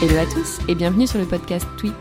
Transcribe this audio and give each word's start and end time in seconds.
Hello 0.00 0.16
à 0.16 0.26
tous 0.26 0.60
et 0.68 0.76
bienvenue 0.76 1.08
sur 1.08 1.18
le 1.18 1.24
podcast 1.24 1.66
Tweep, 1.76 1.94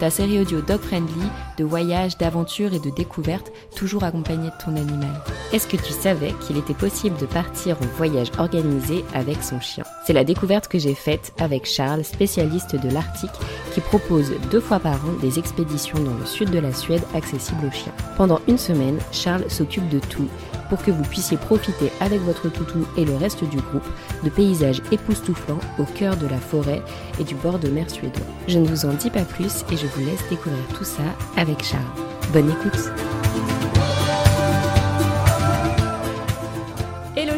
ta 0.00 0.10
série 0.10 0.40
audio 0.40 0.60
dog 0.60 0.80
friendly 0.80 1.22
de 1.56 1.62
voyage, 1.62 2.18
d'aventure 2.18 2.74
et 2.74 2.80
de 2.80 2.90
découverte, 2.90 3.52
toujours 3.76 4.02
accompagnée 4.02 4.48
de 4.48 4.64
ton 4.64 4.74
animal. 4.74 5.22
Est-ce 5.52 5.68
que 5.68 5.76
tu 5.76 5.92
savais 5.92 6.32
qu'il 6.40 6.56
était 6.56 6.74
possible 6.74 7.16
de 7.18 7.26
partir 7.26 7.76
en 7.80 7.86
voyage 7.96 8.32
organisé 8.38 9.04
avec 9.14 9.40
son 9.44 9.60
chien? 9.60 9.84
C'est 10.10 10.14
la 10.14 10.24
découverte 10.24 10.66
que 10.66 10.80
j'ai 10.80 10.96
faite 10.96 11.32
avec 11.38 11.66
Charles, 11.66 12.02
spécialiste 12.02 12.74
de 12.74 12.92
l'Arctique, 12.92 13.30
qui 13.72 13.80
propose 13.80 14.32
deux 14.50 14.58
fois 14.58 14.80
par 14.80 14.96
an 15.06 15.12
des 15.22 15.38
expéditions 15.38 16.00
dans 16.00 16.14
le 16.14 16.26
sud 16.26 16.50
de 16.50 16.58
la 16.58 16.72
Suède 16.72 17.04
accessibles 17.14 17.64
aux 17.64 17.70
chiens. 17.70 17.92
Pendant 18.16 18.40
une 18.48 18.58
semaine, 18.58 18.98
Charles 19.12 19.48
s'occupe 19.48 19.88
de 19.88 20.00
tout 20.00 20.26
pour 20.68 20.82
que 20.82 20.90
vous 20.90 21.04
puissiez 21.04 21.36
profiter 21.36 21.92
avec 22.00 22.20
votre 22.22 22.48
toutou 22.48 22.88
et 22.96 23.04
le 23.04 23.14
reste 23.14 23.44
du 23.44 23.58
groupe 23.58 23.86
de 24.24 24.30
paysages 24.30 24.82
époustouflants 24.90 25.60
au 25.78 25.84
cœur 25.84 26.16
de 26.16 26.26
la 26.26 26.38
forêt 26.38 26.82
et 27.20 27.22
du 27.22 27.36
bord 27.36 27.60
de 27.60 27.68
mer 27.68 27.88
suédois. 27.88 28.26
Je 28.48 28.58
ne 28.58 28.66
vous 28.66 28.86
en 28.86 28.94
dis 28.94 29.10
pas 29.10 29.22
plus 29.22 29.64
et 29.70 29.76
je 29.76 29.86
vous 29.86 30.04
laisse 30.04 30.28
découvrir 30.28 30.66
tout 30.76 30.82
ça 30.82 31.04
avec 31.36 31.62
Charles. 31.62 31.84
Bonne 32.32 32.50
écoute 32.50 32.90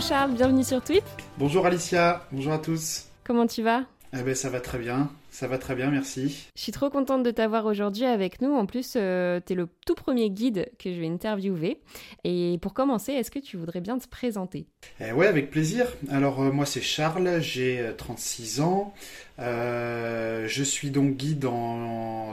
Charles, 0.09 0.33
bienvenue 0.33 0.65
sur 0.65 0.83
Tweet. 0.83 1.05
Bonjour 1.39 1.65
Alicia, 1.65 2.27
bonjour 2.33 2.53
à 2.53 2.59
tous. 2.59 3.05
Comment 3.23 3.47
tu 3.47 3.63
vas? 3.63 3.85
Eh 4.13 4.23
ben 4.23 4.35
ça 4.35 4.51
va 4.51 4.61
très 4.61 4.79
bien. 4.79 5.11
Ça 5.33 5.47
va 5.47 5.57
très 5.57 5.75
bien, 5.75 5.91
merci. 5.91 6.51
Je 6.55 6.61
suis 6.61 6.73
trop 6.73 6.91
contente 6.91 7.23
de 7.23 7.31
t'avoir 7.31 7.65
aujourd'hui 7.65 8.05
avec 8.05 8.43
nous. 8.43 8.53
En 8.53 8.67
plus, 8.67 8.95
euh, 8.97 9.41
tu 9.45 9.55
es 9.55 9.57
le 9.57 9.67
tout 9.87 9.95
premier 9.95 10.29
guide 10.29 10.71
que 10.79 10.93
je 10.93 11.01
vais 11.01 11.09
interviewer. 11.09 11.81
Et 12.23 12.59
pour 12.61 12.75
commencer, 12.75 13.13
est-ce 13.13 13.31
que 13.31 13.39
tu 13.39 13.57
voudrais 13.57 13.81
bien 13.81 13.97
te 13.97 14.07
présenter? 14.07 14.67
Eh 15.01 15.13
Ouais, 15.13 15.27
avec 15.27 15.51
plaisir. 15.51 15.87
Alors, 16.11 16.43
euh, 16.43 16.53
moi, 16.53 16.67
c'est 16.67 16.83
Charles, 16.83 17.41
j'ai 17.41 17.93
36 17.97 18.61
euh, 18.61 18.63
ans. 18.63 18.95
je 19.39 20.63
suis 20.63 20.91
donc 20.91 21.17
guide 21.17 21.47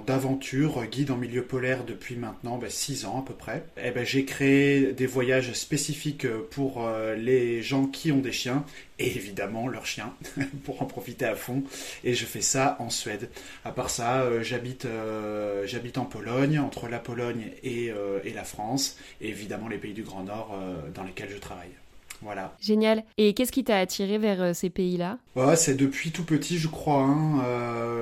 d'aventure, 0.05 0.86
guide 0.86 1.11
en 1.11 1.17
milieu 1.17 1.44
polaire 1.44 1.83
depuis 1.83 2.16
maintenant 2.16 2.59
6 2.67 3.03
bah, 3.03 3.09
ans 3.09 3.19
à 3.19 3.25
peu 3.25 3.33
près. 3.33 3.64
Eh 3.83 3.92
ben, 3.92 4.05
j'ai 4.05 4.25
créé 4.25 4.94
des 4.94 5.08
voyages 5.08 5.53
spécifiques 5.53 6.28
pour 6.52 6.88
les 7.17 7.61
gens 7.61 7.86
qui 7.86 8.11
ont 8.11 8.20
des 8.20 8.31
chiens 8.31 8.66
et 9.00 9.16
évidemment 9.16 9.67
leurs 9.67 9.86
chiens 9.86 10.14
pour 10.64 10.81
en 10.81 10.86
profiter 10.86 11.25
à 11.25 11.36
fond. 11.36 11.64
Et 12.03 12.14
je 12.14 12.25
fais 12.25 12.42
ça 12.42 12.75
en 12.80 12.89
Suède. 12.89 13.30
À 13.66 13.72
part 13.72 13.89
ça, 13.89 14.22
euh, 14.22 14.44
j'habite 14.44 14.86
euh, 14.86 15.66
j'habite 15.66 15.97
en 15.97 16.05
Pologne, 16.05 16.59
entre 16.59 16.88
la 16.88 17.00
Pologne 17.00 17.52
et, 17.64 17.92
euh, 17.92 18.20
et, 18.23 18.33
la 18.33 18.44
France, 18.44 18.97
et 19.22 19.30
évidemment 19.30 19.67
les 19.67 19.77
pays 19.77 19.94
du 19.94 20.03
Grand 20.03 20.23
Nord 20.23 20.58
dans 20.94 21.03
lesquels 21.03 21.30
je 21.31 21.38
travaille. 21.38 21.79
Voilà. 22.22 22.56
Génial. 22.59 23.03
Et 23.17 23.34
qu'est-ce 23.34 23.52
qui 23.52 23.64
t'a 23.64 23.78
attiré 23.78 24.17
vers 24.17 24.56
ces 24.56 24.70
pays-là? 24.70 25.17
C'est 25.56 25.75
depuis 25.75 26.12
tout 26.12 26.26
petit, 26.26 26.58
je 26.58 26.67
crois. 26.67 27.02
Hein, 27.02 27.42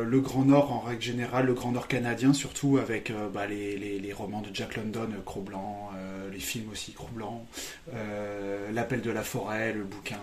le 0.04 0.20
Grand 0.22 0.44
Nord 0.44 0.74
en 0.74 0.80
règle 0.80 1.02
générale, 1.02 1.46
le 1.46 1.54
Grand 1.54 1.72
Nord 1.72 1.88
canadien 1.88 2.34
surtout, 2.34 2.78
avec 2.78 3.12
bah, 3.34 3.46
les, 3.46 3.78
les, 3.78 4.00
les, 4.00 4.14
romans 4.14 4.42
de 4.42 4.50
Jack 4.54 4.76
London, 4.76 5.10
Cro-Blanc, 5.24 5.92
les 6.32 6.40
films 6.40 6.70
aussi, 6.72 6.94
Cro-Blanc, 6.94 7.46
L'appel 8.74 9.02
de 9.02 9.12
la 9.12 9.22
forêt, 9.22 9.74
le 9.74 9.84
bouquin, 9.84 10.18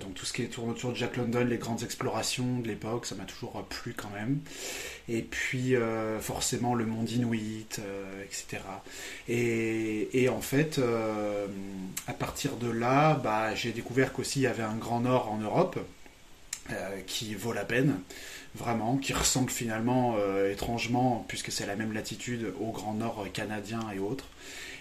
donc 0.00 0.14
tout 0.14 0.24
ce 0.24 0.32
qui 0.32 0.46
tourne 0.46 0.70
autour 0.70 0.92
de 0.92 0.96
Jack 0.96 1.16
London, 1.16 1.44
les 1.44 1.58
grandes 1.58 1.82
explorations 1.82 2.60
de 2.60 2.68
l'époque, 2.68 3.06
ça 3.06 3.16
m'a 3.16 3.24
toujours 3.24 3.60
plu 3.68 3.94
quand 3.96 4.10
même. 4.10 4.38
Et 5.08 5.22
puis 5.22 5.74
euh, 5.74 6.20
forcément 6.20 6.74
le 6.74 6.86
monde 6.86 7.10
inuit, 7.10 7.80
euh, 7.80 8.24
etc. 8.24 8.62
Et, 9.28 10.28
en 10.28 10.40
fait, 10.40 10.78
euh, 10.78 11.46
à 12.06 12.12
partir 12.12 12.56
de 12.56 12.70
là, 12.70 13.14
bah, 13.14 13.31
j'ai 13.54 13.72
découvert 13.72 14.12
qu'aussi 14.12 14.40
il 14.40 14.42
y 14.42 14.46
avait 14.46 14.62
un 14.62 14.76
grand 14.76 15.00
nord 15.00 15.30
en 15.30 15.38
Europe 15.38 15.78
qui 17.06 17.34
vaut 17.34 17.52
la 17.52 17.64
peine 17.64 17.98
vraiment, 18.54 18.96
qui 18.96 19.12
ressemble 19.12 19.50
finalement 19.50 20.16
étrangement, 20.50 21.24
puisque 21.26 21.50
c'est 21.50 21.66
la 21.66 21.74
même 21.74 21.92
latitude, 21.92 22.52
au 22.60 22.70
Grand 22.70 22.94
Nord 22.94 23.26
canadien 23.32 23.80
et 23.94 23.98
autres. 23.98 24.26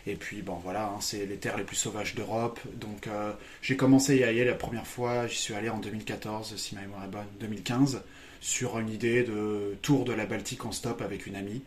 Et 0.08 0.16
puis, 0.16 0.42
bon, 0.42 0.56
voilà, 0.64 0.86
hein, 0.86 0.98
c'est 1.00 1.26
les 1.26 1.38
terres 1.38 1.58
les 1.58 1.64
plus 1.64 1.76
sauvages 1.76 2.16
d'Europe. 2.16 2.60
Donc, 2.76 3.08
euh, 3.08 3.32
j'ai 3.62 3.76
commencé 3.76 4.24
à 4.24 4.32
y 4.32 4.40
aller 4.40 4.46
la 4.46 4.56
première 4.56 4.88
fois, 4.88 5.28
j'y 5.28 5.38
suis 5.38 5.54
allé 5.54 5.70
en 5.70 5.78
2014, 5.78 6.56
si 6.58 6.76
ma 6.76 6.82
mémoire 6.82 7.04
est 7.04 7.12
bonne, 7.12 7.28
2015, 7.40 8.02
sur 8.40 8.80
une 8.80 8.90
idée 8.90 9.24
de 9.24 9.78
tour 9.84 10.04
de 10.04 10.14
la 10.14 10.26
Baltique 10.26 10.66
en 10.66 10.72
stop 10.72 11.02
avec 11.02 11.28
une 11.28 11.36
amie. 11.36 11.62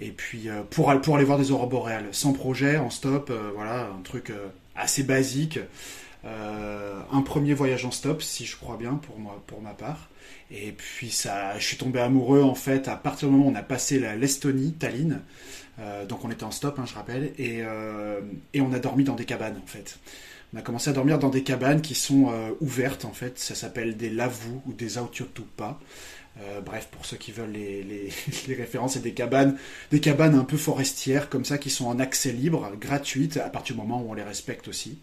Et 0.00 0.12
puis, 0.12 0.48
euh, 0.48 0.62
pour, 0.62 0.98
pour 1.02 1.16
aller 1.16 1.24
voir 1.24 1.38
des 1.38 1.50
aurores 1.50 1.68
boréales, 1.68 2.08
sans 2.12 2.32
projet, 2.32 2.78
en 2.78 2.88
stop, 2.88 3.28
euh, 3.30 3.50
voilà, 3.54 3.90
un 3.98 4.02
truc 4.02 4.32
assez 4.74 5.02
basique. 5.02 5.58
Un 6.24 7.20
premier 7.22 7.54
voyage 7.54 7.84
en 7.84 7.90
stop, 7.90 8.22
si 8.22 8.44
je 8.46 8.56
crois 8.56 8.76
bien, 8.76 8.94
pour, 8.94 9.18
moi, 9.18 9.42
pour 9.46 9.60
ma 9.60 9.74
part. 9.74 10.08
Et 10.50 10.72
puis 10.72 11.10
ça, 11.10 11.58
je 11.58 11.64
suis 11.64 11.76
tombé 11.76 12.00
amoureux 12.00 12.42
en 12.42 12.54
fait 12.54 12.88
à 12.88 12.96
partir 12.96 13.28
du 13.28 13.34
moment 13.34 13.48
où 13.48 13.52
on 13.52 13.54
a 13.54 13.62
passé 13.62 13.98
l'Estonie, 14.16 14.72
Tallinn. 14.72 15.22
Euh, 15.80 16.06
donc 16.06 16.24
on 16.24 16.30
était 16.30 16.44
en 16.44 16.50
stop, 16.50 16.78
hein, 16.78 16.84
je 16.86 16.94
rappelle, 16.94 17.32
et, 17.38 17.62
euh, 17.62 18.20
et, 18.52 18.60
on 18.60 18.72
a 18.72 18.78
dormi 18.78 19.02
dans 19.04 19.16
des 19.16 19.24
cabanes 19.24 19.60
en 19.62 19.66
fait. 19.66 19.98
On 20.52 20.58
a 20.58 20.62
commencé 20.62 20.88
à 20.88 20.92
dormir 20.92 21.18
dans 21.18 21.30
des 21.30 21.42
cabanes 21.42 21.80
qui 21.80 21.96
sont 21.96 22.30
euh, 22.30 22.50
ouvertes 22.60 23.04
en 23.04 23.12
fait. 23.12 23.38
Ça 23.38 23.56
s'appelle 23.56 23.96
des 23.96 24.10
lavous 24.10 24.62
ou 24.66 24.72
des 24.72 24.98
autiotupa. 24.98 25.80
Euh, 26.40 26.60
bref, 26.60 26.88
pour 26.90 27.06
ceux 27.06 27.16
qui 27.16 27.30
veulent 27.30 27.52
les, 27.52 27.82
les, 28.48 28.54
références, 28.54 28.94
c'est 28.94 29.02
des 29.02 29.14
cabanes, 29.14 29.56
des 29.92 30.00
cabanes 30.00 30.34
un 30.34 30.42
peu 30.44 30.56
forestières 30.56 31.28
comme 31.28 31.44
ça 31.44 31.58
qui 31.58 31.70
sont 31.70 31.86
en 31.86 32.00
accès 32.00 32.32
libre, 32.32 32.72
gratuites, 32.80 33.36
à 33.36 33.48
partir 33.48 33.76
du 33.76 33.80
moment 33.80 34.02
où 34.02 34.10
on 34.10 34.14
les 34.14 34.22
respecte 34.22 34.66
aussi. 34.66 34.98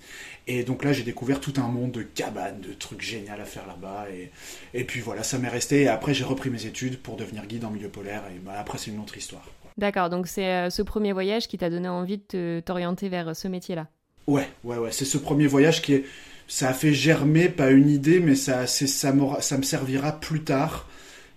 Et 0.47 0.63
donc 0.63 0.83
là, 0.83 0.91
j'ai 0.91 1.03
découvert 1.03 1.39
tout 1.39 1.53
un 1.57 1.69
monde 1.69 1.91
de 1.91 2.01
cabanes, 2.01 2.59
de 2.59 2.73
trucs 2.73 3.01
géniaux 3.01 3.31
à 3.39 3.45
faire 3.45 3.65
là-bas. 3.65 4.07
Et, 4.13 4.31
et 4.73 4.83
puis 4.83 4.99
voilà, 4.99 5.23
ça 5.23 5.37
m'est 5.37 5.47
resté. 5.47 5.83
Et 5.83 5.87
après, 5.87 6.13
j'ai 6.13 6.25
repris 6.25 6.49
mes 6.49 6.65
études 6.65 6.99
pour 6.99 7.15
devenir 7.15 7.45
guide 7.45 7.63
en 7.63 7.71
milieu 7.71 7.89
polaire. 7.89 8.23
Et 8.35 8.39
bah, 8.39 8.55
après, 8.57 8.77
c'est 8.77 8.91
une 8.91 8.99
autre 8.99 9.15
histoire. 9.15 9.47
D'accord, 9.77 10.09
donc 10.09 10.27
c'est 10.27 10.47
euh, 10.47 10.69
ce 10.69 10.81
premier 10.81 11.13
voyage 11.13 11.47
qui 11.47 11.57
t'a 11.57 11.69
donné 11.69 11.87
envie 11.87 12.19
de 12.29 12.61
t'orienter 12.65 13.07
vers 13.07 13.33
ce 13.33 13.47
métier-là? 13.47 13.87
Ouais, 14.27 14.49
ouais, 14.65 14.77
ouais. 14.77 14.91
C'est 14.91 15.05
ce 15.05 15.17
premier 15.17 15.47
voyage 15.47 15.81
qui 15.81 15.93
est. 15.93 16.05
Ça 16.47 16.67
a 16.67 16.73
fait 16.73 16.93
germer, 16.93 17.47
pas 17.47 17.71
une 17.71 17.89
idée, 17.89 18.19
mais 18.19 18.35
ça, 18.35 18.67
ça, 18.67 18.85
ça 18.87 19.57
me 19.57 19.63
servira 19.63 20.19
plus 20.19 20.43
tard 20.43 20.85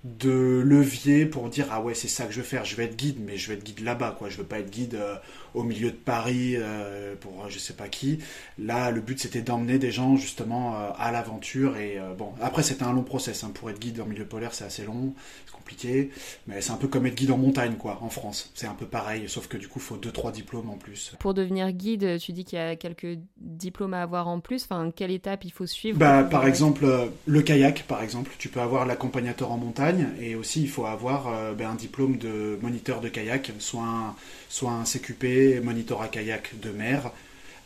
de 0.05 0.63
levier 0.65 1.25
pour 1.25 1.49
dire 1.49 1.67
ah 1.71 1.81
ouais 1.81 1.95
c'est 1.95 2.09
ça 2.09 2.27
que 2.27 2.33
je 2.33 2.39
veux 2.39 2.45
faire 2.45 2.65
je 2.67 2.77
vais 2.77 2.85
être 2.85 2.97
guide 2.97 3.17
mais 3.25 3.39
je 3.39 3.49
vais 3.49 3.55
être 3.55 3.65
guide 3.65 3.81
là-bas 3.81 4.15
quoi. 4.19 4.29
Je 4.29 4.37
veux 4.37 4.45
pas 4.45 4.59
être 4.59 4.71
guide 4.71 4.95
euh, 4.97 5.17
au 5.55 5.63
milieu 5.63 5.91
de 5.91 5.97
Paris 5.97 6.55
euh, 6.57 7.15
pour 7.17 7.49
je 7.49 7.59
sais 7.59 7.75
pas 7.75 7.89
qui. 7.89 8.19
Là 8.59 8.91
le 8.91 9.01
but 9.01 9.19
c'était 9.19 9.43
d'emmener 9.43 9.79
des 9.79 9.91
gens 9.91 10.17
justement 10.17 10.75
euh, 10.75 10.91
à 10.99 11.13
l'aventure 11.13 11.77
et 11.77 11.99
bon 12.19 12.33
après 12.41 12.63
c'était 12.63 12.85
un 12.85 12.93
long 12.93 13.03
process 13.03 13.45
hein. 13.45 13.51
pour 13.55 13.71
être 13.71 13.79
guide 13.79 14.01
en 14.01 14.07
milieu 14.07 14.25
polaire 14.25 14.55
c'est 14.55 14.65
assez 14.65 14.85
long 14.85 15.15
c'est 15.47 15.55
compliqué 15.55 16.11
mais 16.47 16.61
c'est 16.61 16.73
un 16.73 16.77
peu 16.77 16.89
comme 16.89 17.07
être 17.07 17.15
guide 17.15 17.31
en 17.31 17.39
montagne 17.39 17.75
quoi 17.75 17.99
en 18.03 18.11
France. 18.11 18.51
C'est 18.55 18.67
un 18.67 18.75
peu 18.75 18.87
pareil 18.87 19.25
sauf 19.29 19.49
que 19.49 19.57
du 19.57 19.69
coup 19.69 19.79
il 19.79 19.83
faut 19.83 19.97
deux 19.97 20.13
trois 20.13 20.33
diplômes 20.33 20.71
en 20.71 20.77
plus. 20.77 21.15
Pour 21.19 21.35
devenir 21.35 21.71
guide 21.73 22.19
tu 22.19 22.33
dis 22.33 22.45
qu'il 22.45 22.59
y 22.59 22.63
a 22.63 22.77
quelques 22.77 23.19
diplômes 23.39 23.95
à 23.95 24.03
avoir 24.03 24.29
en 24.29 24.41
plus. 24.41 24.65
Enfin 24.65 24.91
quelle 24.95 25.11
étape 25.11 25.45
il 25.45 25.53
faut 25.53 25.67
suivre 25.67 25.99
bah, 25.99 26.25
par 26.25 26.47
exemple 26.47 26.87
le 27.27 27.43
kayak 27.43 27.85
par 27.87 28.03
exemple. 28.03 28.33
Tu 28.39 28.49
peux 28.49 28.61
avoir 28.61 28.87
l'accompagnateur 28.87 29.53
en 29.53 29.59
montagne 29.59 30.09
et 30.21 30.35
aussi 30.35 30.63
il 30.63 30.69
faut 30.69 30.87
avoir 30.87 31.29
euh, 31.29 31.55
ben, 31.55 31.71
un 31.71 31.75
diplôme 31.75 32.17
de 32.17 32.59
moniteur 32.63 33.01
de 33.01 33.09
kayak, 33.09 33.53
soit 33.59 33.83
un, 33.83 34.15
soit 34.49 34.71
un 34.71 34.85
CQP, 34.85 35.25
moniteur 35.61 36.03
à 36.03 36.09
kayak 36.09 36.61
de 36.61 36.71
mer, 36.71 37.11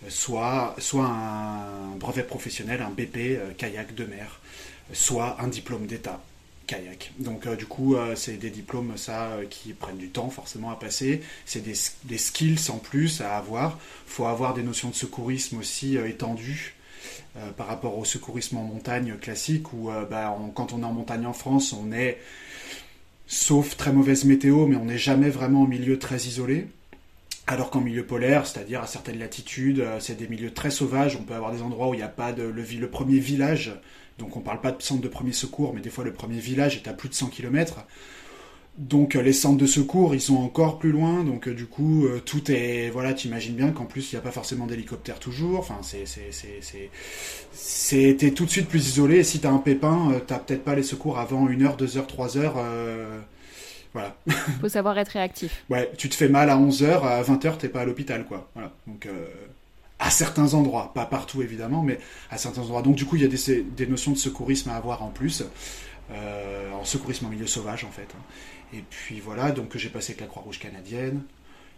soit, 0.08 0.74
soit 0.78 1.06
un 1.06 1.96
brevet 1.96 2.22
professionnel, 2.22 2.82
un 2.82 2.90
BP 2.90 3.16
euh, 3.16 3.50
kayak 3.56 3.94
de 3.94 4.04
mer, 4.04 4.40
soit 4.92 5.36
un 5.40 5.48
diplôme 5.48 5.86
d'État 5.86 6.20
kayak. 6.66 7.12
Donc 7.18 7.46
euh, 7.46 7.56
du 7.56 7.66
coup, 7.66 7.96
c'est 8.14 8.36
des 8.36 8.50
diplômes 8.50 8.96
ça 8.96 9.30
qui 9.50 9.72
prennent 9.72 9.98
du 9.98 10.08
temps 10.10 10.30
forcément 10.30 10.70
à 10.70 10.76
passer. 10.76 11.22
C'est 11.46 11.62
des, 11.62 11.74
des, 12.04 12.18
skills 12.18 12.70
en 12.70 12.78
plus 12.78 13.20
à 13.20 13.36
avoir. 13.36 13.78
Il 14.06 14.12
faut 14.12 14.26
avoir 14.26 14.54
des 14.54 14.62
notions 14.62 14.90
de 14.90 14.94
secourisme 14.94 15.58
aussi 15.58 15.96
étendues. 15.96 16.74
Euh, 17.36 17.50
par 17.52 17.66
rapport 17.66 17.98
au 17.98 18.04
secourisme 18.04 18.56
en 18.56 18.64
montagne 18.64 19.14
classique, 19.20 19.72
où 19.72 19.90
euh, 19.90 20.04
bah, 20.04 20.36
quand 20.54 20.72
on 20.72 20.80
est 20.80 20.84
en 20.84 20.92
montagne 20.92 21.26
en 21.26 21.32
France, 21.32 21.72
on 21.72 21.92
est, 21.92 22.18
sauf 23.26 23.76
très 23.76 23.92
mauvaise 23.92 24.24
météo, 24.24 24.66
mais 24.66 24.76
on 24.76 24.86
n'est 24.86 24.98
jamais 24.98 25.28
vraiment 25.28 25.62
en 25.62 25.66
milieu 25.66 25.98
très 25.98 26.16
isolé. 26.22 26.66
Alors 27.50 27.70
qu'en 27.70 27.80
milieu 27.80 28.04
polaire, 28.04 28.46
c'est-à-dire 28.46 28.82
à 28.82 28.86
certaines 28.86 29.18
latitudes, 29.18 29.80
euh, 29.80 30.00
c'est 30.00 30.18
des 30.18 30.28
milieux 30.28 30.52
très 30.52 30.70
sauvages. 30.70 31.16
On 31.18 31.22
peut 31.22 31.32
avoir 31.32 31.50
des 31.50 31.62
endroits 31.62 31.88
où 31.88 31.94
il 31.94 31.96
n'y 31.96 32.02
a 32.02 32.08
pas 32.08 32.34
de 32.34 32.42
le, 32.42 32.62
le, 32.62 32.90
premier 32.90 33.18
village 33.18 33.72
Donc 34.18 34.36
on 34.36 34.40
parle 34.40 34.60
pas 34.60 34.70
de 34.70 34.82
centre 34.82 35.00
de 35.00 35.08
premier 35.08 35.32
secours, 35.32 35.72
mais 35.72 35.80
des 35.80 35.88
fois 35.88 36.04
le 36.04 36.12
premier 36.12 36.40
village 36.40 36.76
est 36.76 36.88
à 36.88 36.92
plus 36.92 37.08
de 37.08 37.14
100 37.14 37.28
km. 37.28 37.86
Donc 38.76 39.14
les 39.14 39.32
centres 39.32 39.56
de 39.56 39.64
secours, 39.64 40.14
ils 40.14 40.20
sont 40.20 40.36
encore 40.36 40.78
plus 40.78 40.92
loin. 40.92 41.24
Donc 41.24 41.48
du 41.48 41.64
coup, 41.64 42.06
tout 42.26 42.50
est 42.50 42.90
voilà, 42.90 43.14
t'imagines 43.14 43.54
bien 43.54 43.70
qu'en 43.70 43.86
plus 43.86 44.12
il 44.12 44.16
n'y 44.16 44.18
a 44.18 44.22
pas 44.22 44.30
forcément 44.30 44.66
d'hélicoptère 44.66 45.18
toujours. 45.18 45.58
Enfin, 45.58 45.78
c'est 45.82 46.04
c'est 47.52 48.16
t'es 48.18 48.30
tout 48.32 48.44
de 48.44 48.50
suite 48.50 48.68
plus 48.68 48.88
isolé. 48.88 49.20
Et 49.20 49.24
si 49.24 49.40
t'as 49.40 49.50
un 49.50 49.58
pépin, 49.58 50.12
t'as 50.26 50.38
peut-être 50.38 50.64
pas 50.64 50.74
les 50.74 50.82
secours 50.82 51.18
avant 51.18 51.48
une 51.48 51.62
heure, 51.62 51.76
deux 51.78 51.96
heures, 51.96 52.06
trois 52.06 52.36
heures. 52.36 52.56
Voilà. 53.92 54.16
Faut 54.60 54.68
savoir 54.68 54.98
être 54.98 55.10
réactif. 55.10 55.64
ouais, 55.70 55.90
tu 55.96 56.08
te 56.08 56.14
fais 56.14 56.28
mal 56.28 56.50
à 56.50 56.56
11h, 56.56 57.02
à 57.02 57.22
20h, 57.22 57.58
t'es 57.58 57.68
pas 57.68 57.80
à 57.80 57.84
l'hôpital, 57.84 58.24
quoi. 58.26 58.48
Voilà. 58.54 58.72
Donc, 58.86 59.06
euh, 59.06 59.26
à 59.98 60.10
certains 60.10 60.54
endroits, 60.54 60.92
pas 60.94 61.06
partout 61.06 61.42
évidemment, 61.42 61.82
mais 61.82 61.98
à 62.30 62.38
certains 62.38 62.62
endroits. 62.62 62.82
Donc, 62.82 62.96
du 62.96 63.04
coup, 63.04 63.16
il 63.16 63.22
y 63.22 63.24
a 63.24 63.28
des, 63.28 63.62
des 63.62 63.86
notions 63.86 64.12
de 64.12 64.18
secourisme 64.18 64.70
à 64.70 64.76
avoir 64.76 65.02
en 65.02 65.08
plus. 65.08 65.44
Euh, 66.10 66.72
en 66.72 66.84
secourisme 66.84 67.26
en 67.26 67.28
milieu 67.30 67.46
sauvage, 67.46 67.84
en 67.84 67.90
fait. 67.90 68.08
Hein. 68.14 68.22
Et 68.72 68.82
puis 68.88 69.20
voilà, 69.20 69.50
donc 69.50 69.76
j'ai 69.76 69.88
passé 69.88 70.12
avec 70.12 70.20
la 70.20 70.26
Croix-Rouge 70.26 70.58
canadienne, 70.58 71.22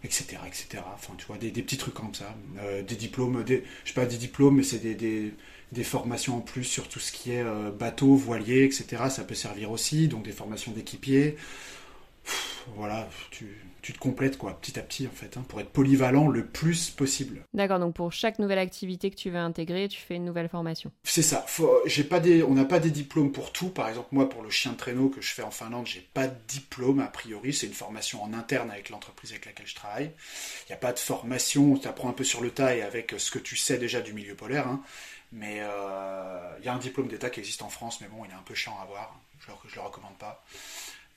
etc., 0.03 0.37
etc. 0.45 0.83
Enfin, 0.93 1.13
tu 1.17 1.25
vois, 1.25 1.37
des, 1.37 1.49
petits 1.51 1.77
trucs 1.77 1.93
comme 1.93 2.13
ça. 2.13 2.35
Euh, 2.59 2.81
des 2.81 2.95
diplômes, 2.95 3.43
des, 3.43 3.63
je 3.83 3.89
sais 3.89 3.95
pas 3.95 4.05
des 4.05 4.17
diplômes, 4.17 4.57
mais 4.57 4.63
c'est 4.63 4.79
des, 4.79 4.95
des, 4.95 5.33
des, 5.71 5.83
formations 5.83 6.37
en 6.37 6.41
plus 6.41 6.65
sur 6.65 6.89
tout 6.89 6.99
ce 6.99 7.13
qui 7.13 7.31
est 7.31 7.45
bateau, 7.77 8.15
voilier, 8.15 8.63
etc. 8.65 9.03
Ça 9.09 9.23
peut 9.23 9.35
servir 9.35 9.71
aussi, 9.71 10.09
donc 10.09 10.23
des 10.23 10.33
formations 10.33 10.73
d'équipiers 10.73 11.37
voilà, 12.75 13.07
tu, 13.31 13.57
te 13.81 13.97
complètes 13.97 14.37
quoi, 14.37 14.59
petit 14.59 14.79
à 14.79 14.83
petit 14.83 15.07
en 15.07 15.11
fait, 15.11 15.35
hein, 15.37 15.43
pour 15.47 15.59
être 15.59 15.69
polyvalent 15.69 16.27
le 16.27 16.45
plus 16.45 16.89
possible. 16.89 17.45
D'accord, 17.53 17.79
donc 17.79 17.95
pour 17.95 18.11
chaque 18.13 18.39
nouvelle 18.39 18.59
activité 18.59 19.09
que 19.09 19.15
tu 19.15 19.29
veux 19.29 19.37
intégrer, 19.37 19.87
tu 19.87 19.99
fais 19.99 20.15
une 20.15 20.25
nouvelle 20.25 20.49
formation. 20.49 20.91
C'est 21.03 21.21
ça. 21.21 21.45
j'ai 21.85 22.03
pas 22.03 22.19
des, 22.19 22.43
on 22.43 22.53
n'a 22.53 22.65
pas 22.65 22.79
des 22.79 22.91
diplômes 22.91 23.31
pour 23.31 23.51
tout. 23.51 23.69
Par 23.69 23.89
exemple, 23.89 24.09
moi 24.11 24.29
pour 24.29 24.43
le 24.43 24.49
chien 24.49 24.73
de 24.73 24.77
traîneau 24.77 25.09
que 25.09 25.21
je 25.21 25.33
fais 25.33 25.43
en 25.43 25.51
Finlande, 25.51 25.87
j'ai 25.87 26.07
pas 26.13 26.27
de 26.27 26.35
diplôme 26.47 26.99
a 26.99 27.07
priori. 27.07 27.53
C'est 27.53 27.67
une 27.67 27.73
formation 27.73 28.23
en 28.23 28.33
interne 28.33 28.71
avec 28.71 28.89
l'entreprise 28.89 29.31
avec 29.31 29.45
laquelle 29.45 29.67
je 29.67 29.75
travaille. 29.75 30.11
Il 30.67 30.71
n'y 30.71 30.75
a 30.75 30.79
pas 30.79 30.93
de 30.93 30.99
formation. 30.99 31.77
Tu 31.77 31.87
apprends 31.87 32.09
un 32.09 32.13
peu 32.13 32.23
sur 32.23 32.41
le 32.41 32.51
tas 32.51 32.75
et 32.75 32.81
avec 32.81 33.15
ce 33.17 33.31
que 33.31 33.39
tu 33.39 33.57
sais 33.57 33.77
déjà 33.77 34.01
du 34.01 34.13
milieu 34.13 34.35
polaire. 34.35 34.67
Hein. 34.67 34.81
Mais 35.33 35.59
euh, 35.61 36.57
il 36.59 36.65
y 36.65 36.67
a 36.67 36.73
un 36.73 36.79
diplôme 36.79 37.07
d'État 37.07 37.29
qui 37.29 37.39
existe 37.39 37.61
en 37.61 37.69
France, 37.69 38.01
mais 38.01 38.07
bon, 38.07 38.25
il 38.25 38.31
est 38.31 38.35
un 38.35 38.43
peu 38.43 38.53
chiant 38.53 38.77
à 38.79 38.83
avoir. 38.83 39.17
Je, 39.39 39.51
je 39.69 39.75
le 39.75 39.81
recommande 39.81 40.17
pas. 40.17 40.43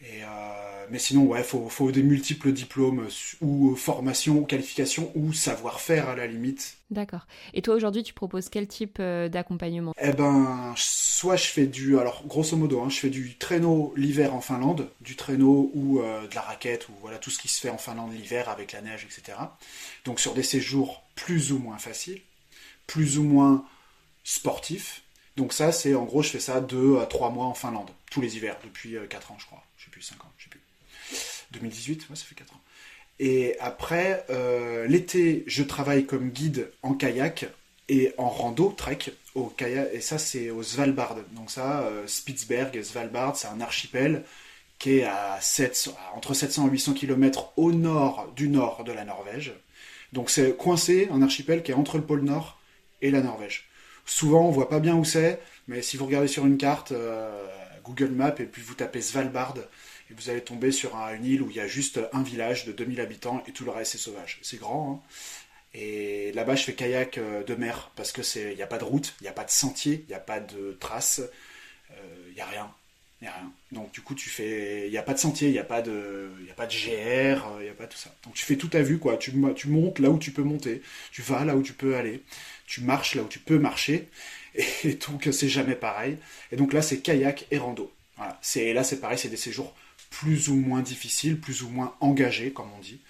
Euh, 0.03 0.87
mais 0.91 0.99
sinon, 0.99 1.25
ouais, 1.25 1.43
faut, 1.43 1.69
faut 1.69 1.91
des 1.91 2.03
multiples 2.03 2.53
diplômes 2.53 3.09
ou 3.41 3.75
formations 3.75 4.39
ou 4.39 4.45
qualifications 4.45 5.11
ou 5.15 5.33
savoir-faire 5.33 6.09
à 6.09 6.17
la 6.17 6.27
limite. 6.27 6.77
D'accord. 6.91 7.27
Et 7.55 7.63
toi 7.63 7.75
aujourd'hui, 7.75 8.03
tu 8.03 8.13
proposes 8.13 8.49
quel 8.49 8.67
type 8.67 8.99
euh, 9.01 9.29
d'accompagnement? 9.29 9.95
Eh 10.01 10.13
ben, 10.13 10.75
soit 10.77 11.37
je 11.37 11.47
fais 11.47 11.67
du, 11.67 11.99
alors 11.99 12.25
grosso 12.27 12.57
modo, 12.57 12.83
hein, 12.83 12.89
je 12.91 12.99
fais 12.99 13.11
du 13.11 13.37
traîneau 13.37 13.95
l'hiver 13.97 14.35
en 14.35 14.41
Finlande, 14.41 14.91
du 15.01 15.17
traîneau 15.17 15.71
ou 15.75 16.01
euh, 16.01 16.27
de 16.29 16.35
la 16.35 16.43
raquette 16.43 16.89
ou 16.89 16.93
voilà 17.01 17.19
tout 17.19 17.31
ce 17.31 17.39
qui 17.39 17.49
se 17.49 17.61
fait 17.61 17.71
en 17.71 17.79
Finlande 17.79 18.13
l'hiver 18.13 18.49
avec 18.49 18.73
la 18.73 18.83
neige, 18.83 19.07
etc. 19.07 19.39
Donc 20.05 20.21
sur 20.21 20.35
des 20.35 20.43
séjours 20.43 21.03
plus 21.15 21.53
ou 21.53 21.59
moins 21.59 21.79
faciles, 21.79 22.21
plus 22.87 23.19
ou 23.19 23.23
moins 23.23 23.65
sportifs. 24.23 25.03
Donc 25.37 25.53
ça, 25.53 25.73
c'est 25.73 25.95
en 25.95 26.05
gros, 26.05 26.23
je 26.23 26.29
fais 26.29 26.41
ça 26.41 26.61
deux 26.61 26.99
à 26.99 27.07
trois 27.07 27.31
mois 27.31 27.47
en 27.47 27.55
Finlande, 27.55 27.91
tous 28.15 28.21
les 28.21 28.37
hivers, 28.37 28.57
depuis 28.63 28.97
quatre 29.11 29.33
ans, 29.33 29.37
je 29.41 29.47
crois. 29.47 29.65
5 30.01 30.25
ans, 30.25 30.33
je 30.39 30.45
sais 30.45 30.51
plus. 30.51 30.61
2018, 31.51 32.09
ouais, 32.11 32.17
ça 32.17 32.25
fait 32.25 32.37
4 32.37 32.55
ans. 32.55 32.61
Et 33.19 33.57
après, 33.59 34.25
euh, 34.31 34.87
l'été, 34.87 35.43
je 35.49 35.65
travaille 35.65 36.07
comme 36.07 36.31
guide 36.31 36.71
en 36.83 36.95
kayak 36.95 37.47
et 37.89 38.15
en 38.17 38.29
rando, 38.29 38.73
trek, 38.77 38.99
au 39.35 39.47
kayak, 39.47 39.89
et 39.93 40.01
ça 40.01 40.19
c'est 40.19 40.51
au 40.51 40.63
Svalbard. 40.63 41.17
Donc 41.33 41.51
ça, 41.51 41.83
euh, 41.83 42.07
Svalbard, 42.07 43.37
c'est 43.37 43.49
un 43.49 43.61
archipel 43.61 44.25
qui 44.79 44.99
est 44.99 45.05
à 45.05 45.41
700, 45.41 45.97
entre 46.15 46.35
700 46.35 46.69
et 46.69 46.71
800 46.71 46.95
km 46.95 47.53
au 47.57 47.73
nord 47.73 48.33
du 48.37 48.49
nord 48.49 48.85
de 48.85 48.93
la 48.93 49.05
Norvège. 49.05 49.55
Donc 50.13 50.31
c'est 50.31 50.57
coincé, 50.57 51.09
un 51.13 51.21
archipel 51.21 51.65
qui 51.65 51.73
est 51.73 51.75
entre 51.75 51.99
le 51.99 52.05
pôle 52.05 52.23
Nord 52.23 52.61
et 53.03 53.11
la 53.11 53.23
Norvège. 53.23 53.69
Souvent 54.07 54.47
on 54.47 54.53
voit 54.53 54.69
pas 54.69 54.79
bien 54.79 54.95
où 54.95 55.05
c'est, 55.05 55.41
mais 55.67 55.83
si 55.83 55.97
vous 55.97 56.07
regardez 56.07 56.29
sur 56.29 56.47
une 56.47 56.59
carte, 56.59 56.93
euh, 56.93 57.47
Google 57.85 58.11
Maps, 58.11 58.35
et 58.39 58.47
puis 58.47 58.63
vous 58.63 58.75
tapez 58.75 59.03
Svalbard, 59.03 59.55
et 60.11 60.15
vous 60.15 60.31
allez 60.31 60.43
tomber 60.43 60.73
sur 60.73 60.97
une 60.97 61.25
île 61.25 61.43
où 61.43 61.51
il 61.51 61.57
y 61.57 61.61
a 61.61 61.67
juste 61.67 62.01
un 62.13 62.23
village 62.23 62.65
de 62.65 62.73
2000 62.73 63.01
habitants 63.01 63.43
et 63.47 63.53
tout 63.53 63.65
le 63.65 63.71
reste 63.71 63.95
est 63.95 63.99
sauvage. 63.99 64.39
C'est 64.43 64.59
grand, 64.59 65.03
hein 65.05 65.09
et 65.75 66.31
là-bas, 66.33 66.55
je 66.55 66.63
fais 66.65 66.75
kayak 66.75 67.19
euh, 67.19 67.43
de 67.43 67.55
mer 67.55 67.91
parce 67.97 68.13
que 68.13 68.23
c'est, 68.23 68.53
il 68.53 68.57
n'y 68.57 68.63
a 68.63 68.67
pas 68.67 68.79
de 68.79 68.85
route, 68.85 69.15
il 69.21 69.25
n'y 69.25 69.29
a 69.29 69.33
pas 69.33 69.45
de 69.45 69.51
sentier, 69.51 70.05
il 70.07 70.09
n'y 70.09 70.15
a 70.15 70.21
pas 70.21 70.39
de 70.39 70.77
traces, 70.79 71.21
euh, 71.91 71.95
il 72.29 72.35
n'y 72.35 72.41
a 72.41 72.47
rien, 72.47 72.71
il 73.21 73.27
a 73.27 73.33
rien. 73.33 73.53
Donc 73.73 73.91
du 73.91 74.01
coup, 74.01 74.15
tu 74.15 74.31
fais, 74.31 74.87
il 74.87 74.93
n'y 74.93 74.99
a 74.99 75.03
pas 75.03 75.15
de 75.15 75.19
sentier, 75.19 75.49
il 75.49 75.53
n'y 75.53 75.59
a 75.59 75.65
pas 75.65 75.83
de, 75.83 76.31
a 76.49 76.55
pas 76.55 76.67
de 76.67 76.73
GR, 76.73 77.45
euh, 77.49 77.57
il 77.59 77.65
n'y 77.65 77.71
a 77.71 77.75
pas 77.75 77.89
tout 77.89 77.99
ça. 77.99 78.15
Donc 78.25 78.35
tu 78.35 78.45
fais 78.45 78.55
tout 78.57 78.71
à 78.73 78.83
vue, 78.83 78.99
quoi. 78.99 79.17
Tu 79.17 79.33
montes 79.33 79.99
là 79.99 80.11
où 80.11 80.19
tu 80.19 80.31
peux 80.31 80.45
monter, 80.45 80.81
tu 81.11 81.23
vas 81.23 81.45
là 81.45 81.57
où 81.57 81.63
tu 81.63 81.73
peux 81.73 81.97
aller, 81.97 82.23
tu 82.67 82.83
marches 82.83 83.17
là 83.17 83.23
où 83.23 83.29
tu 83.29 83.41
peux 83.41 83.59
marcher, 83.59 84.09
et 84.55 84.95
donc 84.95 85.29
c'est 85.33 85.49
jamais 85.49 85.75
pareil. 85.75 86.19
Et 86.53 86.57
donc 86.57 86.73
là, 86.73 86.83
c'est 86.83 87.01
kayak 87.01 87.47
et 87.51 87.59
rando. 87.59 87.93
C'est 88.41 88.73
là, 88.73 88.85
c'est 88.85 89.01
pareil, 89.01 89.19
c'est 89.19 89.29
des 89.29 89.37
séjours 89.37 89.75
plus 90.11 90.49
ou 90.49 90.55
moins 90.55 90.81
difficiles, 90.81 91.41
plus 91.41 91.63
ou 91.63 91.69
moins 91.69 91.97
engagés, 92.01 92.53
comme 92.53 92.69
on 92.77 92.81
dit. 92.81 93.01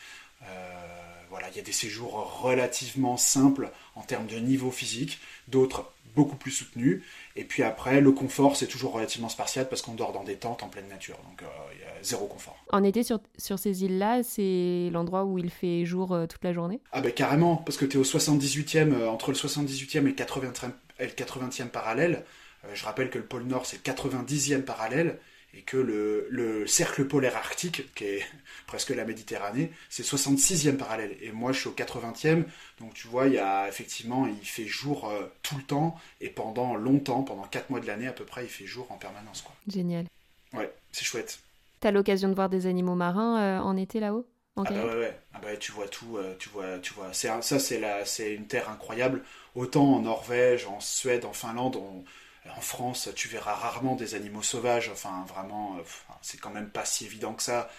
Euh, 0.44 0.84
voilà, 1.28 1.48
il 1.50 1.56
y 1.56 1.60
a 1.60 1.62
des 1.62 1.72
séjours 1.72 2.40
relativement 2.42 3.16
simples 3.16 3.70
en 3.94 4.02
termes 4.02 4.26
de 4.26 4.38
niveau 4.38 4.70
physique, 4.70 5.18
d'autres 5.48 5.92
beaucoup 6.16 6.36
plus 6.36 6.52
soutenus. 6.52 7.02
Et 7.36 7.44
puis 7.44 7.64
après, 7.64 8.00
le 8.00 8.12
confort, 8.12 8.56
c'est 8.56 8.68
toujours 8.68 8.92
relativement 8.92 9.28
spartiate 9.28 9.68
parce 9.68 9.82
qu'on 9.82 9.94
dort 9.94 10.12
dans 10.12 10.22
des 10.22 10.36
tentes 10.36 10.62
en 10.62 10.68
pleine 10.68 10.86
nature. 10.88 11.16
Donc 11.28 11.42
euh, 11.42 11.46
il 11.74 11.80
y 11.80 11.82
a 11.82 12.02
zéro 12.02 12.26
confort. 12.26 12.56
En 12.70 12.84
été, 12.84 13.02
sur, 13.02 13.18
sur 13.38 13.58
ces 13.58 13.82
îles-là, 13.84 14.22
c'est 14.22 14.90
l'endroit 14.92 15.24
où 15.24 15.38
il 15.38 15.50
fait 15.50 15.84
jour 15.84 16.12
euh, 16.12 16.26
toute 16.26 16.44
la 16.44 16.52
journée? 16.52 16.80
Ah 16.92 17.00
ben 17.00 17.12
carrément, 17.12 17.56
parce 17.56 17.76
que 17.76 17.84
tu 17.84 17.96
es 17.96 18.00
au 18.00 18.04
78e, 18.04 19.06
entre 19.08 19.30
le 19.30 19.36
78e 19.36 19.98
et 19.98 20.00
le 20.02 20.12
80e, 20.12 20.70
et 21.00 21.06
le 21.06 21.12
80e 21.12 21.68
parallèle. 21.68 22.24
je 22.72 22.84
rappelle 22.84 23.10
que 23.10 23.18
le 23.18 23.24
pôle 23.24 23.44
Nord, 23.44 23.66
c'est 23.66 23.84
le 23.84 23.92
90e 23.92 24.62
parallèle 24.62 25.18
et 25.56 25.62
que 25.62 25.76
le, 25.76 26.66
cercle 26.66 27.06
polaire 27.06 27.36
arctique, 27.36 27.94
qui 27.94 28.04
est 28.04 28.22
presque 28.66 28.90
la 28.90 29.04
Méditerranée, 29.04 29.72
c'est 29.88 30.04
66e 30.04 30.76
parallèle. 30.76 31.16
Et 31.20 31.32
moi, 31.32 31.52
je 31.52 31.60
suis 31.60 31.68
au 31.68 31.72
80e, 31.72 32.44
donc 32.80 32.94
tu 32.94 33.06
vois, 33.06 33.26
il 33.26 33.34
y 33.34 33.38
a 33.38 33.68
effectivement, 33.68 34.26
il 34.26 34.46
fait 34.46 34.66
jour 34.66 35.08
euh, 35.08 35.26
tout 35.42 35.56
le 35.56 35.62
temps, 35.62 35.96
et 36.20 36.30
pendant 36.30 36.74
longtemps, 36.74 37.22
pendant 37.22 37.44
4 37.44 37.70
mois 37.70 37.80
de 37.80 37.86
l'année 37.86 38.08
à 38.08 38.12
peu 38.12 38.24
près, 38.24 38.44
il 38.44 38.50
fait 38.50 38.66
jour 38.66 38.90
en 38.90 38.96
permanence. 38.96 39.42
Quoi. 39.42 39.54
Génial. 39.68 40.06
Ouais, 40.52 40.72
c'est 40.92 41.04
chouette. 41.04 41.38
T'as 41.80 41.90
l'occasion 41.90 42.28
de 42.28 42.34
voir 42.34 42.48
des 42.48 42.66
animaux 42.66 42.94
marins 42.94 43.40
euh, 43.40 43.58
en 43.60 43.76
été 43.76 44.00
là-haut 44.00 44.26
ah 44.56 44.62
bah 44.70 44.86
ouais, 44.86 44.94
ouais. 44.94 45.18
Ah 45.32 45.40
bah, 45.42 45.56
tu 45.56 45.72
vois 45.72 45.88
tout, 45.88 46.16
euh, 46.16 46.36
tu 46.38 46.48
vois, 46.48 46.78
tu 46.78 46.94
vois. 46.94 47.12
ça, 47.12 47.42
c'est 47.42 47.82
c'est 48.04 48.34
une 48.34 48.46
terre 48.46 48.70
incroyable. 48.70 49.22
Autant 49.56 49.94
en 49.94 50.02
Norvège, 50.02 50.66
en 50.66 50.78
Suède, 50.78 51.24
en 51.24 51.32
Finlande, 51.32 51.74
on, 51.74 52.04
en 52.50 52.60
France, 52.60 53.08
tu 53.14 53.28
verras 53.28 53.54
rarement 53.54 53.96
des 53.96 54.14
animaux 54.14 54.42
sauvages. 54.42 54.90
Enfin, 54.92 55.24
vraiment, 55.28 55.76
euh, 55.78 55.82
c'est 56.22 56.38
quand 56.38 56.50
même 56.50 56.68
pas 56.68 56.84
si 56.84 57.04
évident 57.06 57.32
que 57.32 57.42
ça 57.42 57.70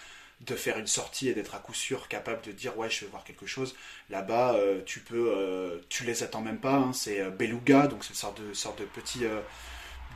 de 0.42 0.54
faire 0.54 0.76
une 0.78 0.86
sortie 0.86 1.28
et 1.30 1.34
d'être 1.34 1.54
à 1.54 1.58
coup 1.58 1.72
sûr 1.72 2.08
capable 2.08 2.42
de 2.42 2.52
dire 2.52 2.76
ouais 2.76 2.90
je 2.90 3.06
vais 3.06 3.10
voir 3.10 3.24
quelque 3.24 3.46
chose 3.46 3.74
là-bas 4.10 4.52
euh, 4.52 4.82
tu 4.84 5.00
peux 5.00 5.32
euh, 5.34 5.78
tu 5.88 6.04
les 6.04 6.22
attends 6.22 6.42
même 6.42 6.58
pas 6.58 6.74
hein. 6.74 6.92
c'est 6.92 7.30
beluga 7.30 7.86
donc 7.86 8.04
c'est 8.04 8.10
une 8.10 8.54
sorte 8.54 8.78
de 8.78 8.84
petit 8.84 9.24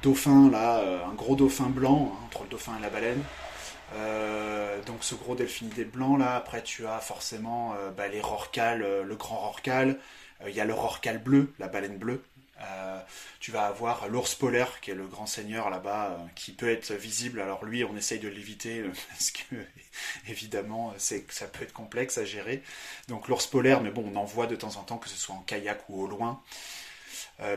dauphin 0.03 0.51
là 0.51 0.85
un 1.07 1.15
gros 1.15 1.37
dauphin 1.37 1.71
blanc 1.71 2.13
hein, 2.13 2.25
entre 2.27 2.43
le 2.43 2.51
dauphin 2.51 2.77
et 2.79 2.83
la 2.83 2.91
baleine 2.91 3.23
donc 4.85 4.99
ce 5.01 5.15
gros 5.15 5.35
delphinidé 5.35 5.87
blanc 5.87 6.19
là 6.19 6.37
après 6.37 6.63
tu 6.63 6.87
as 6.87 6.99
forcément 6.99 7.75
bah, 7.97 8.09
les 8.09 8.21
rorquals 8.21 8.85
le 9.03 9.17
grand 9.17 9.39
rorqual 9.39 9.99
il 10.47 10.55
y 10.55 10.61
a 10.61 10.67
le 10.67 10.75
rorqual 10.75 11.17
bleu 11.17 11.55
la 11.59 11.69
baleine 11.69 11.97
bleue 11.97 12.23
euh, 12.63 13.01
tu 13.41 13.51
vas 13.53 13.67
avoir 13.67 14.09
l'ours 14.09 14.35
polaire, 14.35 14.81
qui 14.81 14.91
est 14.91 14.95
le 14.95 15.07
grand 15.07 15.27
seigneur 15.27 15.71
là-bas, 15.71 16.11
euh, 16.11 16.27
qui 16.35 16.53
peut 16.53 16.71
être 16.71 16.93
visible. 16.93 17.41
Alors 17.41 17.65
lui, 17.65 17.85
on 17.85 17.97
essaye 17.97 18.19
de 18.19 18.29
l'éviter, 18.29 18.81
euh, 18.81 18.93
parce 19.09 19.31
que 19.31 19.57
évidemment, 20.29 20.95
ça 20.99 21.47
peut 21.47 21.65
être 21.65 21.73
complexe 21.73 22.19
à 22.19 22.25
gérer. 22.25 22.63
Donc 23.09 23.29
l'ours 23.29 23.47
polaire, 23.47 23.81
mais 23.81 23.91
bon, 23.91 24.11
on 24.13 24.17
en 24.17 24.25
voit 24.25 24.47
de 24.47 24.57
temps 24.57 24.77
en 24.77 24.83
temps, 24.83 24.99
que 24.99 25.09
ce 25.09 25.17
soit 25.17 25.35
en 25.35 25.41
kayak 25.43 25.89
ou 25.89 26.03
au 26.03 26.07
loin. 26.07 26.43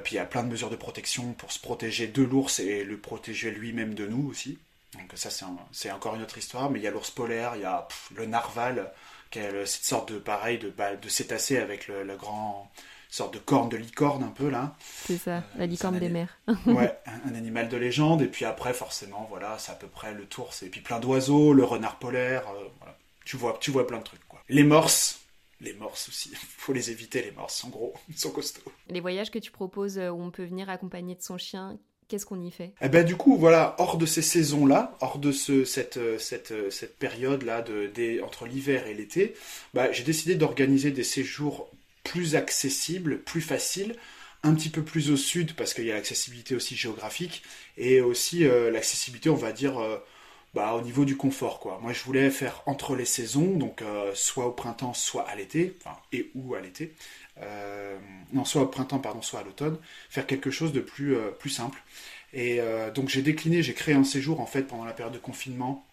puis 0.04 0.14
il 0.14 0.16
y 0.16 0.20
a 0.20 0.26
plein 0.26 0.44
de 0.44 0.50
mesures 0.50 0.70
de 0.70 0.76
protection 0.76 1.34
pour 1.34 1.52
se 1.52 1.60
protéger 1.60 2.08
de 2.08 2.24
l'ours 2.24 2.60
et 2.60 2.84
le 2.84 2.98
protéger 2.98 3.52
lui-même 3.52 3.94
de 3.96 4.08
nous 4.08 4.30
aussi. 4.30 4.58
Donc 4.94 5.12
ça, 5.16 5.30
c'est, 5.72 5.92
encore 5.92 6.16
une 6.16 6.22
autre 6.22 6.38
histoire. 6.38 6.70
Mais 6.70 6.80
il 6.80 6.84
y 6.84 6.88
a 6.88 6.92
l'ours 6.92 7.12
polaire, 7.12 7.54
il 7.56 7.62
y 7.62 7.66
a 7.66 7.88
le 8.16 8.26
narval, 8.26 8.92
qui 9.32 9.40
est 9.40 9.66
cette 9.66 9.84
sorte 9.86 10.14
de 10.14 10.20
pareil 10.20 10.60
de, 10.60 10.72
de 11.02 11.10
cétacé 11.10 11.58
avec 11.58 11.88
le 11.88 12.16
grand 12.16 12.72
sorte 13.14 13.36
de 13.36 13.40
corne 13.40 13.70
de 13.70 13.78
licorne 13.78 14.24
un 14.24 14.32
peu 14.32 14.50
là. 14.50 14.76
C'est 15.06 15.18
ça, 15.18 15.38
euh, 15.38 15.42
la 15.58 15.66
licorne 15.68 16.00
des 16.00 16.10
mers. 16.10 16.40
ouais, 16.66 16.98
un, 17.06 17.36
animal 17.36 17.70
de 17.70 17.78
légende. 17.78 18.24
Et 18.24 18.28
puis 18.28 18.44
après, 18.44 18.74
forcément, 18.74 19.28
voilà, 19.30 19.58
c'est 19.60 19.72
à 19.72 19.76
peu 19.76 19.88
près 19.88 20.14
le 20.14 20.26
tour. 20.26 20.50
Et 20.64 20.70
puis 20.70 20.82
plein 20.82 21.00
d'oiseaux, 21.00 21.54
le 21.54 21.64
renard 21.64 22.00
polaire. 22.00 22.44
Euh, 22.50 22.68
voilà. 22.80 22.98
Tu 23.24 23.38
vois, 23.38 23.58
tu 23.62 23.72
vois 23.72 23.86
plein 23.86 24.00
de 24.00 24.04
trucs 24.04 24.28
quoi. 24.28 24.42
Les 24.50 24.64
morses. 24.64 25.20
Les 25.62 25.74
morses 25.74 26.10
aussi, 26.10 26.32
faut 26.58 26.74
les 26.74 26.90
éviter 26.90 27.22
les 27.22 27.32
morses, 27.32 27.64
en 27.64 27.70
gros, 27.70 27.94
ils 28.10 28.18
sont 28.18 28.32
costauds. 28.32 28.72
Les 28.90 29.00
voyages 29.00 29.30
que 29.30 29.40
tu 29.40 29.52
proposes 29.52 30.00
euh, 30.00 30.10
où 30.10 30.22
on 30.22 30.32
peut 30.32 30.44
venir 30.44 30.70
accompagner 30.70 31.14
de 31.14 31.22
son 31.22 31.38
chien, 31.38 31.78
qu'est-ce 32.08 32.26
qu'on 32.26 32.42
y 32.42 32.50
fait? 32.50 32.74
Eh 32.82 32.90
ben 32.90 33.06
du 33.06 33.16
coup, 33.16 33.38
voilà, 33.38 33.76
hors 33.78 33.98
de 33.98 34.08
ces 34.08 34.24
saisons-là, 34.24 34.98
hors 35.02 35.20
de 35.20 35.32
ce, 35.32 35.64
cette, 35.66 36.00
cette, 36.18 36.72
cette 36.72 36.98
période-là 36.98 37.62
de, 37.62 37.86
des, 37.86 38.22
entre 38.22 38.48
l'hiver 38.48 38.88
et 38.88 38.96
l'été, 38.96 39.36
bah, 39.76 39.92
j'ai 39.92 40.04
décidé 40.04 40.34
d'organiser 40.36 40.92
des 40.92 41.04
séjours 41.04 41.70
plus 42.04 42.36
accessibles, 42.36 43.22
plus 43.24 43.42
faciles, 43.42 43.96
un 44.44 44.54
petit 44.54 44.70
peu 44.70 44.84
plus 44.84 45.10
au 45.10 45.18
sud 45.18 45.56
parce 45.56 45.74
qu'il 45.74 45.86
y 45.86 45.92
a 45.92 45.96
l'accessibilité 45.96 46.56
aussi 46.56 46.76
géographique 46.76 47.44
et 47.78 48.02
aussi 48.02 48.46
euh, 48.46 48.70
l'accessibilité, 48.72 49.30
on 49.30 49.36
va 49.36 49.54
dire, 49.54 49.80
euh, 49.80 49.98
bah, 50.54 50.74
au 50.74 50.82
niveau 50.82 51.06
du 51.06 51.16
confort. 51.16 51.60
Quoi. 51.60 51.80
Moi, 51.82 51.94
je 51.94 52.04
voulais 52.04 52.30
faire 52.30 52.62
entre 52.66 52.96
les 52.96 53.06
saisons, 53.06 53.58
donc 53.58 53.82
euh, 53.82 54.12
soit 54.14 54.46
au 54.46 54.52
printemps, 54.52 54.94
soit 54.94 55.28
à 55.28 55.36
l'été, 55.36 55.78
enfin, 55.80 55.98
et 56.12 56.30
ou 56.36 56.56
à 56.56 56.62
l'été. 56.62 56.94
non, 58.34 58.46
soit 58.46 58.62
au 58.62 58.68
printemps, 58.68 59.00
pardon, 59.00 59.22
soit 59.22 59.40
à 59.40 59.44
l'automne, 59.44 59.78
faire 60.10 60.28
quelque 60.28 60.52
chose 60.52 60.74
de 60.74 60.82
plus, 60.82 61.16
plus 61.40 61.50
simple. 61.50 61.82
Et 62.34 62.60
donc 62.96 63.10
j'ai 63.10 63.22
décliné, 63.22 63.62
j'ai 63.64 63.74
créé 63.74 63.94
un 63.94 64.04
séjour 64.04 64.40
en 64.40 64.48
fait 64.48 64.64
pendant 64.64 64.86
la 64.86 64.94
période 64.94 65.14
de 65.14 65.20
confinement 65.20 65.86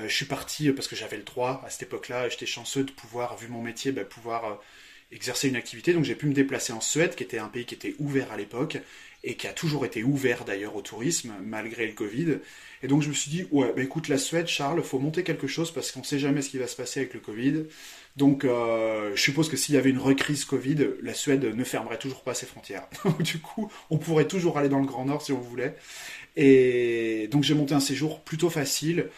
je 0.00 0.14
suis 0.14 0.26
parti 0.26 0.70
parce 0.72 0.88
que 0.88 0.96
j'avais 0.96 1.16
le 1.16 1.22
droit 1.22 1.62
à 1.64 1.70
cette 1.70 1.84
époque-là, 1.84 2.28
j'étais 2.28 2.46
chanceux 2.46 2.82
de 2.84 2.90
pouvoir, 2.90 3.36
vu 3.36 3.48
mon 3.48 3.62
métier, 3.62 3.92
bah, 3.92 4.04
pouvoir 4.04 4.60
exercer 5.12 5.48
une 5.48 5.56
activité. 5.56 5.92
Donc 5.92 6.04
j'ai 6.04 6.14
pu 6.14 6.26
me 6.26 6.34
déplacer 6.34 6.72
en 6.72 6.80
Suède, 6.80 7.14
qui 7.14 7.22
était 7.22 7.38
un 7.38 7.48
pays 7.48 7.64
qui 7.64 7.74
était 7.74 7.94
ouvert 7.98 8.32
à 8.32 8.36
l'époque 8.36 8.78
et 9.24 9.36
qui 9.36 9.46
a 9.46 9.52
toujours 9.52 9.86
été 9.86 10.04
ouvert 10.04 10.44
d'ailleurs 10.44 10.76
au 10.76 10.82
tourisme 10.82 11.32
malgré 11.42 11.86
le 11.86 11.94
Covid. 11.94 12.38
Et 12.82 12.88
donc 12.88 13.02
je 13.02 13.08
me 13.08 13.14
suis 13.14 13.30
dit 13.30 13.46
ouais, 13.50 13.72
bah 13.74 13.82
écoute 13.82 14.08
la 14.08 14.18
Suède, 14.18 14.46
Charles, 14.46 14.82
faut 14.82 14.98
monter 14.98 15.22
quelque 15.22 15.46
chose 15.46 15.70
parce 15.72 15.90
qu'on 15.90 16.04
sait 16.04 16.18
jamais 16.18 16.42
ce 16.42 16.50
qui 16.50 16.58
va 16.58 16.66
se 16.66 16.76
passer 16.76 17.00
avec 17.00 17.14
le 17.14 17.20
Covid. 17.20 17.64
Donc 18.16 18.44
euh, 18.44 19.12
je 19.14 19.20
suppose 19.20 19.48
que 19.48 19.56
s'il 19.56 19.74
y 19.74 19.78
avait 19.78 19.90
une 19.90 19.98
recrise 19.98 20.44
Covid, 20.44 20.88
la 21.02 21.14
Suède 21.14 21.44
ne 21.44 21.64
fermerait 21.64 21.98
toujours 21.98 22.22
pas 22.22 22.34
ses 22.34 22.46
frontières. 22.46 22.86
du 23.20 23.38
coup, 23.38 23.70
on 23.90 23.96
pourrait 23.96 24.28
toujours 24.28 24.58
aller 24.58 24.68
dans 24.68 24.80
le 24.80 24.86
Grand 24.86 25.06
Nord 25.06 25.22
si 25.22 25.32
on 25.32 25.40
voulait. 25.40 25.74
Et 26.36 27.28
donc 27.30 27.42
j'ai 27.44 27.54
monté 27.54 27.74
un 27.74 27.80
séjour 27.80 28.20
plutôt 28.20 28.50
facile 28.50 29.08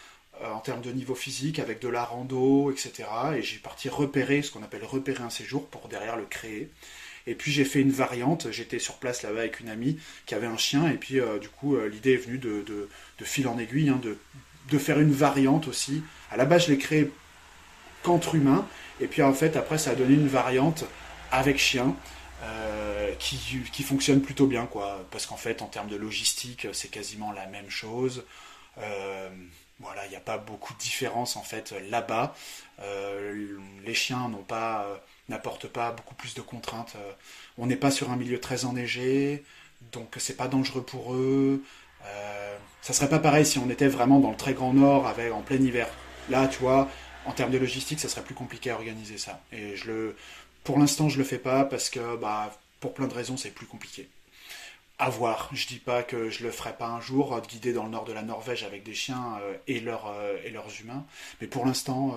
en 0.45 0.61
termes 0.61 0.83
de 0.83 0.93
niveau 0.93 1.14
physique, 1.14 1.59
avec 1.59 1.81
de 1.81 1.88
la 1.88 2.05
rando, 2.05 2.71
etc. 2.71 3.09
Et 3.37 3.43
j'ai 3.43 3.59
parti 3.59 3.88
repérer, 3.88 4.43
ce 4.43 4.50
qu'on 4.50 4.62
appelle 4.62 4.85
repérer 4.85 5.23
un 5.23 5.31
séjour, 5.31 5.66
pour 5.66 5.88
derrière 5.88 6.16
le 6.16 6.25
créer. 6.25 6.71
Et 7.26 7.35
puis 7.35 7.50
j'ai 7.50 7.64
fait 7.64 7.81
une 7.81 7.90
variante, 7.90 8.50
j'étais 8.52 8.78
sur 8.78 8.95
place 8.97 9.23
là-bas 9.23 9.40
avec 9.40 9.61
une 9.61 9.69
amie 9.69 9.99
qui 10.26 10.35
avait 10.35 10.47
un 10.47 10.57
chien, 10.57 10.88
et 10.88 10.95
puis 10.95 11.19
euh, 11.19 11.38
du 11.38 11.49
coup 11.49 11.75
euh, 11.75 11.88
l'idée 11.88 12.14
est 12.14 12.19
venue 12.19 12.38
de, 12.38 12.88
fil 13.25 13.49
en 13.49 13.59
aiguille, 13.59 13.88
hein, 13.88 13.99
de, 14.02 14.16
de, 14.71 14.78
faire 14.78 15.00
une 15.00 15.11
variante 15.11 15.66
aussi. 15.66 16.02
À 16.31 16.37
la 16.37 16.45
base 16.45 16.66
je 16.66 16.73
l'ai 16.73 16.78
créé 16.78 17.11
qu'entre 18.05 18.37
humains, 18.37 18.66
et 19.00 19.09
puis 19.09 19.23
en 19.23 19.35
fait 19.35 19.57
après 19.57 19.78
ça 19.78 19.90
a 19.90 19.95
donné 19.97 20.14
une 20.14 20.28
variante 20.28 20.85
avec 21.33 21.59
chien. 21.59 21.97
qui, 23.19 23.38
qui, 23.73 23.83
fonctionne 23.83 24.21
plutôt 24.21 24.47
bien 24.47 24.66
quoi 24.66 25.05
parce 25.11 25.25
qu'en 25.26 25.38
fait 25.38 25.62
en 25.62 25.66
termes 25.66 25.88
de 25.88 25.97
logistique 25.97 26.69
c'est 26.73 26.90
quasiment 26.90 27.33
la 27.33 27.47
même 27.47 27.71
chose 27.71 28.25
voilà, 29.80 30.06
il 30.06 30.11
n'y 30.11 30.16
a 30.16 30.21
pas 30.21 30.38
beaucoup 30.38 30.73
de 30.73 30.78
différence 30.78 31.37
en 31.37 31.42
fait 31.42 31.75
là-bas. 31.90 32.35
Euh, 32.80 33.59
les 33.85 33.95
chiens 33.95 34.30
euh, 34.33 34.97
n'apportent 35.28 35.68
pas 35.68 35.92
beaucoup 35.92 36.14
plus 36.14 36.35
de 36.35 36.40
contraintes. 36.40 36.95
Euh, 36.97 37.12
on 37.59 37.66
n'est 37.66 37.76
pas 37.76 37.90
sur 37.90 38.11
un 38.11 38.16
milieu 38.16 38.40
très 38.40 38.64
enneigé, 38.64 39.45
donc 39.92 40.14
c'est 40.18 40.37
pas 40.37 40.49
dangereux 40.49 40.83
pour 40.83 41.14
eux. 41.14 41.62
ça 42.83 42.92
serait 42.92 43.09
pas 43.09 43.18
pareil 43.18 43.45
si 43.45 43.59
on 43.59 43.68
était 43.71 43.88
vraiment 43.88 44.21
dans 44.21 44.30
le 44.30 44.37
très 44.37 44.54
grand 44.54 44.73
nord, 44.73 45.06
avec 45.06 45.33
en 45.33 45.42
plein 45.42 45.56
hiver. 45.56 45.88
Là, 46.30 46.49
tu 46.49 46.59
vois, 46.61 46.88
en 47.26 47.33
termes 47.33 47.50
de 47.50 47.59
logistique, 47.59 48.00
ça 48.00 48.09
serait 48.09 48.23
plus 48.23 48.35
compliqué 48.35 48.71
à 48.71 48.75
organiser 48.75 49.18
ça. 49.18 49.40
Et 49.52 49.76
je 49.76 49.87
le, 49.88 50.16
pour 50.64 50.78
l'instant, 50.78 51.09
je 51.09 51.18
le 51.18 51.25
fais 51.25 51.38
pas 51.38 51.64
parce 51.64 51.90
que, 51.90 52.16
bah, 52.16 52.56
pour 52.80 52.95
plein 52.95 53.09
de 53.09 53.14
raisons, 53.14 53.37
c'est 53.37 53.50
plus 53.50 53.66
compliqué 53.66 54.09
à 54.99 55.11
voir. 55.11 55.49
Je 55.53 55.67
dis 55.67 55.79
pas 55.79 56.03
que 56.03 56.31
je 56.31 56.43
le 56.43 56.50
ferai 56.50 56.73
pas 56.75 56.87
un 56.88 57.00
jour, 57.00 57.35
euh, 57.35 57.41
de 57.41 57.47
guider 57.47 57.73
dans 57.73 57.85
le 57.85 57.91
nord 57.91 58.05
de 58.05 58.12
la 58.12 58.23
Norvège 58.23 58.65
avec 58.65 58.83
des 58.83 58.95
chiens 58.95 59.38
euh, 59.43 59.55
et, 59.67 59.81
leurs, 59.81 60.07
euh, 60.09 60.37
et 60.45 60.50
leurs 60.50 60.81
humains. 60.81 61.05
Mais 61.41 61.47
pour 61.47 61.67
l'instant, 61.67 62.15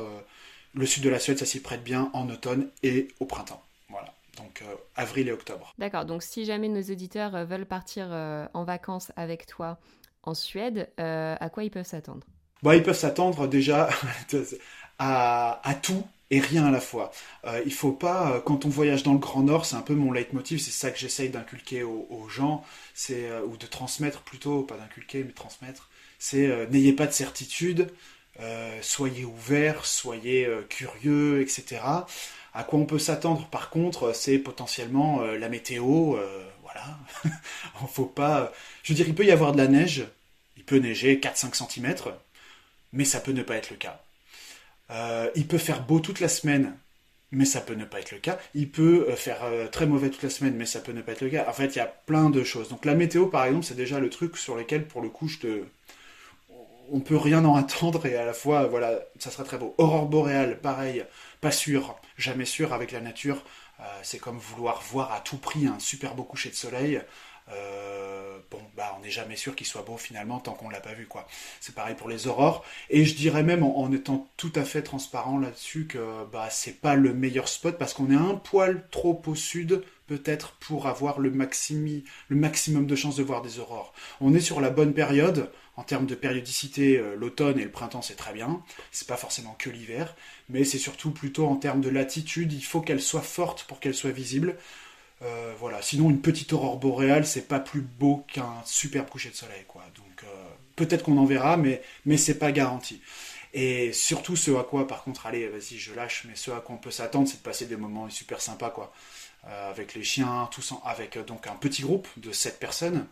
le 0.74 0.86
sud 0.86 1.04
de 1.04 1.10
la 1.10 1.20
Suède, 1.20 1.38
ça 1.38 1.46
s'y 1.46 1.62
prête 1.62 1.84
bien 1.84 2.10
en 2.14 2.30
automne 2.30 2.70
et 2.84 3.08
au 3.20 3.26
printemps. 3.26 3.64
Voilà. 3.90 4.14
Donc 4.38 4.64
avril 4.96 5.28
et 5.28 5.32
octobre. 5.32 5.74
D'accord. 5.78 6.06
Donc 6.06 6.24
si 6.24 6.46
jamais 6.46 6.70
nos 6.70 6.82
auditeurs 6.82 7.46
veulent 7.46 7.66
partir 7.66 8.08
en 8.54 8.64
vacances 8.64 9.12
avec 9.16 9.46
toi 9.46 9.78
en 10.24 10.34
Suède, 10.34 10.90
à 10.98 11.50
quoi 11.50 11.64
ils 11.64 11.72
peuvent 11.72 11.86
s'attendre? 11.86 12.26
Bah, 12.64 12.76
Ils 12.76 12.84
peuvent 12.84 12.98
s'attendre 12.98 13.48
déjà 13.48 13.90
à, 15.00 15.60
à 15.68 15.74
tout 15.76 16.06
et 16.32 16.40
rien 16.40 16.66
à 16.66 16.72
la 16.72 16.80
fois. 16.80 17.12
Euh, 17.46 17.62
il 17.66 17.74
faut 17.74 17.92
pas, 17.92 18.34
euh, 18.34 18.42
quand 18.42 18.66
on 18.66 18.70
voyage 18.70 19.04
dans 19.04 19.14
le 19.14 19.20
Grand 19.20 19.44
Nord, 19.44 19.66
c'est 19.66 19.76
un 19.76 19.82
peu 19.82 19.96
mon 19.96 20.12
leitmotiv, 20.12 20.60
c'est 20.60 20.72
ça 20.72 20.92
que 20.92 21.00
j'essaye 21.00 21.30
d'inculquer 21.30 21.84
aux, 21.84 22.28
gens, 22.30 22.64
c'est 22.94 23.30
euh, 23.30 23.42
ou 23.46 23.58
de 23.58 23.66
transmettre 23.66 24.22
plutôt, 24.22 24.62
pas 24.64 24.76
d'inculquer, 24.78 25.24
mais 25.24 25.32
transmettre. 25.32 25.90
C'est 26.20 26.68
n'ayez 26.70 26.94
pas 26.94 27.08
de 27.08 27.14
certitude, 27.14 27.90
soyez 28.82 29.24
ouverts, 29.24 29.86
soyez 29.86 30.50
curieux, 30.68 31.42
etc. 31.42 31.82
À 32.54 32.64
quoi 32.66 32.80
on 32.80 32.86
peut 32.86 33.00
s'attendre, 33.00 33.48
par 33.48 33.70
contre, 33.70 34.14
c'est 34.14 34.38
potentiellement 34.38 35.22
la 35.22 35.48
météo, 35.48 36.18
voilà. 36.62 37.00
on 37.82 37.88
faut 37.88 38.06
pas. 38.06 38.52
Je 38.84 38.92
veux 38.92 38.98
dire, 38.98 39.08
il 39.08 39.16
peut 39.16 39.26
y 39.26 39.32
avoir 39.32 39.54
de 39.54 39.58
la 39.58 39.70
neige, 39.70 40.08
il 40.58 40.66
peut 40.66 40.78
neiger 40.78 41.16
4-5 41.22 41.56
cm, 41.56 41.96
mais 42.92 43.06
ça 43.06 43.22
peut 43.22 43.32
ne 43.32 43.44
pas 43.44 43.56
être 43.56 43.70
le 43.70 43.78
cas. 43.78 44.04
Euh, 44.92 45.30
il 45.36 45.48
peut 45.48 45.58
faire 45.58 45.84
beau 45.84 46.00
toute 46.00 46.20
la 46.20 46.30
semaine, 46.30 46.78
mais 47.32 47.46
ça 47.46 47.62
peut 47.62 47.76
ne 47.76 47.86
pas 47.86 48.00
être 48.00 48.12
le 48.12 48.20
cas. 48.20 48.40
Il 48.56 48.72
peut 48.72 49.08
euh, 49.10 49.16
faire 49.16 49.44
euh, 49.44 49.68
très 49.68 49.86
mauvais 49.86 50.10
toute 50.10 50.24
la 50.24 50.30
semaine, 50.30 50.56
mais 50.56 50.66
ça 50.66 50.80
peut 50.80 50.92
ne 50.92 51.02
pas 51.02 51.12
être 51.14 51.22
le 51.22 51.30
cas. 51.30 51.46
En 51.48 51.54
fait, 51.54 51.68
il 51.76 51.78
y 51.78 51.82
a 51.82 51.86
plein 51.86 52.30
de 52.30 52.44
choses. 52.44 52.70
Donc 52.70 52.86
la 52.86 52.96
météo, 52.96 53.28
par 53.28 53.46
exemple, 53.46 53.66
c'est 53.66 53.76
déjà 53.76 54.00
le 54.00 54.10
truc 54.10 54.38
sur 54.38 54.56
lequel, 54.56 54.88
pour 54.88 55.02
le 55.02 55.10
coup, 55.10 55.28
je 55.28 55.40
te... 55.40 55.64
on 56.92 57.00
peut 57.02 57.18
rien 57.18 57.46
en 57.46 57.56
attendre 57.56 58.06
et 58.06 58.16
à 58.16 58.26
la 58.26 58.34
fois, 58.34 58.68
voilà, 58.68 59.00
ça 59.20 59.32
sera 59.32 59.44
très 59.44 59.58
beau. 59.58 59.76
Aurore 59.78 60.08
boréale, 60.08 60.60
pareil, 60.60 61.06
pas 61.42 61.52
sûr, 61.52 61.96
jamais 62.18 62.46
sûr 62.46 62.74
avec 62.74 62.92
la 62.92 63.02
nature. 63.02 63.44
c'est 64.04 64.20
comme 64.20 64.38
vouloir 64.38 64.82
voir 64.92 65.12
à 65.14 65.22
tout 65.22 65.38
prix 65.38 65.68
un 65.68 65.80
super 65.80 66.16
beau 66.16 66.24
coucher 66.24 66.50
de 66.50 66.56
soleil. 66.56 67.02
Euh, 67.52 68.38
bon, 68.52 68.62
bah, 68.76 68.96
on 68.98 69.02
n'est 69.02 69.10
jamais 69.10 69.36
sûr 69.36 69.56
qu'il 69.56 69.68
soit 69.68 69.82
beau 69.82 69.98
finalement 69.98 70.40
tant 70.40 70.54
qu'on 70.54 70.70
l'a 70.70 70.80
pas 70.80 70.94
vu, 70.94 71.08
quoi. 71.08 71.28
C'est 71.60 71.76
pareil 71.76 71.96
pour 71.96 72.10
les 72.10 72.28
aurores. 72.28 72.64
Et 72.90 73.06
je 73.06 73.16
dirais 73.16 73.44
même, 73.44 73.64
en, 73.64 73.92
étant 73.92 74.30
tout 74.38 74.52
à 74.56 74.64
fait 74.64 74.82
transparent 74.82 75.38
là-dessus, 75.38 75.88
que 75.88 76.26
bah, 76.32 76.50
c'est 76.50 76.80
pas 76.80 76.96
le 76.96 77.14
meilleur 77.14 77.48
spot 77.48 77.78
parce 77.78 77.94
qu'on 77.94 78.12
est 78.12 78.16
un 78.16 78.36
poil 78.36 78.88
trop 78.92 79.22
au 79.26 79.36
sud, 79.36 79.84
peut-être, 80.08 80.54
pour 80.60 80.88
avoir 80.88 81.20
le, 81.20 81.30
le 81.30 82.36
maximum 82.36 82.86
de 82.88 82.96
chances 82.96 83.16
de 83.18 83.24
voir 83.24 83.42
des 83.42 83.60
aurores. 83.60 83.94
On 84.22 84.34
est 84.34 84.40
sur 84.40 84.62
la 84.62 84.70
bonne 84.70 84.94
période. 84.94 85.52
En 85.76 85.84
termes 85.84 86.08
de 86.08 86.16
périodicité, 86.16 86.98
euh, 86.98 87.16
l'automne 87.16 87.58
et 87.58 87.64
le 87.64 87.72
printemps, 87.72 88.02
c'est 88.02 88.18
très 88.18 88.34
bien. 88.34 88.62
C'est 88.92 89.08
pas 89.08 89.16
forcément 89.16 89.56
que 89.58 89.70
l'hiver, 89.70 90.14
mais 90.50 90.66
c'est 90.66 90.78
surtout 90.78 91.12
plutôt 91.12 91.48
en 91.48 91.56
termes 91.56 91.80
de 91.80 91.88
latitude. 91.88 92.52
Il 92.52 92.66
faut 92.66 92.82
qu'elle 92.82 93.02
soit 93.02 93.22
forte 93.22 93.64
pour 93.64 93.80
qu'elle 93.80 93.94
soit 93.94 94.12
visible. 94.12 94.58
Euh, 95.22 95.54
voilà. 95.60 95.82
Sinon, 95.82 96.10
une 96.10 96.22
petite 96.22 96.54
aurore 96.54 96.78
boréale, 96.78 97.26
c'est 97.26 97.48
pas 97.48 97.60
plus 97.60 97.82
beau 97.82 98.26
qu'un 98.32 98.54
superbe 98.66 99.10
coucher 99.10 99.30
de 99.30 99.36
soleil, 99.36 99.64
quoi. 99.68 99.84
Donc, 99.96 100.24
euh, 100.24 100.28
peut-être 100.76 101.04
qu'on 101.04 101.18
en 101.18 101.26
verra, 101.26 101.58
mais, 101.58 101.82
mais 102.06 102.18
c'est 102.18 102.40
pas 102.40 102.52
garanti. 102.52 103.02
Et 103.54 103.92
surtout, 103.94 104.36
ce 104.36 104.52
à 104.52 104.64
quoi, 104.64 104.88
par 104.88 105.04
contre, 105.04 105.26
allez, 105.26 105.48
vas-y, 105.48 105.78
je 105.78 105.94
lâche, 105.94 106.26
mais 106.28 106.36
ce 106.36 106.52
à 106.52 106.60
quoi 106.62 106.76
on 106.76 106.78
peut 106.78 106.92
s'attendre, 106.92 107.28
c'est 107.28 107.38
de 107.38 107.44
passer 107.44 107.66
des 107.66 107.78
moments 107.78 108.10
super 108.10 108.42
sympas, 108.42 108.70
quoi. 108.70 108.94
Euh, 109.48 109.70
avec 109.70 109.94
les 109.96 110.04
chiens, 110.04 110.48
tous 110.52 110.74
avec 110.86 111.18
donc 111.26 111.48
un 111.48 111.56
petit 111.56 111.82
groupe 111.82 112.08
de 112.18 112.32
7 112.32 112.60
personnes. 112.60 113.06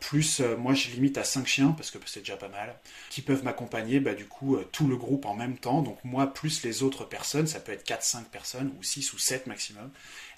plus, 0.00 0.40
moi 0.58 0.74
je 0.74 0.90
limite 0.90 1.16
à 1.18 1.24
5 1.24 1.46
chiens, 1.46 1.70
parce 1.72 1.90
que 1.90 1.98
c'est 2.06 2.20
déjà 2.20 2.36
pas 2.36 2.48
mal, 2.48 2.78
qui 3.10 3.22
peuvent 3.22 3.42
m'accompagner, 3.42 4.00
bah, 4.00 4.14
du 4.14 4.26
coup, 4.26 4.56
tout 4.70 4.86
le 4.86 4.96
groupe 4.96 5.24
en 5.26 5.34
même 5.34 5.56
temps. 5.58 5.82
Donc 5.82 5.98
moi, 6.04 6.26
plus 6.32 6.62
les 6.62 6.82
autres 6.82 7.04
personnes, 7.04 7.46
ça 7.46 7.58
peut 7.60 7.72
être 7.72 7.84
4-5 7.84 8.24
personnes, 8.24 8.72
ou 8.78 8.82
6 8.82 9.12
ou 9.14 9.18
7 9.18 9.46
maximum 9.46 9.90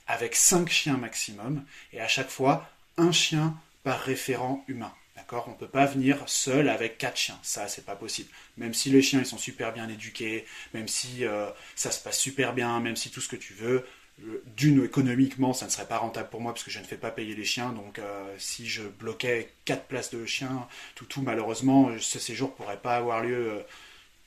avec 0.07 0.37
5 0.37 0.69
chiens 0.69 0.97
maximum, 0.97 1.65
et 1.93 2.01
à 2.01 2.09
chaque 2.09 2.31
fois, 2.31 2.69
un 2.97 3.13
chien 3.13 3.57
par 3.83 4.01
référent 4.01 4.65
humain. 4.69 4.93
D'accord? 5.17 5.45
On 5.47 5.53
ne 5.53 5.57
peut 5.57 5.69
pas 5.69 5.87
venir 5.87 6.19
seul 6.27 6.69
avec 6.69 6.99
4 6.99 7.17
chiens. 7.17 7.39
Ça, 7.43 7.69
c'est 7.69 7.85
pas 7.85 7.95
possible. 7.95 8.29
Même 8.57 8.75
si 8.75 8.91
les 8.91 9.03
chiens, 9.03 9.21
ils 9.21 9.27
sont 9.27 9.39
super 9.39 9.73
bien 9.73 9.89
éduqués, 9.89 10.45
même 10.73 10.89
si 10.89 11.25
euh, 11.25 11.49
ça 11.77 11.91
se 11.91 12.03
passe 12.03 12.19
super 12.19 12.53
bien, 12.53 12.81
même 12.81 12.97
si 12.97 13.11
tout 13.11 13.21
ce 13.21 13.29
que 13.29 13.37
tu 13.37 13.55
veux, 13.55 13.87
euh, 14.25 14.43
d'une, 14.57 14.85
économiquement, 14.85 15.53
ça 15.53 15.67
ne 15.67 15.71
serait 15.71 15.87
pas 15.87 15.99
rentable 15.99 16.31
pour 16.31 16.41
moi 16.41 16.53
parce 16.53 16.65
que 16.65 16.71
je 16.71 16.81
ne 16.81 16.85
fais 16.85 16.97
pas 16.97 17.13
payer 17.13 17.35
les 17.35 17.45
chiens. 17.45 17.73
Donc, 17.73 17.99
euh, 18.01 18.35
si 18.39 18.67
je 18.69 18.83
bloquais 18.83 19.53
4 19.67 19.85
places 19.87 20.11
de 20.11 20.27
chiens, 20.27 20.67
tout, 20.97 21.07
tout, 21.07 21.23
malheureusement, 21.23 21.91
ce 22.01 22.19
séjour 22.19 22.51
ne 22.51 22.55
pourrait 22.55 22.81
pas 22.81 22.97
avoir 22.97 23.23
lieu. 23.23 23.65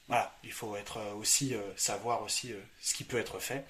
voilà, 0.08 0.34
il 0.46 0.54
faut 0.54 0.78
être 0.78 1.00
savoir 1.76 2.24
aussi 2.24 2.54
ce 2.82 2.94
qui 2.94 3.04
peut 3.04 3.18
être 3.18 3.40
fait. 3.40 3.66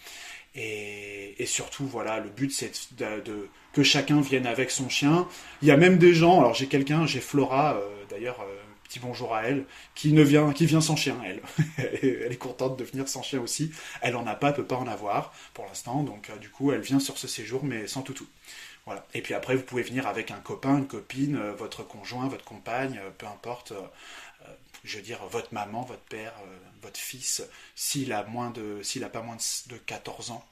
Et, 0.58 1.46
surtout, 1.46 1.86
voilà, 1.86 2.20
le 2.20 2.30
but 2.30 2.52
c'est 2.52 2.72
de, 2.98 3.48
que 3.72 3.84
chacun 3.84 4.20
vienne 4.22 4.48
avec 4.48 4.72
son 4.72 4.90
chien. 4.90 5.28
Il 5.62 5.68
y 5.68 5.72
a 5.72 5.78
même 5.78 5.98
des 5.98 6.14
gens, 6.14 6.40
alors 6.40 6.56
j'ai 6.56 6.68
quelqu'un, 6.68 7.06
j'ai 7.06 7.22
Flora, 7.22 7.76
euh, 7.76 8.04
d'ailleurs, 8.10 8.42
euh, 8.42 8.56
petit 8.84 9.00
bonjour 9.00 9.36
à 9.36 9.44
elle, 9.44 9.66
qui 9.94 10.14
ne 10.14 10.24
vient, 10.24 10.52
qui 10.52 10.66
vient 10.66 10.82
sans 10.82 10.96
chien, 10.96 11.16
elle. 11.24 11.42
elle 12.02 12.32
est 12.32 12.38
contente 12.38 12.78
de 12.78 12.84
venir 12.84 13.08
sans 13.08 13.22
chien 13.22 13.40
aussi. 13.40 13.72
Elle 14.02 14.16
en 14.16 14.26
a 14.26 14.34
pas, 14.34 14.52
peut 14.52 14.66
pas 14.66 14.78
en 14.78 14.88
avoir 14.88 15.32
pour 15.54 15.66
l'instant, 15.66 16.04
donc 16.04 16.30
euh, 16.30 16.38
du 16.38 16.50
coup, 16.50 16.72
elle 16.72 16.82
vient 16.82 17.00
sur 17.00 17.20
ce 17.20 17.28
séjour, 17.28 17.64
mais 17.64 17.88
sans 17.88 18.02
toutou. 18.02 18.26
Voilà. 18.88 19.06
Et 19.14 19.22
puis 19.22 19.36
après, 19.36 19.56
vous 19.56 19.64
pouvez 19.64 19.84
venir 19.84 20.08
avec 20.08 20.32
un 20.32 20.40
copain, 20.40 20.80
une 20.80 20.88
copine, 20.88 21.38
votre 21.58 21.86
conjoint, 21.86 22.28
votre 22.30 22.46
compagne, 22.46 23.00
peu 23.18 23.28
importe. 23.28 23.74
je 24.86 24.96
veux 24.96 25.04
dire, 25.04 25.20
votre 25.30 25.54
maman, 25.54 25.82
votre 25.82 26.04
père, 26.04 26.34
votre 26.88 27.00
fils, 27.00 27.44
s'il 27.76 28.14
a 28.14 28.24
moins 28.24 28.50
de, 28.50 28.82
s'il 28.82 29.04
a 29.04 29.10
pas 29.10 29.22
moins 29.22 29.38
de 29.68 29.78
14 29.78 30.32
ans. 30.32 30.46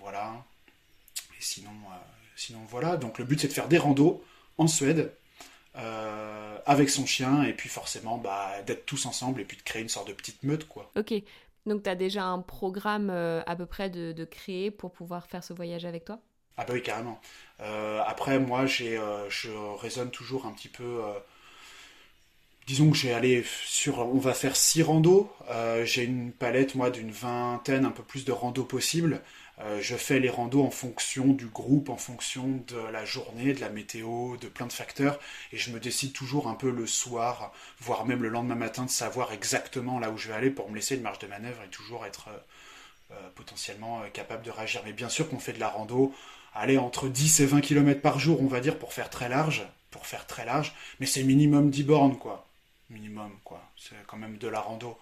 voilà. 0.00 0.44
Et 1.38 1.42
sinon, 1.42 1.70
sinon 2.36 2.60
voilà. 2.68 2.96
Donc 2.96 3.18
le 3.18 3.24
but 3.24 3.40
c'est 3.40 3.48
de 3.48 3.52
faire 3.52 3.68
des 3.68 3.78
randos 3.78 4.24
en 4.58 4.66
Suède 4.66 5.12
euh, 5.76 6.58
avec 6.66 6.90
son 6.90 7.06
chien, 7.06 7.44
et 7.44 7.52
puis 7.52 7.68
forcément 7.68 8.18
bah, 8.18 8.62
d'être 8.66 8.86
tous 8.86 9.06
ensemble 9.06 9.40
et 9.40 9.44
puis 9.44 9.56
de 9.56 9.62
créer 9.62 9.80
une 9.82 9.88
sorte 9.88 10.08
de 10.08 10.12
petite 10.12 10.42
meute. 10.42 10.66
quoi. 10.66 10.90
Ok, 10.96 11.14
donc 11.64 11.84
tu 11.84 11.90
as 11.90 11.94
déjà 11.94 12.24
un 12.24 12.40
programme 12.40 13.08
euh, 13.10 13.40
à 13.46 13.54
peu 13.54 13.66
près 13.66 13.88
de, 13.88 14.10
de, 14.12 14.24
créer 14.24 14.70
pour 14.72 14.92
pouvoir 14.92 15.26
faire 15.26 15.44
ce 15.44 15.52
voyage 15.52 15.84
avec 15.84 16.04
toi? 16.04 16.18
Ah 16.56 16.64
bah 16.64 16.74
oui, 16.74 16.82
carrément. 16.82 17.20
Euh, 17.60 18.02
après, 18.04 18.38
moi, 18.40 18.66
j'ai, 18.66 19.00
je 19.28 19.50
raisonne 19.78 20.10
toujours 20.10 20.46
un 20.46 20.52
petit 20.52 20.68
peu... 20.68 21.02
Disons 22.70 22.90
que 22.92 22.96
j'ai 22.96 23.12
allé 23.12 23.44
sur, 23.66 23.98
on 23.98 24.18
va 24.18 24.32
faire 24.32 24.54
six 24.54 24.84
randos. 24.84 25.28
j'ai 25.82 26.04
une 26.04 26.30
palette 26.30 26.76
moi 26.76 26.90
d'une 26.90 27.10
vingtaine, 27.10 27.84
un 27.84 27.90
peu 27.90 28.04
plus 28.04 28.24
de 28.24 28.30
randos 28.30 28.62
possibles. 28.62 29.20
Euh, 29.62 29.80
je 29.82 29.96
fais 29.96 30.20
les 30.20 30.30
randos 30.30 30.62
en 30.62 30.70
fonction 30.70 31.26
du 31.32 31.46
groupe, 31.46 31.88
en 31.88 31.96
fonction 31.96 32.62
de 32.68 32.78
la 32.92 33.04
journée, 33.04 33.52
de 33.52 33.60
la 33.60 33.70
météo, 33.70 34.36
de 34.36 34.46
plein 34.46 34.66
de 34.66 34.72
facteurs, 34.72 35.18
et 35.52 35.58
je 35.58 35.72
me 35.72 35.80
décide 35.80 36.12
toujours 36.12 36.48
un 36.48 36.54
peu 36.54 36.70
le 36.70 36.86
soir, 36.86 37.52
voire 37.80 38.06
même 38.06 38.22
le 38.22 38.28
lendemain 38.28 38.54
matin, 38.54 38.84
de 38.84 38.90
savoir 38.90 39.32
exactement 39.32 39.98
là 39.98 40.10
où 40.10 40.16
je 40.16 40.28
vais 40.28 40.34
aller 40.34 40.50
pour 40.50 40.70
me 40.70 40.76
laisser 40.76 40.94
une 40.94 41.02
marge 41.02 41.18
de 41.18 41.26
manœuvre 41.26 41.62
et 41.64 41.68
toujours 41.68 42.06
être 42.06 42.28
euh, 42.28 43.14
euh, 43.14 43.28
potentiellement 43.34 44.02
capable 44.12 44.44
de 44.44 44.52
réagir. 44.52 44.82
Mais 44.84 44.92
bien 44.92 45.08
sûr 45.08 45.28
qu'on 45.28 45.40
fait 45.40 45.52
de 45.54 45.60
la 45.60 45.68
rando, 45.68 46.14
aller 46.54 46.78
entre 46.78 47.08
10 47.08 47.40
et 47.40 47.46
20 47.46 47.60
km 47.62 48.00
par 48.00 48.20
jour, 48.20 48.40
on 48.40 48.46
va 48.46 48.60
dire, 48.60 48.78
pour 48.78 48.92
faire 48.92 49.10
très 49.10 49.28
large, 49.28 49.66
pour 49.90 50.06
faire 50.06 50.26
très 50.28 50.44
large, 50.46 50.74
mais 51.00 51.06
c'est 51.06 51.24
minimum 51.24 51.70
10 51.70 51.82
bornes, 51.82 52.16
quoi. 52.16 52.46
Minimum, 52.90 53.32
quoi. 53.44 53.62
C'est 53.76 53.94
quand 54.06 54.16
même 54.16 54.36
de 54.38 54.48
la 54.48 54.60
rando. 54.60 54.98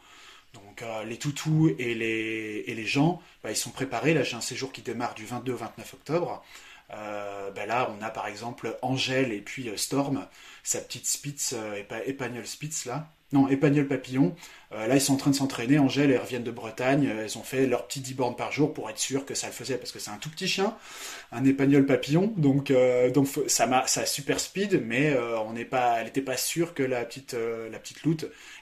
Donc 0.55 0.83
euh, 0.83 1.05
les 1.05 1.19
toutous 1.19 1.75
et 1.79 1.95
les, 1.95 2.65
et 2.67 2.75
les 2.75 2.87
gens, 2.87 3.23
bah, 3.43 3.51
ils 3.51 3.57
sont 3.57 3.71
préparés. 3.71 4.15
Là, 4.15 4.23
j'ai 4.23 4.37
un 4.37 4.41
séjour 4.41 4.73
qui 4.73 4.83
démarre 4.83 5.15
du 5.15 5.27
22 5.27 5.53
au 5.53 5.57
29 5.57 5.95
octobre. 5.95 6.45
Euh, 6.93 7.51
bah, 7.51 7.67
là, 7.67 7.91
on 7.97 8.03
a 8.03 8.11
par 8.11 8.27
exemple 8.27 8.77
Angèle 8.83 9.33
et 9.33 9.41
puis 9.41 9.69
euh, 9.69 9.77
Storm, 9.77 10.27
sa 10.63 10.81
petite 10.81 11.07
Spitz, 11.07 11.55
Épagnol 12.07 12.47
Spitz 12.47 12.87
là, 12.87 13.09
non, 13.33 13.47
Épagnol 13.49 13.87
Papillon. 13.87 14.35
Euh, 14.73 14.87
là, 14.87 14.95
ils 14.95 15.01
sont 15.03 15.13
en 15.13 15.17
train 15.17 15.31
de 15.31 15.37
s'entraîner. 15.37 15.79
Angèle, 15.79 16.11
elles 16.11 16.21
reviennent 16.21 16.45
de 16.45 16.51
Bretagne. 16.51 17.07
Euh, 17.07 17.25
elles 17.25 17.37
ont 17.37 17.43
fait 17.43 17.67
leur 17.67 17.87
petit 17.87 18.01
10 18.01 18.15
bornes 18.15 18.37
par 18.37 18.53
jour 18.53 18.73
pour 18.73 18.89
être 18.89 18.99
sûr 18.99 19.27
que 19.27 19.35
ça 19.35 19.49
le 19.49 19.53
faisait, 19.53 19.77
parce 19.77 19.93
que 19.93 19.99
c'est 19.99 20.11
un 20.11 20.17
tout 20.17 20.31
petit 20.31 20.49
chien, 20.49 20.75
un 21.31 21.45
Épagnol 21.45 21.85
Papillon. 21.85 22.33
Donc, 22.39 22.71
euh, 22.71 23.11
donc 23.11 23.29
ça, 23.47 23.67
m'a, 23.67 23.87
ça 23.87 24.03
a 24.03 24.07
super 24.07 24.41
speed, 24.41 24.83
mais 24.83 25.15
on 25.47 25.53
n'est 25.53 25.67
pas, 25.67 25.99
elle 25.99 26.07
n'était 26.07 26.23
pas 26.23 26.39
sûre 26.39 26.73
que 26.73 26.83
la 26.83 27.05
petite, 27.05 27.35
la 27.71 27.79
petite 27.79 27.99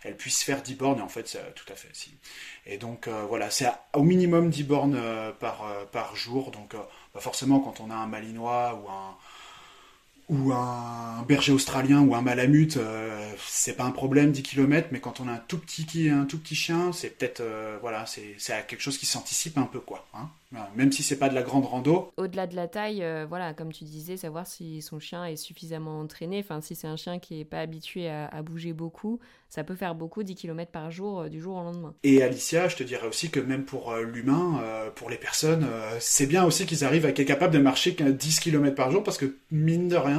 elle 0.02 0.16
puisse 0.16 0.42
faire 0.42 0.62
10 0.62 0.75
bornes. 0.75 0.99
Et 0.99 1.02
en 1.02 1.08
fait, 1.08 1.38
tout 1.54 1.73
à 1.73 1.76
fait 1.76 1.88
si. 1.92 2.16
Et 2.66 2.78
donc, 2.78 3.08
voilà, 3.28 3.50
c'est 3.50 3.68
au 3.94 4.02
minimum 4.02 4.50
10 4.50 4.64
bornes 4.64 5.00
par, 5.38 5.64
par 5.92 6.16
jour. 6.16 6.50
Donc, 6.50 6.75
bah, 6.75 7.20
forcément, 7.20 7.61
quand 7.61 7.80
on 7.80 7.90
a 7.90 7.94
un 7.94 8.06
Malinois 8.06 8.80
ou 8.82 8.90
un 8.90 9.16
ou 10.28 10.52
un 10.52 11.23
berger 11.28 11.52
australien 11.52 12.00
ou 12.00 12.14
un 12.14 12.23
malamute, 12.23 12.76
euh, 12.78 13.33
c'est 13.47 13.76
pas 13.76 13.85
un 13.85 13.92
problème 13.92 14.33
10 14.33 14.42
km, 14.42 14.88
mais 14.90 15.00
quand 15.00 15.21
on 15.21 15.28
a 15.28 15.33
un 15.33 15.42
tout 15.49 15.59
petit, 15.59 16.09
un 16.09 16.25
tout 16.25 16.38
petit 16.38 16.56
chien, 16.56 16.92
c'est 16.92 17.11
peut-être 17.11 17.40
euh, 17.40 17.78
voilà, 17.80 18.04
c'est 18.06 18.37
quelque 18.66 18.80
chose 18.80 18.99
qui 18.99 19.06
s'anticipe 19.06 19.59
un 19.59 19.64
peu 19.64 19.80
quoi. 19.80 20.06
Hein 20.14 20.28
même 20.76 20.92
si 20.92 21.02
c'est 21.02 21.18
pas 21.18 21.28
de 21.28 21.35
la 21.35 21.42
grande 21.42 21.66
rando. 21.66 22.12
Au-delà 22.16 22.47
de 22.47 22.54
la 22.54 22.68
taille, 22.68 23.02
euh, 23.02 23.26
voilà, 23.28 23.52
comme 23.54 23.73
tu 23.73 23.85
disais, 23.85 24.16
savoir 24.16 24.47
si 24.47 24.80
son 24.83 24.99
chien 24.99 25.25
est 25.25 25.37
suffisamment 25.37 26.00
entraîné. 26.00 26.40
Enfin, 26.40 26.61
si 26.61 26.75
c'est 26.75 26.87
un 26.87 26.97
chien 26.97 27.18
qui 27.18 27.40
est 27.40 27.45
pas 27.45 27.61
habitué 27.61 28.09
à, 28.09 28.42
bouger 28.42 28.73
beaucoup, 28.73 29.18
ça 29.49 29.64
peut 29.64 29.75
faire 29.75 29.95
beaucoup 29.95 30.23
10 30.23 30.35
km 30.35 30.71
par 30.71 30.90
jour 30.90 31.21
euh, 31.21 31.28
du 31.28 31.40
jour 31.40 31.56
au 31.56 31.62
lendemain. 31.62 31.95
Et 32.04 32.23
Alicia, 32.23 32.68
je 32.68 32.77
te 32.77 32.85
dirais 32.85 33.07
aussi 33.07 33.31
que 33.31 33.40
même 33.40 33.64
pour 33.64 33.90
euh, 33.90 34.03
l'humain, 34.03 34.62
pour 34.94 35.11
les 35.11 35.16
personnes, 35.16 35.66
c'est 35.98 36.27
bien 36.27 36.44
aussi 36.44 36.66
qu'ils 36.66 36.85
arrivent 36.85 37.07
à 37.07 37.11
être 37.11 37.22
capables 37.22 37.53
de 37.53 37.59
marcher 37.59 37.92
10 37.92 38.40
km 38.40 38.74
par 38.74 38.90
jour 38.90 39.03
parce 39.03 39.18
que 39.18 39.37
mine 39.51 39.88
de 39.88 39.96
rien, 39.96 40.15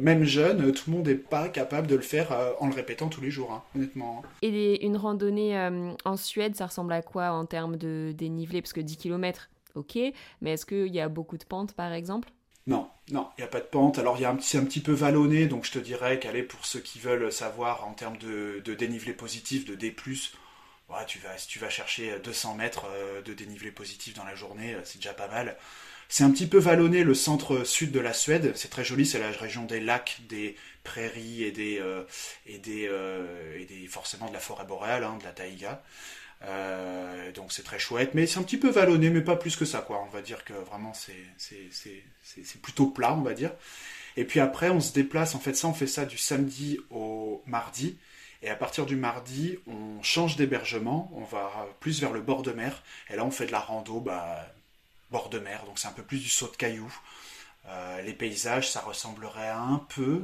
même 0.00 0.24
jeune, 0.24 0.72
tout 0.72 0.90
le 0.90 0.96
monde 0.96 1.08
n'est 1.08 1.14
pas 1.14 1.48
capable 1.48 1.86
de 1.86 1.96
le 1.96 2.02
faire 2.02 2.36
en 2.60 2.68
le 2.68 2.74
répétant 2.74 3.08
tous 3.08 3.20
les 3.20 3.30
jours, 3.30 3.52
hein, 3.52 3.62
honnêtement. 3.76 4.22
Et 4.42 4.84
une 4.84 4.96
randonnée 4.96 5.68
en 6.04 6.16
Suède, 6.16 6.56
ça 6.56 6.66
ressemble 6.66 6.92
à 6.92 7.02
quoi 7.02 7.30
en 7.32 7.46
termes 7.46 7.76
de 7.76 8.12
dénivelé? 8.16 8.62
Parce 8.62 8.72
que 8.72 8.80
10 8.80 8.96
km 8.96 9.48
ok, 9.74 9.98
mais 10.40 10.52
est-ce 10.52 10.66
qu'il 10.66 10.94
y 10.94 11.00
a 11.00 11.08
beaucoup 11.08 11.38
de 11.38 11.44
pentes 11.44 11.74
par 11.74 11.92
exemple? 11.92 12.28
Non, 12.66 12.88
non, 13.10 13.28
il 13.36 13.40
n'y 13.40 13.44
a 13.44 13.48
pas 13.48 13.60
de 13.60 13.66
pente. 13.66 13.98
Alors, 13.98 14.16
il 14.16 14.22
y 14.22 14.24
a 14.24 14.30
un 14.30 14.36
petit, 14.36 14.56
un 14.56 14.64
petit 14.64 14.80
peu 14.80 14.92
vallonné, 14.92 15.46
donc 15.46 15.64
je 15.64 15.72
te 15.72 15.80
dirais 15.80 16.20
qu'aller 16.20 16.44
pour 16.44 16.64
ceux 16.64 16.78
qui 16.78 17.00
veulent 17.00 17.32
savoir 17.32 17.84
en 17.86 17.92
termes 17.92 18.16
de, 18.18 18.62
dénivelé 18.78 19.12
positif, 19.12 19.64
de 19.64 19.74
D+, 19.74 19.96
ouais, 20.88 21.06
tu 21.08 21.18
vas, 21.18 21.36
si 21.38 21.48
tu 21.48 21.58
vas 21.58 21.70
chercher 21.70 22.20
200 22.22 22.54
mètres 22.54 22.86
euh, 22.88 23.20
de 23.22 23.34
dénivelé 23.34 23.72
positif 23.72 24.14
dans 24.14 24.24
la 24.24 24.36
journée, 24.36 24.74
euh, 24.74 24.80
c'est 24.84 24.98
déjà 24.98 25.12
pas 25.12 25.26
mal. 25.26 25.56
C'est 26.14 26.24
un 26.24 26.30
petit 26.30 26.46
peu 26.46 26.58
vallonné 26.58 27.04
le 27.04 27.14
centre-sud 27.14 27.90
de 27.90 27.98
la 27.98 28.12
Suède, 28.12 28.52
c'est 28.54 28.68
très 28.68 28.84
joli, 28.84 29.06
c'est 29.06 29.18
la 29.18 29.30
région 29.30 29.64
des 29.64 29.80
lacs, 29.80 30.20
des 30.28 30.56
prairies 30.84 31.42
et 31.42 31.52
des, 31.52 31.78
euh, 31.78 32.02
et 32.44 32.58
des, 32.58 32.90
et 33.58 33.64
des 33.64 33.86
forcément 33.86 34.28
de 34.28 34.34
la 34.34 34.38
forêt 34.38 34.66
boréale, 34.66 35.04
hein, 35.04 35.16
de 35.18 35.24
la 35.24 35.32
taïga. 35.32 35.82
Euh, 36.42 37.32
donc 37.32 37.50
c'est 37.50 37.62
très 37.62 37.78
chouette, 37.78 38.10
mais 38.12 38.26
c'est 38.26 38.38
un 38.38 38.42
petit 38.42 38.58
peu 38.58 38.68
vallonné, 38.68 39.08
mais 39.08 39.22
pas 39.22 39.36
plus 39.36 39.56
que 39.56 39.64
ça, 39.64 39.80
quoi. 39.80 40.04
On 40.06 40.10
va 40.10 40.20
dire 40.20 40.44
que 40.44 40.52
vraiment 40.52 40.92
c'est 40.92 41.14
plutôt 42.60 42.88
plat, 42.88 43.14
on 43.14 43.22
va 43.22 43.32
dire. 43.32 43.52
Et 44.18 44.26
puis 44.26 44.38
après, 44.38 44.68
on 44.68 44.80
se 44.80 44.92
déplace, 44.92 45.34
en 45.34 45.40
fait, 45.40 45.54
ça, 45.54 45.66
on 45.68 45.72
fait 45.72 45.86
ça 45.86 46.04
du 46.04 46.18
samedi 46.18 46.78
au 46.90 47.42
mardi. 47.46 47.96
Et 48.42 48.50
à 48.50 48.56
partir 48.56 48.84
du 48.84 48.96
mardi, 48.96 49.56
on 49.66 50.02
change 50.02 50.36
d'hébergement, 50.36 51.10
on 51.14 51.24
va 51.24 51.70
plus 51.80 52.02
vers 52.02 52.12
le 52.12 52.20
bord 52.20 52.42
de 52.42 52.52
mer. 52.52 52.82
Et 53.08 53.16
là, 53.16 53.24
on 53.24 53.30
fait 53.30 53.46
de 53.46 53.52
la 53.52 53.60
rando, 53.60 53.98
bah, 53.98 54.52
bord 55.12 55.28
de 55.28 55.38
mer, 55.38 55.64
donc 55.66 55.78
c'est 55.78 55.86
un 55.86 55.92
peu 55.92 56.02
plus 56.02 56.18
du 56.18 56.28
saut 56.28 56.48
de 56.48 56.56
cailloux. 56.56 56.92
Euh, 57.68 58.02
les 58.02 58.14
paysages, 58.14 58.70
ça 58.70 58.80
ressemblerait 58.80 59.50
un 59.50 59.80
peu, 59.88 60.22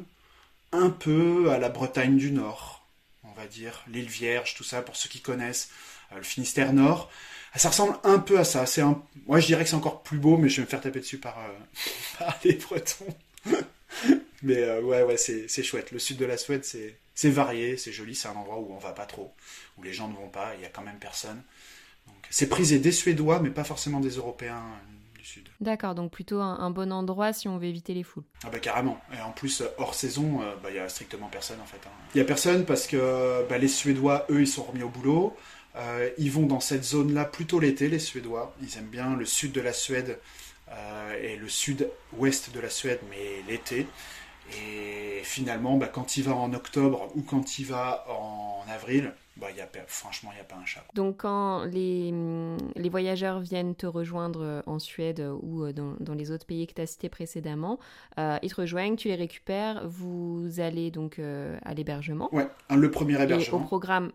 un 0.73 0.91
peu 0.91 1.51
à 1.53 1.59
la 1.59 1.69
Bretagne 1.69 2.17
du 2.17 2.33
Nord, 2.33 2.85
on 3.23 3.33
va 3.33 3.47
dire, 3.47 3.85
l'île 3.87 4.09
Vierge, 4.09 4.55
tout 4.55 4.65
ça, 4.65 4.83
pour 4.83 4.97
ceux 4.97 5.09
qui 5.09 5.21
connaissent. 5.21 5.71
Euh, 6.13 6.17
le 6.17 6.23
Finistère 6.23 6.73
Nord. 6.73 7.11
Ça 7.55 7.71
ressemble 7.71 7.97
un 8.05 8.19
peu 8.19 8.39
à 8.39 8.45
ça. 8.45 8.67
C'est. 8.67 8.83
Moi, 9.27 9.41
je 9.41 9.47
dirais 9.47 9.65
que 9.65 9.71
c'est 9.71 9.77
encore 9.77 10.03
plus 10.03 10.19
beau, 10.19 10.37
mais 10.37 10.49
je 10.49 10.57
vais 10.57 10.63
me 10.63 10.69
faire 10.69 10.81
taper 10.81 11.01
dessus 11.01 11.19
par, 11.19 11.39
euh, 11.39 12.25
les 12.45 12.55
Bretons. 12.55 13.17
mais 14.43 14.79
ouais, 14.81 15.03
ouais, 15.03 15.17
c'est 15.17 15.63
chouette. 15.63 15.91
Le 15.91 15.99
sud 15.99 16.19
de 16.19 16.25
la 16.25 16.37
Suède, 16.37 16.65
c'est 16.65 17.31
varié, 17.31 17.77
c'est 17.77 17.93
joli, 17.93 18.15
c'est 18.15 18.29
un 18.29 18.37
endroit 18.37 18.59
où 18.59 18.73
on 18.73 18.79
va 18.79 18.93
pas 18.93 19.07
trop, 19.07 19.35
où 19.77 19.83
les 19.83 19.93
gens 19.93 20.09
ne 20.09 20.15
vont 20.15 20.29
pas, 20.29 20.55
il 20.57 20.63
y 20.63 20.67
a 20.67 20.69
quand 20.69 20.83
même 20.83 20.99
personne. 20.99 21.43
C'est 22.31 22.49
prisé 22.49 22.79
des 22.79 22.93
Suédois, 22.93 23.41
mais 23.41 23.51
pas 23.51 23.65
forcément 23.65 24.01
des 24.01 24.17
Européens 24.17 24.63
du 25.17 25.25
sud. 25.25 25.49
D'accord, 25.61 25.95
donc 25.95 26.11
plutôt 26.11 26.41
un, 26.41 26.71
bon 26.71 26.93
endroit 26.93 27.33
si 27.33 27.49
on 27.49 27.59
veut 27.59 27.67
éviter 27.67 27.95
les 27.95 28.03
foules. 28.03 28.25
Ah 28.45 28.51
bah 28.51 28.59
carrément. 28.59 29.01
Et 29.17 29.21
en 29.21 29.33
plus, 29.33 29.63
hors 29.79 29.95
saison, 29.95 30.41
bah, 30.63 30.69
il 30.71 30.77
y 30.77 30.79
a 30.79 30.89
strictement 30.89 31.29
personne 31.29 31.61
en 31.61 31.67
fait. 31.67 31.81
Hein. 31.87 31.91
Il 32.15 32.19
y 32.19 32.21
a 32.21 32.25
personne 32.25 32.65
parce 32.65 32.87
que 32.87 33.47
bah, 33.49 33.59
les 33.59 33.69
Suédois, 33.69 34.27
eux, 34.31 34.43
ils 34.43 34.49
sont 34.49 34.63
remis 34.63 34.83
au 34.83 34.91
boulot. 34.91 35.35
Euh, 35.79 36.11
ils 36.19 36.31
vont 36.31 36.47
dans 36.47 36.61
cette 36.61 36.85
zone-là 36.85 37.25
plutôt 37.25 37.61
l'été, 37.61 37.89
les 37.89 37.99
Suédois. 37.99 38.55
Ils 38.63 38.77
aiment 38.79 38.87
bien 38.87 39.17
le 39.17 39.25
sud 39.25 39.53
de 39.53 39.61
la 39.61 39.73
Suède 39.73 40.19
euh, 40.71 41.23
et 41.23 41.37
le 41.37 41.49
sud-ouest 41.49 42.53
de 42.53 42.61
la 42.61 42.71
Suède, 42.71 43.01
mais 43.11 43.43
l'été. 43.49 43.87
Et 44.57 45.21
finalement, 45.23 45.77
bah, 45.77 45.89
quand 45.89 46.17
il 46.17 46.25
va 46.25 46.35
en 46.35 46.53
octobre 46.53 47.11
ou 47.15 47.23
quand 47.23 47.59
il 47.59 47.67
va 47.67 48.05
en 48.09 48.65
avril, 48.71 49.13
bah, 49.39 49.51
y 49.51 49.61
a, 49.61 49.69
franchement, 49.87 50.31
il 50.33 50.37
n'y 50.37 50.41
a 50.41 50.45
pas 50.45 50.57
un 50.57 50.65
chat. 50.65 50.85
Donc 50.95 51.19
quand 51.19 51.65
les, 51.65 52.13
les, 52.77 52.89
voyageurs 52.89 53.41
viennent 53.41 53.75
te 53.75 53.87
rejoindre 53.87 54.63
en 54.67 54.79
Suède 54.79 55.25
ou 55.43 55.71
dans, 55.73 55.95
dans 56.01 56.15
les 56.15 56.31
autres 56.31 56.47
pays 56.47 56.67
que 56.67 56.75
tu 56.75 56.81
as 56.81 56.87
cités 56.87 57.09
précédemment, 57.09 57.79
euh, 58.19 58.39
ils 58.43 58.51
te 58.51 58.61
rejoignent, 58.61 58.97
tu 58.97 59.09
les 59.09 59.15
récupères, 59.15 59.87
vous 59.87 60.49
allez 60.59 60.91
donc 60.91 61.19
à 61.19 61.75
l'hébergement. 61.75 62.35
Ouais, 62.35 62.49
le 62.71 62.91
premier 62.91 63.21
hébergement. 63.23 63.59
Et 63.59 63.61
au 63.61 63.65
programme 63.65 64.13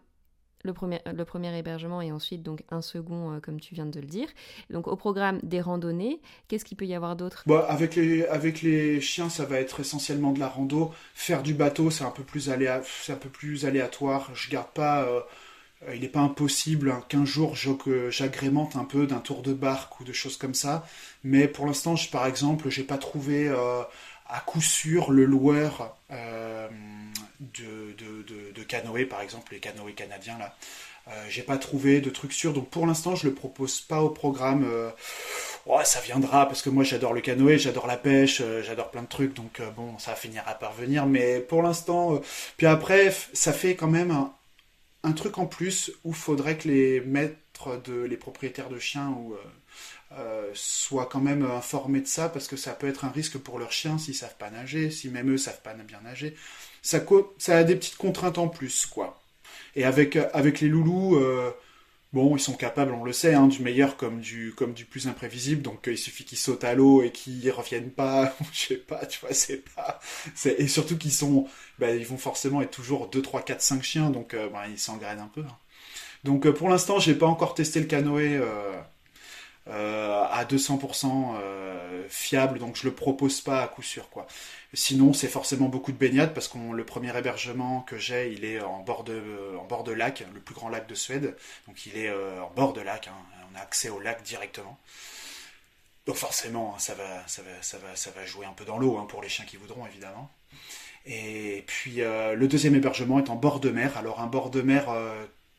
le 0.64 0.74
premier, 0.74 1.00
le 1.06 1.26
premier 1.26 1.58
hébergement 1.58 2.02
et 2.02 2.12
ensuite 2.12 2.42
donc 2.42 2.64
un 2.70 2.82
second, 2.82 3.34
euh, 3.34 3.40
comme 3.40 3.60
tu 3.60 3.76
viens 3.76 3.86
de 3.86 4.00
le 4.00 4.08
dire. 4.08 4.28
Donc 4.70 4.88
au 4.88 4.96
programme 4.96 5.40
des 5.44 5.62
randonnées, 5.62 6.20
qu'est-ce 6.48 6.66
qu'il 6.66 6.78
peut 6.78 6.86
y 6.86 6.96
avoir 6.96 7.16
d'autre? 7.16 7.44
Bah, 7.46 7.66
avec, 7.70 7.96
les, 7.96 8.26
avec 8.26 8.62
les 8.62 9.02
chiens, 9.02 9.30
ça 9.30 9.46
va 9.46 9.60
être 9.60 9.82
essentiellement 9.82 10.32
de 10.32 10.40
la 10.40 10.48
rando. 10.48 10.92
Faire 11.14 11.44
du 11.44 11.54
bateau, 11.54 11.92
c'est 11.92 12.06
un, 12.06 12.12
peu 12.12 12.24
plus 12.24 12.50
un 12.50 13.16
peu 13.16 13.30
plus 13.30 13.66
aléatoire. 13.66 14.32
Je 14.34 14.50
garde 14.50 14.72
pas. 14.74 15.04
Euh, 15.04 15.22
il 15.94 16.02
n'est 16.02 16.08
pas 16.08 16.22
impossible 16.22 16.92
hein, 16.92 17.04
qu'un 17.10 17.26
jour 17.26 17.56
j'agrémente 18.10 18.76
un 18.76 18.86
peu 18.86 19.06
d'un 19.06 19.20
tour 19.20 19.42
de 19.42 19.54
barque 19.54 20.00
ou 20.00 20.04
de 20.04 20.14
choses 20.14 20.38
comme 20.38 20.54
ça. 20.54 20.86
Mais 21.24 21.48
pour 21.48 21.66
l'instant, 21.66 21.96
par 22.12 22.26
exemple, 22.26 22.70
j'ai 22.70 22.84
pas 22.84 22.98
trouvé 22.98 23.50
euh, 23.50 23.82
à 24.34 24.40
coup 24.40 24.62
sûr 24.62 25.12
le 25.12 25.26
loueur 25.26 25.96
de, 26.10 27.94
de, 28.54 28.64
canoë, 28.64 29.06
par 29.06 29.22
exemple, 29.22 29.54
les 29.54 29.60
canoës 29.60 29.94
canadiens 29.94 30.38
là. 30.38 30.56
Euh, 31.10 31.26
j'ai 31.28 31.44
pas 31.44 31.58
trouvé 31.58 32.00
de 32.00 32.10
truc 32.10 32.32
sûr, 32.32 32.54
donc 32.54 32.70
pour 32.70 32.88
l'instant 32.88 33.14
je 33.16 33.28
le 33.28 33.34
propose 33.34 33.82
pas 33.82 34.02
au 34.02 34.10
programme. 34.10 34.66
Euh, 34.66 34.90
ça 35.84 36.00
viendra 36.00 36.48
parce 36.48 36.62
que 36.62 36.70
moi 36.70 36.84
j'adore 36.84 37.14
le 37.14 37.22
canoë, 37.22 37.58
j'adore 37.58 37.88
la 37.88 37.98
pêche, 37.98 38.42
j'adore 38.64 38.90
plein 38.90 39.04
de 39.04 39.08
trucs, 39.08 39.34
donc 39.34 39.62
bon, 39.76 40.00
ça 40.00 40.16
finira 40.16 40.54
par 40.56 40.74
venir. 40.74 41.06
Mais 41.06 41.40
pour 41.40 41.62
l'instant, 41.62 42.22
puis 42.58 42.68
après, 42.68 43.14
ça 43.34 43.54
fait 43.54 43.76
quand 43.76 43.88
même 43.88 44.12
un, 44.12 44.34
un 45.04 45.12
truc 45.12 45.38
en 45.38 45.46
plus 45.46 45.92
où 46.06 46.14
faudrait 46.14 46.58
que 46.58 46.70
les 46.70 47.02
maîtres 47.02 47.82
de 47.84 48.02
les 48.04 48.18
propriétaires 48.18 48.70
de 48.70 48.80
chiens 48.80 49.10
ou 49.10 49.36
euh, 50.20 50.52
soient 50.54 51.08
quand 51.08 51.20
même 51.20 51.44
informés 51.44 52.02
de 52.02 52.08
ça 52.08 52.30
parce 52.30 52.48
que 52.48 52.56
ça 52.56 52.74
peut 52.74 52.88
être 52.88 53.06
un 53.06 53.10
risque 53.10 53.38
pour 53.38 53.58
leurs 53.58 53.72
chiens 53.72 53.98
s'ils 53.98 54.16
savent 54.16 54.38
pas 54.38 54.50
nager, 54.50 54.92
si 54.92 55.10
même 55.10 55.32
eux 55.32 55.38
savent 55.38 55.62
pas 55.62 55.74
bien 55.74 56.02
nager. 56.02 56.36
Ça, 56.82 56.98
a 57.48 57.64
des 57.64 57.76
petites 57.76 57.98
contraintes 57.98 58.38
en 58.38 58.48
plus, 58.48 58.86
quoi. 58.86 59.22
Et 59.76 59.86
avec, 59.86 60.18
avec 60.34 60.60
les 60.60 60.68
loulous, 60.68 61.16
euh, 61.16 61.52
bon, 62.12 62.36
ils 62.36 62.40
sont 62.42 62.54
capables, 62.54 62.92
on 62.92 63.04
le 63.04 63.14
sait, 63.14 63.34
hein, 63.34 63.48
du 63.48 63.62
meilleur 63.62 63.98
comme 63.98 64.20
du, 64.20 64.54
comme 64.56 64.74
du 64.74 64.86
plus 64.86 65.08
imprévisible. 65.08 65.62
Donc 65.62 65.86
il 65.88 65.98
suffit 65.98 66.26
qu'ils 66.26 66.38
sautent 66.38 66.64
à 66.64 66.76
l'eau 66.76 67.02
et 67.02 67.12
qu'ils 67.12 67.50
reviennent 67.52 67.92
pas. 67.92 68.36
Je 68.54 68.68
sais 68.68 68.76
pas, 68.78 69.06
tu 69.06 69.20
vois, 69.22 69.34
c'est 69.34 69.64
pas. 69.76 70.00
Et 70.46 70.68
surtout 70.68 70.98
qu'ils 70.98 71.14
sont, 71.14 71.48
bah, 71.80 71.92
ils 71.92 72.06
vont 72.06 72.18
forcément 72.18 72.62
être 72.62 72.72
toujours 72.72 73.10
2, 73.10 73.22
3, 73.22 73.42
4, 73.44 73.62
5 73.62 73.84
chiens, 73.84 74.10
donc 74.10 74.34
euh, 74.34 74.50
bah, 74.50 74.66
ils 74.70 74.80
s'engrainent 74.80 75.20
un 75.22 75.32
peu. 75.34 75.42
Hein. 75.42 75.58
Donc 76.24 76.50
pour 76.52 76.70
l'instant, 76.70 77.00
j'ai 77.00 77.16
pas 77.16 77.26
encore 77.28 77.54
testé 77.54 77.80
le 77.80 77.88
canoë. 77.88 78.38
Euh, 78.38 78.74
à 79.72 80.44
200% 80.46 81.36
euh, 81.36 82.06
fiable, 82.10 82.60
donc 82.60 82.76
je 82.76 82.86
le 82.86 82.94
propose 82.94 83.42
pas 83.42 83.62
à 83.62 83.68
coup 83.68 83.82
sûr 83.82 84.10
quoi. 84.10 84.28
Sinon, 84.74 85.14
c'est 85.14 85.28
forcément 85.28 85.70
beaucoup 85.70 85.92
de 85.92 85.98
baignade 85.98 86.34
parce 86.34 86.48
que 86.48 86.58
le 86.58 86.84
premier 86.84 87.16
hébergement 87.16 87.82
que 87.82 87.98
j'ai, 87.98 88.34
il 88.34 88.44
est 88.44 88.60
en 88.60 88.80
bord 88.82 89.04
de 89.04 89.22
en 89.60 89.66
bord 89.66 89.84
de 89.84 89.92
lac, 89.92 90.26
le 90.34 90.40
plus 90.40 90.56
grand 90.56 90.70
lac 90.70 90.88
de 90.88 90.96
Suède, 90.96 91.38
donc 91.68 91.86
il 91.86 91.98
est 91.98 92.10
euh, 92.10 92.42
en 92.44 92.52
bord 92.56 92.74
de 92.74 92.82
lac. 92.82 93.08
Hein. 93.08 93.16
on 93.52 93.58
a 93.58 93.62
accès 93.62 93.90
au 93.90 94.00
lac 94.00 94.24
directement. 94.24 94.78
Donc 96.08 96.16
forcément, 96.16 96.74
hein, 96.76 96.80
ça 96.80 96.96
va, 96.96 97.26
ça 97.28 97.42
va, 97.44 97.62
ça 97.62 97.78
va, 97.78 97.96
ça 97.96 98.12
va 98.12 98.26
jouer 98.26 98.46
un 98.46 98.54
peu 98.54 98.66
dans 98.66 98.78
l'eau 98.78 98.98
hein, 98.98 99.06
pour 99.08 99.22
les 99.22 99.30
chiens 99.30 99.46
qui 99.46 99.56
voudront 99.56 99.86
évidemment. 99.86 100.30
Et 101.06 101.64
puis 101.68 101.98
le 101.98 102.46
deuxième 102.48 102.76
hébergement 102.76 103.20
est 103.20 103.30
en 103.30 103.36
bord 103.36 103.60
de 103.60 103.70
mer. 103.70 103.98
Alors 103.98 104.22
un 104.22 104.28
bord 104.28 104.50
de 104.50 104.62
mer 104.62 104.88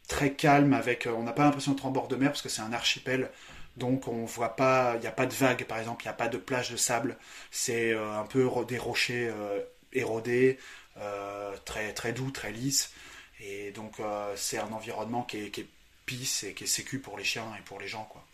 très 0.09 0.33
calme 0.33 0.73
avec, 0.73 1.07
on 1.07 1.23
n'a 1.23 1.33
pas 1.33 1.45
l'impression 1.45 1.73
d'être 1.73 1.87
en 1.87 1.91
bord 1.91 2.09
de 2.09 2.17
mer 2.17 2.31
parce 2.31 2.43
que 2.43 2.49
c'est 2.49 2.63
un 2.63 2.73
archipel 2.73 3.31
donc 3.77 4.07
on 4.07 4.25
voit 4.25 4.57
pas, 4.57 4.95
il 4.97 5.01
n'y 5.01 5.07
a 5.07 5.13
pas 5.13 5.27
de 5.27 5.35
vagues 5.35 5.65
par 5.65 5.79
exemple, 5.79 6.05
il 6.05 6.09
n'y 6.09 6.13
a 6.13 6.15
pas 6.15 6.29
de 6.29 6.39
plage 6.39 6.71
de 6.71 6.77
sable. 6.77 7.17
C'est 7.51 7.93
euh, 7.93 8.19
un 8.19 8.25
peu 8.25 8.49
des 8.69 8.79
rochers 8.79 9.29
euh, 9.29 9.61
érodés, 9.93 10.59
euh, 10.99 11.55
très 11.65 11.93
très 11.93 12.13
doux, 12.13 12.31
très 12.31 12.53
lisses. 12.53 12.93
Et 13.41 13.73
donc 13.73 13.97
c'est 14.37 14.59
un 14.59 14.73
environnement 14.73 15.23
qui 15.23 15.39
est, 15.39 15.51
qui 15.51 15.63
est 15.63 15.67
pisse 16.07 16.45
et 16.45 16.55
qui 16.55 16.65
est 16.65 16.69
sécu 16.69 16.99
pour 16.99 17.19
les 17.19 17.25
chiens 17.25 17.47
et 17.59 17.63
pour 17.63 17.81
les 17.81 17.89
gens 17.89 18.05
quoi. 18.11 18.25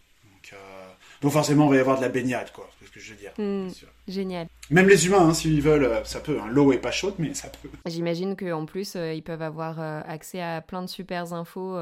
Donc, 1.21 1.31
forcément, 1.31 1.67
il 1.67 1.71
va 1.71 1.77
y 1.77 1.79
avoir 1.81 1.99
de 1.99 2.03
la 2.03 2.09
baignade, 2.09 2.51
quoi. 2.51 2.69
C'est 2.81 2.87
ce 2.87 2.91
que 2.91 2.99
je 2.99 3.13
veux 3.13 3.19
dire. 3.19 3.33
Hmm, 3.39 3.69
génial. 4.09 4.49
Même 4.71 4.89
les 4.89 5.07
humains, 5.07 5.29
hein, 5.29 5.35
s'ils 5.35 5.61
veulent, 5.61 6.05
ça 6.05 6.19
peut. 6.19 6.41
Hein. 6.41 6.49
L'eau 6.49 6.73
est 6.73 6.79
pas 6.79 6.91
chaude, 6.91 7.15
mais 7.19 7.35
ça 7.35 7.49
peut. 7.49 7.69
J'imagine 7.87 8.35
qu'en 8.35 8.65
plus, 8.67 8.97
ils 8.97 9.23
peuvent 9.23 9.43
avoir 9.43 9.79
accès 9.79 10.41
à 10.41 10.61
plein 10.61 10.83
de 10.83 10.89
super 10.89 11.35
infos 11.35 11.79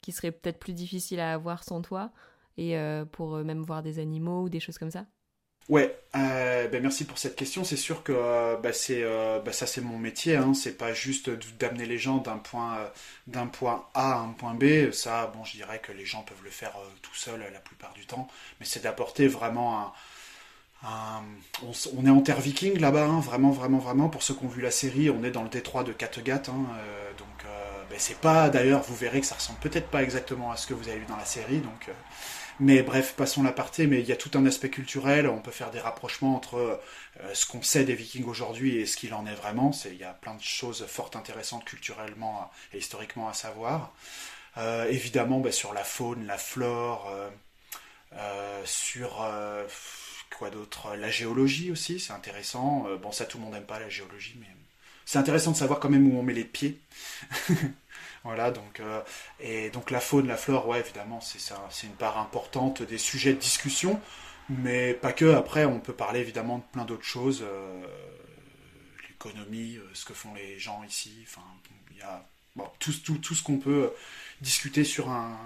qui 0.00 0.12
seraient 0.12 0.30
peut-être 0.30 0.58
plus 0.58 0.72
difficiles 0.72 1.20
à 1.20 1.34
avoir 1.34 1.62
sans 1.62 1.82
toi 1.82 2.10
et 2.60 2.76
euh, 2.76 3.06
pour 3.06 3.36
euh, 3.36 3.42
même 3.42 3.62
voir 3.62 3.82
des 3.82 3.98
animaux 3.98 4.42
ou 4.42 4.48
des 4.50 4.60
choses 4.60 4.78
comme 4.78 4.90
ça 4.90 5.06
Ouais, 5.68 5.96
euh, 6.16 6.66
ben 6.68 6.82
merci 6.82 7.04
pour 7.04 7.16
cette 7.16 7.36
question. 7.36 7.62
C'est 7.62 7.76
sûr 7.76 8.02
que 8.02 8.60
ben 8.60 8.72
c'est, 8.72 9.04
ben 9.44 9.52
ça 9.52 9.66
c'est 9.66 9.80
mon 9.80 9.98
métier. 9.98 10.34
Hein. 10.34 10.52
C'est 10.52 10.76
pas 10.76 10.92
juste 10.92 11.30
d'amener 11.60 11.86
les 11.86 11.98
gens 11.98 12.16
d'un 12.16 12.38
point 12.38 12.90
d'un 13.28 13.46
point 13.46 13.86
A 13.94 14.14
à 14.14 14.18
un 14.18 14.30
point 14.30 14.54
B. 14.54 14.90
Ça, 14.90 15.28
bon, 15.28 15.44
je 15.44 15.52
dirais 15.52 15.78
que 15.78 15.92
les 15.92 16.04
gens 16.04 16.22
peuvent 16.22 16.42
le 16.42 16.50
faire 16.50 16.72
tout 17.02 17.14
seuls 17.14 17.44
la 17.52 17.60
plupart 17.60 17.92
du 17.92 18.04
temps. 18.04 18.26
Mais 18.58 18.66
c'est 18.66 18.82
d'apporter 18.82 19.28
vraiment 19.28 19.92
un, 20.82 21.22
on, 21.62 22.06
est 22.06 22.10
en 22.10 22.20
terre 22.20 22.40
viking 22.40 22.80
là-bas, 22.80 23.04
hein. 23.04 23.20
vraiment, 23.20 23.52
vraiment, 23.52 23.78
vraiment. 23.78 24.08
Pour 24.08 24.24
ceux 24.24 24.34
qui 24.34 24.44
ont 24.44 24.48
vu 24.48 24.62
la 24.62 24.72
série, 24.72 25.08
on 25.08 25.22
est 25.22 25.30
dans 25.30 25.44
le 25.44 25.50
détroit 25.50 25.84
de 25.84 25.92
Kattegat, 25.92 26.42
hein. 26.48 26.66
donc 27.16 27.46
ben 27.88 27.98
c'est 27.98 28.18
pas. 28.18 28.48
D'ailleurs, 28.48 28.82
vous 28.82 28.96
verrez 28.96 29.20
que 29.20 29.26
ça 29.26 29.36
ressemble 29.36 29.60
peut-être 29.60 29.88
pas 29.88 30.02
exactement 30.02 30.50
à 30.50 30.56
ce 30.56 30.66
que 30.66 30.74
vous 30.74 30.88
avez 30.88 30.98
vu 30.98 31.06
dans 31.06 31.16
la 31.16 31.26
série, 31.26 31.58
donc 31.58 31.90
mais 32.60 32.82
bref, 32.82 33.14
passons 33.16 33.42
l'aparté, 33.42 33.86
mais 33.86 34.00
il 34.00 34.06
y 34.06 34.12
a 34.12 34.16
tout 34.16 34.30
un 34.34 34.44
aspect 34.44 34.68
culturel, 34.68 35.26
on 35.28 35.40
peut 35.40 35.50
faire 35.50 35.70
des 35.70 35.80
rapprochements 35.80 36.36
entre 36.36 36.56
euh, 37.20 37.34
ce 37.34 37.46
qu'on 37.46 37.62
sait 37.62 37.84
des 37.84 37.94
vikings 37.94 38.26
aujourd'hui 38.26 38.76
et 38.76 38.86
ce 38.86 38.96
qu'il 38.96 39.14
en 39.14 39.26
est 39.26 39.34
vraiment. 39.34 39.72
il 39.86 39.96
y 39.96 40.04
a 40.04 40.12
plein 40.12 40.34
de 40.34 40.42
choses 40.42 40.84
fort 40.86 41.10
intéressantes 41.14 41.64
culturellement 41.64 42.50
et 42.74 42.78
historiquement 42.78 43.28
à 43.28 43.32
savoir. 43.32 43.92
Euh, 44.58 44.86
évidemment, 44.90 45.40
bah, 45.40 45.52
sur 45.52 45.72
la 45.72 45.84
faune, 45.84 46.26
la 46.26 46.36
flore, 46.38 47.10
euh, 48.12 48.62
sur 48.66 49.26
quoi 50.36 50.50
d'autre 50.50 50.96
La 50.96 51.10
géologie 51.10 51.70
aussi, 51.70 51.98
c'est 51.98 52.12
intéressant. 52.12 52.86
bon, 53.02 53.10
ça, 53.10 53.24
tout 53.24 53.38
le 53.38 53.44
monde 53.44 53.54
n'aime 53.54 53.64
pas 53.64 53.80
la 53.80 53.88
géologie, 53.88 54.36
mais 54.38 54.48
c'est 55.06 55.18
intéressant 55.18 55.52
de 55.52 55.56
savoir 55.56 55.80
quand 55.80 55.88
même 55.88 56.12
où 56.12 56.18
on 56.18 56.22
met 56.22 56.34
les 56.34 56.44
pieds. 56.44 56.78
Voilà, 58.24 58.50
donc, 58.50 58.80
euh, 58.80 59.00
et 59.40 59.70
donc 59.70 59.90
la 59.90 60.00
faune, 60.00 60.26
la 60.28 60.36
flore, 60.36 60.68
ouais, 60.68 60.80
évidemment, 60.80 61.20
c'est 61.20 61.86
une 61.86 61.94
part 61.94 62.18
importante 62.18 62.82
des 62.82 62.98
sujets 62.98 63.32
de 63.32 63.38
discussion, 63.38 64.00
mais 64.50 64.92
pas 64.92 65.12
que. 65.12 65.34
Après, 65.34 65.64
on 65.64 65.80
peut 65.80 65.94
parler 65.94 66.20
évidemment 66.20 66.58
de 66.58 66.64
plein 66.72 66.84
d'autres 66.84 67.04
choses, 67.04 67.42
euh, 67.42 67.82
l'économie, 69.08 69.76
euh, 69.76 69.88
ce 69.94 70.04
que 70.04 70.12
font 70.12 70.34
les 70.34 70.58
gens 70.58 70.82
ici, 70.84 71.24
enfin, 71.26 71.42
il 71.92 71.98
y 71.98 72.02
a 72.02 72.22
tout, 72.78 72.92
tout, 72.92 73.18
tout 73.18 73.34
ce 73.34 73.42
qu'on 73.42 73.58
peut 73.58 73.90
discuter 74.42 74.84
sur 74.84 75.08
un, 75.10 75.38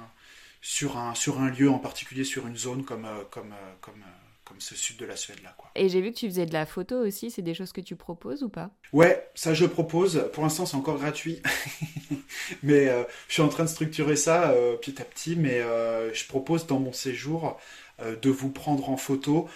sur, 0.61 0.99
un, 0.99 1.15
sur 1.15 1.41
un 1.41 1.51
lieu 1.51 1.71
en 1.71 1.79
particulier, 1.79 2.25
sur 2.25 2.47
une 2.49 2.57
zone 2.57 2.85
comme, 2.85 3.07
comme, 3.31 3.55
comme 3.81 4.03
comme 4.45 4.61
ce 4.61 4.75
sud 4.75 4.97
de 4.99 5.07
la 5.07 5.17
Suède 5.17 5.43
là 5.43 5.55
quoi. 5.57 5.71
Et 5.75 5.89
j'ai 5.89 6.01
vu 6.01 6.13
que 6.13 6.17
tu 6.17 6.27
faisais 6.29 6.47
de 6.47 6.53
la 6.53 6.67
photo 6.67 6.97
aussi, 6.97 7.31
c'est 7.31 7.43
des 7.43 7.55
choses 7.55 7.73
que 7.73 7.81
tu 7.81 7.97
proposes 7.97 8.43
ou 8.43 8.49
pas? 8.49 8.71
Ouais, 8.93 9.29
ça 9.35 9.55
je 9.55 9.65
propose. 9.67 10.29
Pour 10.33 10.43
l'instant 10.43 10.67
c'est 10.67 10.77
encore 10.77 10.99
gratuit, 10.99 11.43
mais 12.63 12.89
euh, 12.89 13.05
je 13.29 13.35
suis 13.35 13.43
en 13.43 13.49
train 13.49 13.65
de 13.65 13.69
structurer 13.69 14.17
ça 14.17 14.51
euh, 14.51 14.77
petit 14.77 15.01
à 15.01 15.05
petit. 15.05 15.37
Mais 15.37 15.61
euh, 15.61 16.13
je 16.13 16.27
propose 16.27 16.67
dans 16.67 16.79
mon 16.79 16.93
séjour 16.93 17.59
de 18.01 18.31
vous 18.31 18.51
prendre 18.51 18.91
en 18.91 18.97
photo. 18.97 19.49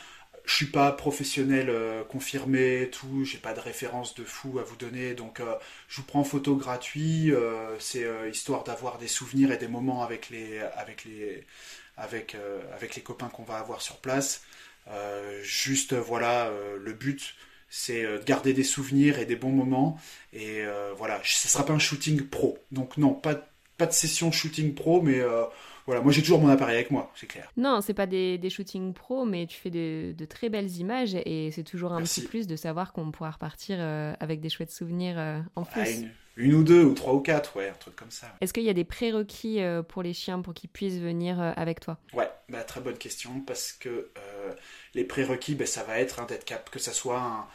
Je 0.44 0.54
suis 0.54 0.66
pas 0.66 0.92
professionnel 0.92 1.70
confirmé, 2.08 2.88
tout. 2.90 3.24
J'ai 3.24 3.38
pas 3.38 3.52
de 3.52 3.60
référence 3.60 4.14
de 4.14 4.24
fou 4.24 4.58
à 4.58 4.62
vous 4.62 4.76
donner, 4.76 5.12
donc 5.14 5.42
je 5.88 5.96
vous 5.96 6.04
prends 6.04 6.20
en 6.20 6.24
photo 6.24 6.54
gratuit. 6.56 7.32
c'est 7.80 8.06
histoire 8.30 8.62
d'avoir 8.64 8.98
des 8.98 9.08
souvenirs 9.08 9.50
et 9.50 9.58
des 9.58 9.68
moments 9.68 10.02
avec 10.04 10.30
les 10.30 10.60
avec 10.76 11.04
les 11.04 11.44
avec 11.96 12.36
avec 12.74 12.94
les 12.94 13.02
copains 13.02 13.28
qu'on 13.28 13.42
va 13.42 13.58
avoir 13.58 13.82
sur 13.82 13.96
place. 13.96 14.42
Euh, 14.90 15.40
juste, 15.42 15.92
voilà, 15.94 16.46
euh, 16.46 16.78
le 16.80 16.92
but, 16.92 17.34
c'est 17.68 18.04
euh, 18.04 18.18
de 18.18 18.24
garder 18.24 18.52
des 18.54 18.64
souvenirs 18.64 19.18
et 19.18 19.26
des 19.26 19.36
bons 19.36 19.50
moments. 19.50 19.98
Et 20.32 20.62
voilà, 20.96 21.20
ce 21.24 21.48
sera 21.48 21.64
pas 21.64 21.72
un 21.72 21.78
shooting 21.78 22.22
pro. 22.22 22.58
Donc 22.72 22.96
non, 22.96 23.14
pas, 23.14 23.48
pas 23.76 23.86
de 23.86 23.92
session 23.92 24.30
shooting 24.32 24.74
pro, 24.74 25.02
mais 25.02 25.20
voilà, 25.86 26.02
moi 26.02 26.12
j'ai 26.12 26.20
toujours 26.20 26.40
mon 26.40 26.48
appareil 26.48 26.76
avec 26.76 26.90
moi, 26.90 27.10
c'est 27.14 27.26
clair. 27.26 27.50
Non, 27.56 27.80
c'est 27.80 27.94
pas 27.94 28.06
des, 28.06 28.36
des 28.36 28.50
shootings 28.50 28.92
pro, 28.92 29.24
mais 29.24 29.46
tu 29.46 29.58
fais 29.58 29.70
de, 29.70 30.12
de 30.12 30.24
très 30.26 30.48
belles 30.48 30.70
images 30.76 31.14
et 31.14 31.50
c'est 31.50 31.62
toujours 31.62 31.92
un 31.92 32.02
petit 32.02 32.22
plus 32.22 32.46
de 32.46 32.56
savoir 32.56 32.92
qu'on 32.92 33.10
pourra 33.10 33.30
repartir 33.30 33.78
avec 34.20 34.40
des 34.40 34.48
chouettes 34.50 34.70
souvenirs 34.70 35.44
en 35.56 35.64
plus. 35.64 36.04
une, 36.36 36.54
ou 36.54 36.62
deux, 36.62 36.84
ou 36.84 36.94
trois 36.94 37.14
ou 37.14 37.20
quatre, 37.20 37.56
ouais, 37.56 37.68
un 37.68 37.74
truc 37.74 37.96
comme 37.96 38.10
ça. 38.10 38.34
Est-ce 38.40 38.52
qu'il 38.52 38.64
y 38.64 38.70
a 38.70 38.74
des 38.74 38.84
prérequis 38.84 39.60
pour 39.88 40.02
les 40.02 40.12
chiens 40.12 40.40
pour 40.42 40.54
qu'ils 40.54 40.70
puissent 40.70 40.98
venir 41.00 41.40
avec 41.56 41.80
toi? 41.80 41.98
Ouais, 42.12 42.28
bah, 42.48 42.62
très 42.64 42.80
bonne 42.80 42.98
question 42.98 43.40
parce 43.40 43.72
que 43.72 44.10
les 44.94 45.04
prérequis, 45.04 45.54
ben, 45.54 45.66
ça 45.66 45.84
va 45.84 45.98
être 45.98 46.20
hein, 46.20 46.26
d'être 46.28 46.44
cap 46.44 46.70
que 46.70 46.78
ça 46.78 46.92
soit 46.92 47.48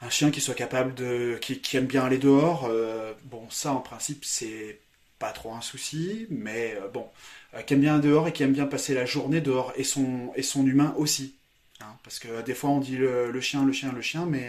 un, 0.00 0.10
chien 0.10 0.30
qui 0.30 0.40
soit 0.40 0.54
capable 0.54 0.94
de, 0.94 1.38
qui, 1.40 1.76
aime 1.76 1.86
bien 1.86 2.04
aller 2.04 2.18
dehors. 2.18 2.66
Euh, 2.66 3.12
bon, 3.24 3.48
ça 3.50 3.72
en 3.72 3.80
principe 3.80 4.24
c'est 4.24 4.80
pas 5.18 5.32
trop 5.32 5.52
un 5.54 5.60
souci, 5.60 6.26
mais 6.30 6.76
euh, 6.80 6.88
bon, 6.88 7.06
euh, 7.54 7.62
qui 7.62 7.74
aime 7.74 7.80
bien 7.80 7.98
dehors 7.98 8.28
et 8.28 8.32
qui 8.32 8.42
aime 8.42 8.52
bien 8.52 8.66
passer 8.66 8.94
la 8.94 9.04
journée 9.04 9.40
dehors 9.40 9.72
et 9.76 9.84
son 9.84 10.32
et 10.36 10.42
son 10.42 10.66
humain 10.66 10.94
aussi. 10.96 11.36
Hein, 11.80 11.96
parce 12.04 12.18
que 12.18 12.42
des 12.42 12.54
fois 12.54 12.70
on 12.70 12.80
dit 12.80 12.96
le, 12.96 13.40
chien, 13.40 13.64
le 13.64 13.72
chien, 13.72 13.92
le 13.92 14.02
chien, 14.02 14.26
mais 14.26 14.48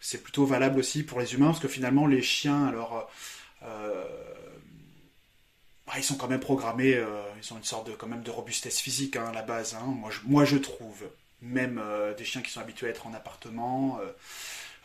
c'est 0.00 0.22
plutôt 0.22 0.46
valable 0.46 0.78
aussi 0.78 1.02
pour 1.02 1.20
les 1.20 1.34
humains 1.34 1.46
parce 1.46 1.60
que 1.60 1.68
finalement 1.68 2.06
les 2.06 2.22
chiens, 2.22 2.66
alors 2.66 3.10
bah, 5.86 5.94
ils 5.96 6.04
sont 6.04 6.16
quand 6.16 6.28
même 6.28 6.40
programmés, 6.40 7.00
ils 7.42 7.52
ont 7.52 7.56
une 7.56 7.64
sorte 7.64 7.88
de 7.88 7.92
quand 7.92 8.06
même 8.06 8.22
de 8.22 8.30
robustesse 8.30 8.80
physique 8.80 9.16
hein, 9.16 9.26
à 9.28 9.32
la 9.32 9.42
base. 9.42 9.76
moi, 9.84 10.10
moi 10.24 10.44
je 10.44 10.56
trouve 10.56 11.04
même 11.42 11.80
euh, 11.82 12.14
des 12.14 12.24
chiens 12.24 12.40
qui 12.40 12.50
sont 12.50 12.60
habitués 12.60 12.86
à 12.86 12.90
être 12.90 13.06
en 13.06 13.14
appartement. 13.14 13.98
Euh, 14.00 14.06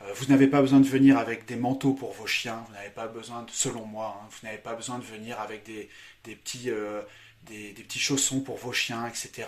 euh, 0.01 0.13
vous 0.15 0.25
n'avez 0.25 0.47
pas 0.47 0.62
besoin 0.62 0.79
de 0.79 0.88
venir 0.88 1.17
avec 1.17 1.45
des 1.45 1.55
manteaux 1.55 1.93
pour 1.93 2.12
vos 2.13 2.27
chiens, 2.27 2.63
vous 2.67 2.73
n'avez 2.73 2.89
pas 2.89 3.07
besoin, 3.07 3.45
selon 3.51 3.86
moi, 3.86 4.19
hein, 4.21 4.27
vous 4.29 4.45
n'avez 4.45 4.60
pas 4.60 4.75
besoin 4.75 4.99
de 4.99 5.03
venir 5.03 5.39
avec 5.39 5.63
des, 5.63 5.89
petits, 6.23 6.69
des, 7.49 7.73
petits 7.83 7.99
chaussons 7.99 8.41
pour 8.41 8.57
vos 8.57 8.73
chiens, 8.73 9.07
etc. 9.07 9.47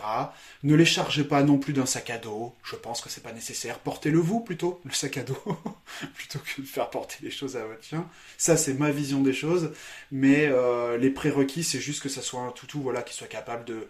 Ne 0.64 0.76
les 0.76 0.86
chargez 0.86 1.24
pas 1.24 1.44
non 1.44 1.58
plus 1.58 1.74
d'un 1.74 1.86
sac 1.86 2.10
à 2.10 2.18
dos, 2.18 2.56
je 2.64 2.76
pense 2.76 3.02
que 3.02 3.10
c'est 3.10 3.24
pas 3.24 3.34
nécessaire. 3.34 3.80
Portez-le 3.80 4.20
vous 4.20 4.40
plutôt, 4.40 4.82
le 4.86 4.92
sac 4.92 5.18
à 5.18 5.24
dos, 5.24 5.42
plutôt 6.16 6.40
que 6.40 6.62
de 6.62 6.68
faire 6.68 6.90
porter 6.90 7.18
les 7.22 7.32
choses 7.32 7.58
à 7.58 7.66
votre 7.66 7.84
chien. 7.84 8.08
Ça, 8.38 8.58
c'est 8.58 8.74
ma 8.74 8.92
vision 8.92 9.22
des 9.22 9.34
choses, 9.34 9.72
mais 10.12 10.50
les 10.98 11.10
prérequis, 11.10 11.64
c'est 11.64 11.80
juste 11.80 12.02
que 12.02 12.10
ça 12.10 12.22
soit 12.22 12.42
un 12.42 12.52
toutou 12.52 12.82
voilà, 12.82 13.02
qui 13.02 13.14
soit 13.14 13.28
capable 13.28 13.66
de 13.66 13.88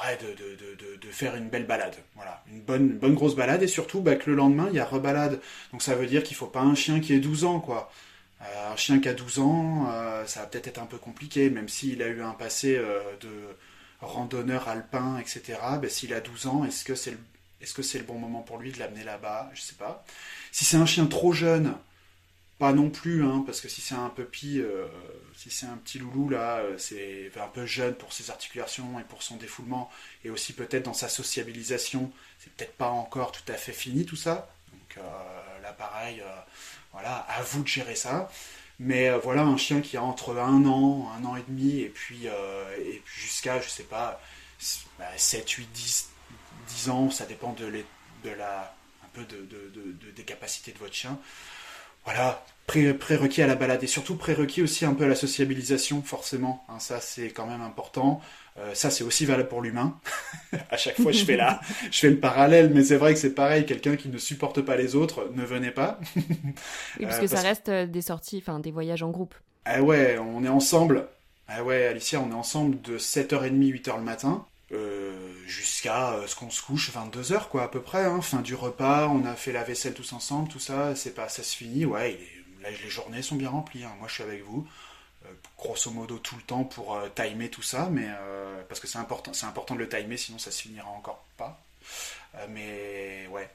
ouais, 0.00 0.18
de, 0.18 0.96
de, 0.96 1.10
faire 1.10 1.36
une 1.36 1.48
belle 1.48 1.66
balade. 1.66 1.96
Voilà, 2.14 2.42
une 2.50 2.60
bonne, 2.60 2.88
bonne 2.98 3.14
grosse 3.14 3.36
balade 3.36 3.62
et 3.62 3.66
surtout 3.66 4.00
bah, 4.00 4.16
que 4.16 4.30
le 4.30 4.36
lendemain 4.36 4.68
il 4.70 4.76
y 4.76 4.78
a 4.78 4.84
rebalade. 4.84 5.40
Donc 5.72 5.82
ça 5.82 5.94
veut 5.94 6.06
dire 6.06 6.22
qu'il 6.22 6.36
faut 6.36 6.46
pas 6.46 6.60
un 6.60 6.74
chien 6.74 7.00
qui 7.00 7.12
ait 7.14 7.18
12 7.18 7.44
ans 7.44 7.60
quoi. 7.60 7.90
Un 8.40 8.76
chien 8.76 9.00
qui 9.00 9.08
a 9.08 9.14
12 9.14 9.38
ans, 9.40 9.86
ça 10.26 10.40
va 10.40 10.46
peut-être 10.46 10.68
être 10.68 10.78
un 10.78 10.86
peu 10.86 10.98
compliqué, 10.98 11.50
même 11.50 11.68
s'il 11.68 12.02
a 12.02 12.08
eu 12.08 12.22
un 12.22 12.32
passé 12.32 12.76
de 13.20 13.56
randonneur 14.00 14.68
alpin, 14.68 15.18
etc. 15.18 15.58
Ben, 15.80 15.90
s'il 15.90 16.14
a 16.14 16.20
12 16.20 16.46
ans, 16.46 16.64
est-ce 16.64 16.84
que 16.84 16.94
c'est 16.94 17.98
le, 17.98 18.04
bon 18.04 18.18
moment 18.18 18.42
pour 18.42 18.58
lui 18.58 18.72
de 18.72 18.78
l'amener 18.78 19.04
là-bas? 19.04 19.50
Je 19.54 19.60
sais 19.60 19.74
pas. 19.74 20.04
Si 20.52 20.64
c'est 20.64 20.76
un 20.76 20.86
chien 20.86 21.06
trop 21.06 21.32
jeune, 21.32 21.74
pas 22.60 22.72
non 22.74 22.90
plus, 22.90 23.24
hein, 23.24 23.42
parce 23.46 23.62
que 23.62 23.68
si 23.68 23.80
c'est 23.80 23.94
un 23.94 24.10
puppy, 24.10 24.60
euh, 24.60 24.86
si 25.34 25.50
c'est 25.50 25.64
un 25.64 25.78
petit 25.78 25.98
loulou 25.98 26.28
là, 26.28 26.58
euh, 26.58 26.76
c'est 26.76 27.32
un 27.40 27.48
peu 27.48 27.64
jeune 27.64 27.94
pour 27.94 28.12
ses 28.12 28.30
articulations 28.30 29.00
et 29.00 29.04
pour 29.04 29.22
son 29.22 29.36
défoulement, 29.36 29.90
et 30.24 30.30
aussi 30.30 30.52
peut-être 30.52 30.84
dans 30.84 30.92
sa 30.92 31.08
sociabilisation, 31.08 32.12
c'est 32.38 32.52
peut-être 32.52 32.74
pas 32.74 32.90
encore 32.90 33.32
tout 33.32 33.50
à 33.50 33.54
fait 33.54 33.72
fini 33.72 34.04
tout 34.04 34.16
ça. 34.16 34.50
Donc 34.72 34.98
euh, 34.98 35.62
là 35.62 35.72
pareil, 35.72 36.22
voilà, 36.92 37.26
à 37.28 37.42
vous 37.42 37.62
de 37.62 37.68
gérer 37.68 37.94
ça. 37.94 38.30
Mais 38.78 39.10
voilà, 39.18 39.42
un 39.42 39.56
chien 39.58 39.80
qui 39.82 39.96
a 39.96 40.02
entre 40.02 40.36
un 40.38 40.64
an, 40.64 41.10
un 41.18 41.24
an 41.24 41.36
et 41.36 41.44
demi, 41.46 41.80
et 41.80 41.88
puis, 41.88 42.26
et 42.26 43.02
puis 43.04 43.20
jusqu'à, 43.20 43.60
je 43.60 43.68
sais 43.68 43.82
pas, 43.82 44.20
7, 45.16 45.50
8, 45.50 45.68
10, 45.72 46.10
10 46.68 46.90
ans, 46.90 47.10
ça 47.10 47.26
dépend 47.26 47.52
de, 47.52 47.66
la, 48.24 48.74
un 49.04 49.08
peu 49.12 49.24
de, 49.24 49.46
des 50.14 50.22
capacités 50.22 50.72
de 50.72 50.78
votre 50.78 50.94
chien. 50.94 51.18
Voilà, 52.04 52.44
prérequis 52.66 53.42
à 53.42 53.46
la 53.46 53.54
balade 53.54 53.82
et 53.82 53.86
surtout 53.86 54.16
prérequis 54.16 54.62
aussi 54.62 54.84
un 54.84 54.94
peu 54.94 55.04
à 55.04 55.08
la 55.08 55.14
sociabilisation, 55.14 56.02
forcément. 56.02 56.64
Hein, 56.68 56.78
ça, 56.78 57.00
c'est 57.00 57.30
quand 57.30 57.46
même 57.46 57.60
important. 57.60 58.22
Euh, 58.58 58.74
ça, 58.74 58.90
c'est 58.90 59.04
aussi 59.04 59.26
valable 59.26 59.48
pour 59.48 59.62
l'humain. 59.62 59.98
à 60.70 60.76
chaque 60.76 61.00
fois, 61.00 61.12
je 61.12 61.24
fais 61.24 61.36
là, 61.36 61.60
je 61.90 61.98
fais 62.00 62.10
le 62.10 62.18
parallèle, 62.18 62.70
mais 62.74 62.84
c'est 62.84 62.96
vrai 62.96 63.14
que 63.14 63.20
c'est 63.20 63.34
pareil. 63.34 63.64
Quelqu'un 63.66 63.96
qui 63.96 64.08
ne 64.08 64.18
supporte 64.18 64.60
pas 64.60 64.76
les 64.76 64.96
autres, 64.96 65.30
ne 65.34 65.44
venez 65.44 65.70
pas. 65.70 65.98
oui, 66.16 66.22
parce 67.02 67.18
que 67.18 67.26
ça 67.26 67.40
reste 67.40 67.68
euh, 67.68 67.86
des 67.86 68.02
sorties, 68.02 68.42
enfin 68.44 68.58
des 68.58 68.70
voyages 68.70 69.02
en 69.02 69.10
groupe. 69.10 69.34
Ah 69.64 69.82
ouais, 69.82 70.18
on 70.18 70.44
est 70.44 70.48
ensemble. 70.48 71.08
Ah 71.48 71.62
ouais, 71.62 71.86
Alicia, 71.86 72.20
on 72.20 72.30
est 72.30 72.34
ensemble 72.34 72.80
de 72.82 72.98
7h30, 72.98 73.82
8h 73.82 73.96
le 73.96 74.02
matin. 74.02 74.44
Euh, 74.72 75.32
jusqu'à 75.48 76.12
euh, 76.12 76.28
ce 76.28 76.36
qu'on 76.36 76.48
se 76.48 76.62
couche 76.62 76.92
22 76.92 77.32
heures 77.32 77.48
quoi 77.48 77.64
à 77.64 77.68
peu 77.68 77.82
près 77.82 78.04
hein. 78.04 78.20
fin 78.20 78.40
du 78.40 78.54
repas 78.54 79.08
on 79.08 79.24
a 79.24 79.34
fait 79.34 79.50
la 79.50 79.64
vaisselle 79.64 79.94
tous 79.94 80.12
ensemble 80.12 80.48
tout 80.48 80.60
ça 80.60 80.94
c'est 80.94 81.12
pas 81.12 81.28
ça 81.28 81.42
se 81.42 81.56
finit 81.56 81.84
ouais 81.84 82.16
les 82.62 82.88
journées 82.88 83.20
sont 83.20 83.34
bien 83.34 83.48
remplies 83.50 83.82
hein. 83.82 83.90
moi 83.98 84.06
je 84.06 84.14
suis 84.14 84.22
avec 84.22 84.44
vous 84.44 84.64
euh, 84.64 84.89
grosso 85.56 85.90
modo 85.90 86.18
tout 86.18 86.36
le 86.36 86.42
temps 86.42 86.64
pour 86.64 86.98
timer 87.14 87.50
tout 87.50 87.62
ça 87.62 87.88
mais 87.90 88.08
parce 88.68 88.80
que 88.80 88.86
c'est 88.86 88.98
important 88.98 89.32
c'est 89.32 89.46
important 89.46 89.74
de 89.74 89.80
le 89.80 89.88
timer 89.88 90.16
sinon 90.16 90.38
ça 90.38 90.50
se 90.50 90.62
finira 90.62 90.88
encore 90.88 91.24
pas 91.36 91.60
mais 92.48 93.28
ouais 93.30 93.48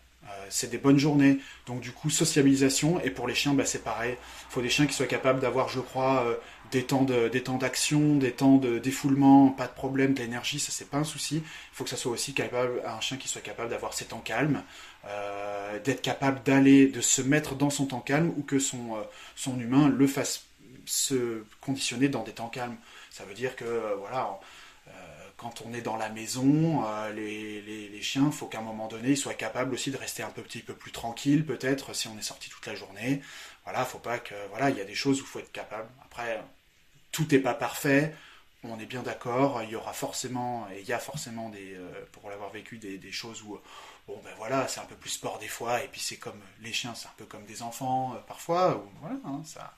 c'est 0.50 0.72
des 0.72 0.80
bonnes 0.80 0.98
journées. 0.98 1.38
Donc 1.68 1.82
du 1.82 1.92
coup, 1.92 2.10
sociabilisation. 2.10 3.00
Et 3.02 3.12
pour 3.12 3.28
les 3.28 3.36
chiens, 3.36 3.54
bah, 3.54 3.64
c'est 3.64 3.84
pareil. 3.84 4.18
Il 4.50 4.54
faut 4.54 4.62
des 4.64 4.70
chiens 4.70 4.88
qui 4.88 4.94
soient 4.94 5.06
capables 5.06 5.40
d'avoir, 5.40 5.70
je 5.70 5.80
crois, 5.80 6.26
des 6.72 6.84
temps 6.84 7.04
de, 7.04 7.28
des 7.30 7.44
temps 7.44 7.58
d'action, 7.58 8.16
des 8.16 8.32
temps 8.32 8.58
de 8.58 8.80
défoulement, 8.80 9.50
pas 9.50 9.68
de 9.68 9.74
problème, 9.74 10.14
de 10.14 10.20
l'énergie, 10.20 10.60
ça 10.60 10.72
c'est 10.72 10.90
pas 10.90 10.98
un 10.98 11.04
souci. 11.04 11.38
Il 11.38 11.76
faut 11.76 11.84
que 11.84 11.90
ça 11.90 11.98
soit 11.98 12.12
aussi 12.12 12.34
capable, 12.34 12.82
un 12.86 13.00
chien 13.02 13.18
qui 13.18 13.28
soit 13.28 13.42
capable 13.42 13.70
d'avoir 13.70 13.94
ses 13.94 14.06
temps 14.06 14.22
calmes, 14.24 14.64
euh, 15.08 15.80
d'être 15.80 16.02
capable 16.02 16.42
d'aller, 16.44 16.88
de 16.88 17.02
se 17.02 17.22
mettre 17.22 17.56
dans 17.56 17.70
son 17.70 17.86
temps 17.86 18.00
calme 18.00 18.34
ou 18.38 18.44
que 18.44 18.56
euh, 18.56 19.04
son 19.36 19.60
humain 19.60 19.90
le 19.90 20.08
fasse 20.08 20.46
se 20.86 21.44
conditionner 21.62 22.10
dans 22.10 22.24
des 22.24 22.34
temps 22.34 22.50
calmes. 22.50 22.78
Ça 23.12 23.26
veut 23.26 23.34
dire 23.34 23.56
que 23.56 23.66
euh, 23.66 23.96
voilà, 23.96 24.40
quand 25.38 25.62
on 25.66 25.74
est 25.74 25.82
dans 25.82 25.98
la 25.98 26.10
maison, 26.10 26.86
les, 27.14 27.62
les, 27.62 28.02
chiens, 28.02 28.28
il 28.28 28.32
faut 28.32 28.46
qu'à 28.46 28.60
un 28.60 28.62
moment 28.62 28.88
donné, 28.88 29.10
ils 29.10 29.18
soient 29.18 29.34
capables 29.34 29.74
aussi 29.74 29.92
de 29.92 29.98
rester 29.98 30.24
un 30.24 30.30
petit 30.30 30.60
peu 30.60 30.74
plus 30.74 30.94
tranquille, 30.94 31.46
peut-être, 31.46 31.94
si 31.94 32.08
on 32.08 32.18
est 32.18 32.22
sorti 32.22 32.50
toute 32.50 32.66
la 32.66 32.76
journée. 32.76 33.22
Voilà, 33.66 33.84
faut 33.84 34.00
pas 34.00 34.18
que. 34.18 34.34
Voilà, 34.52 34.70
il 34.70 34.78
y 34.78 34.82
a 34.82 34.86
des 34.86 34.96
choses 34.96 35.20
où 35.20 35.26
il 35.26 35.28
faut 35.28 35.40
être 35.40 35.52
capable. 35.52 35.90
Après, 36.06 36.42
tout 37.12 37.28
n'est 37.30 37.40
pas 37.40 37.54
parfait, 37.54 38.14
on 38.64 38.80
est 38.80 38.86
bien 38.86 39.04
d'accord, 39.04 39.62
il 39.64 39.70
y 39.70 39.76
aura 39.76 39.94
forcément, 39.94 40.68
et 40.72 40.82
il 40.82 40.86
y 40.86 40.94
a 40.94 41.00
forcément 41.00 41.50
des, 41.50 41.76
euh, 41.76 42.06
pour 42.12 42.30
l'avoir 42.30 42.50
vécu, 42.50 42.78
des, 42.78 43.12
choses 43.12 43.42
où, 43.44 43.60
bon 44.08 44.20
ben 44.24 44.34
voilà, 44.38 44.68
c'est 44.68 44.80
un 44.80 44.86
peu 44.86 44.96
plus 44.96 45.12
sport 45.12 45.40
des 45.40 45.48
fois, 45.48 45.84
et 45.84 45.88
puis 45.88 46.02
c'est 46.02 46.18
comme 46.18 46.40
les 46.62 46.74
chiens, 46.74 46.94
c'est 46.96 47.08
un 47.08 47.14
peu 47.18 47.26
comme 47.26 47.46
des 47.46 47.62
enfants 47.62 48.14
euh, 48.16 48.20
parfois, 48.28 48.84
voilà, 49.02 49.16
hein, 49.26 49.42
ça, 49.46 49.76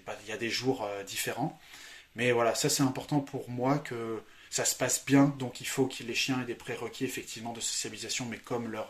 pas, 0.00 0.16
il 0.24 0.30
y 0.30 0.32
a 0.32 0.36
des 0.36 0.50
jours 0.50 0.84
euh, 0.84 1.02
différents, 1.04 1.58
mais 2.14 2.32
voilà, 2.32 2.54
ça 2.54 2.68
c'est 2.68 2.82
important 2.82 3.20
pour 3.20 3.50
moi 3.50 3.78
que 3.78 4.22
ça 4.50 4.64
se 4.64 4.74
passe 4.74 5.04
bien, 5.04 5.34
donc 5.38 5.60
il 5.60 5.66
faut 5.66 5.86
que 5.86 6.02
les 6.04 6.14
chiens 6.14 6.40
aient 6.40 6.46
des 6.46 6.54
prérequis 6.54 7.04
effectivement 7.04 7.52
de 7.52 7.60
socialisation, 7.60 8.26
mais 8.26 8.38
comme 8.38 8.70
leur 8.70 8.88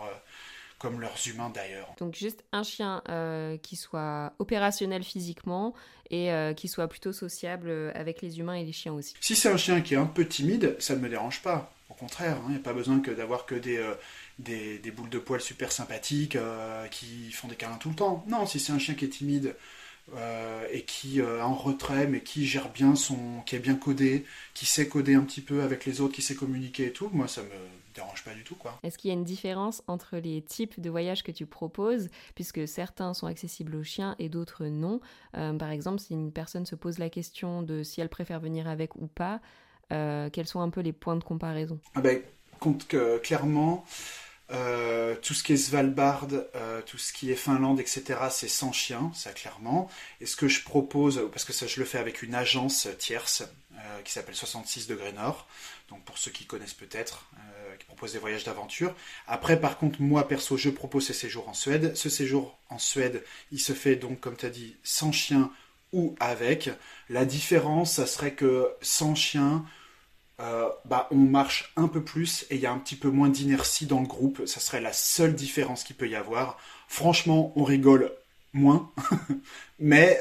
comme 0.85 1.01
leurs 1.01 1.17
humains 1.27 1.51
d'ailleurs. 1.55 1.95
Donc 1.99 2.15
juste 2.15 2.45
un 2.53 2.63
chien 2.63 3.03
euh, 3.09 3.57
qui 3.57 3.75
soit 3.75 4.35
opérationnel 4.39 5.03
physiquement 5.03 5.75
et 6.11 6.31
euh, 6.31 6.53
qui 6.53 6.69
soit 6.69 6.89
plutôt 6.89 7.13
sociable 7.13 7.69
euh, 7.71 7.91
avec 7.95 8.21
les 8.21 8.39
humains 8.39 8.55
et 8.55 8.65
les 8.65 8.73
chiens 8.73 8.93
aussi. 8.93 9.15
Si 9.21 9.35
c'est 9.35 9.49
un 9.49 9.57
chien 9.57 9.81
qui 9.81 9.95
est 9.95 9.99
un 9.99 10.07
peu 10.07 10.27
timide, 10.27 10.77
ça 10.79 10.95
ne 10.95 11.01
me 11.01 11.09
dérange 11.09 11.41
pas. 11.41 11.73
Au 11.89 11.95
contraire, 11.95 12.37
il 12.43 12.47
hein, 12.47 12.51
n'y 12.51 12.57
a 12.57 12.63
pas 12.63 12.75
besoin 12.75 13.01
que 13.01 13.11
d'avoir 13.11 13.47
que 13.47 13.55
des, 13.55 13.83
des, 14.39 14.79
des, 14.79 14.91
boules 14.91 15.09
de 15.09 15.19
poils 15.19 15.41
super 15.41 15.71
sympathiques 15.71 16.37
qui 16.91 17.31
font 17.31 17.47
des 17.47 17.57
câlins 17.57 17.77
tout 17.77 17.91
le 17.91 17.95
temps. 17.95 18.25
Non, 18.27 18.47
si 18.47 18.59
c'est 18.59 18.73
un 18.73 18.79
chien 18.79 18.95
qui 18.95 19.05
est 19.05 19.09
timide, 19.09 19.55
euh, 20.15 20.67
et 20.71 20.83
qui 20.83 21.21
euh, 21.21 21.39
est 21.39 21.43
en 21.43 21.55
retrait, 21.55 22.07
mais 22.07 22.21
qui 22.21 22.47
gère 22.47 22.69
bien 22.69 22.95
son, 22.95 23.41
qui 23.47 23.57
est 23.57 23.61
bien 23.61 23.75
codé, 23.75 24.25
qui 24.53 24.67
sait 24.67 24.87
coder 24.87 25.15
un 25.15 25.23
petit 25.23 25.41
peu 25.41 25.63
avec 25.63 25.87
les 25.87 26.03
autres, 26.03 26.15
qui 26.15 26.21
sait 26.23 26.35
communiquer 26.35 26.87
et 26.87 26.93
tout, 26.93 27.09
moi 27.13 27.27
ça 27.27 27.43
me 27.43 27.49
dérange 27.95 28.23
pas 28.23 28.35
du 28.35 28.45
tout 28.45 28.55
quoi. 28.55 28.79
Est-ce 28.83 28.99
qu'il 28.99 29.09
y 29.09 29.13
a 29.13 29.17
une 29.17 29.25
différence 29.25 29.83
entre 29.87 30.19
les 30.19 30.43
types 30.43 30.79
de 30.79 30.91
voyages 30.91 31.23
que 31.23 31.33
tu 31.33 31.47
proposes, 31.47 32.09
puisque 32.35 32.69
certains 32.69 33.15
sont 33.15 33.27
accessibles 33.27 33.75
aux 33.77 33.83
chiens 33.83 34.15
et 34.19 34.29
d'autres 34.29 34.67
non? 34.67 35.01
Euh, 35.37 35.55
Par 35.55 35.71
exemple, 35.71 36.01
si 36.01 36.13
une 36.13 36.33
personne 36.33 36.67
se 36.67 36.75
pose 36.75 36.99
la 36.99 37.09
question 37.09 37.63
de 37.63 37.83
si 37.83 38.03
elle 38.03 38.11
préfère 38.11 38.41
venir 38.41 38.69
avec 38.69 38.97
ou 38.97 39.07
pas, 39.07 39.41
quels 39.89 40.47
sont 40.47 40.61
un 40.61 40.71
peu 40.71 40.81
les 40.81 40.93
points 40.93 41.17
de 41.17 41.23
comparaison? 41.25 41.79
Ah 41.95 42.01
ben, 42.01 42.21
compte 42.59 42.87
que 42.89 43.19
clairement. 43.19 43.85
Euh, 44.51 45.15
tout 45.23 45.33
ce 45.33 45.43
qui 45.43 45.55
est 45.55 45.57
Svalbard, 45.57 46.29
euh, 46.55 46.83
tout 46.83 46.99
ce 46.99 47.13
qui 47.13 47.31
est 47.31 47.37
Finlande, 47.37 47.81
etc., 47.81 48.19
c'est 48.31 48.49
sans 48.49 48.73
chien, 48.73 49.11
ça 49.15 49.33
clairement. 49.33 49.89
Et 50.21 50.27
ce 50.27 50.37
que 50.37 50.49
je 50.49 50.63
propose, 50.63 51.29
parce 51.33 51.45
que 51.45 51.53
ça 51.53 51.67
je 51.67 51.81
le 51.81 51.87
fais 51.87 51.99
avec 51.99 52.23
une 52.23 52.35
agence 52.35 52.89
tierce 52.99 53.43
euh, 53.73 54.03
qui 54.03 54.13
s'appelle 54.13 54.35
66 54.35 54.87
degrés 54.87 55.13
Nord, 55.13 55.47
donc 55.89 56.05
pour 56.05 56.19
ceux 56.19 56.31
qui 56.31 56.45
connaissent 56.45 56.75
peut-être, 56.75 57.27
qui 57.79 57.87
propose 57.87 58.13
des 58.13 58.19
voyages 58.19 58.45
d'aventure. 58.45 58.95
Après, 59.27 59.61
par 59.61 59.79
contre, 59.79 60.01
moi 60.01 60.29
perso, 60.29 60.57
je 60.57 60.71
propose 60.71 61.07
ces 61.07 61.13
séjours 61.13 61.49
en 61.49 61.55
Suède. 61.55 61.97
Ce 61.97 62.09
séjour 62.09 62.57
en 62.69 62.79
Suède, 62.79 63.25
il 63.51 63.59
se 63.59 63.73
fait 63.73 63.97
donc, 63.97 64.21
comme 64.21 64.37
tu 64.37 64.47
as 64.47 64.51
dit, 64.51 64.77
sans 64.85 65.11
chien 65.11 65.51
ou 65.93 66.15
avec. 66.21 66.71
La 67.09 67.25
différence, 67.25 67.95
ça 67.95 68.07
serait 68.07 68.35
que 68.35 68.69
sans 68.81 69.15
chien, 69.15 69.65
euh, 70.41 70.69
bah, 70.85 71.07
on 71.13 71.17
marche 71.17 71.73
un 71.77 71.87
peu 71.87 72.03
plus 72.03 72.45
et 72.51 72.57
il 72.57 72.61
y 72.61 72.67
a 72.67 72.73
un 72.73 72.79
petit 72.79 72.97
peu 72.97 73.09
moins 73.09 73.29
d'inertie 73.29 73.87
dans 73.87 74.01
le 74.01 74.07
groupe. 74.07 74.47
Ça 74.47 74.61
serait 74.61 74.81
la 74.81 74.93
seule 74.93 75.35
différence 75.35 75.85
qu'il 75.85 75.97
peut 75.97 76.09
y 76.09 76.17
avoir. 76.17 76.59
Franchement, 76.89 77.53
on 77.57 77.65
rigole 77.65 78.13
moins, 78.53 78.91
mais 79.79 80.19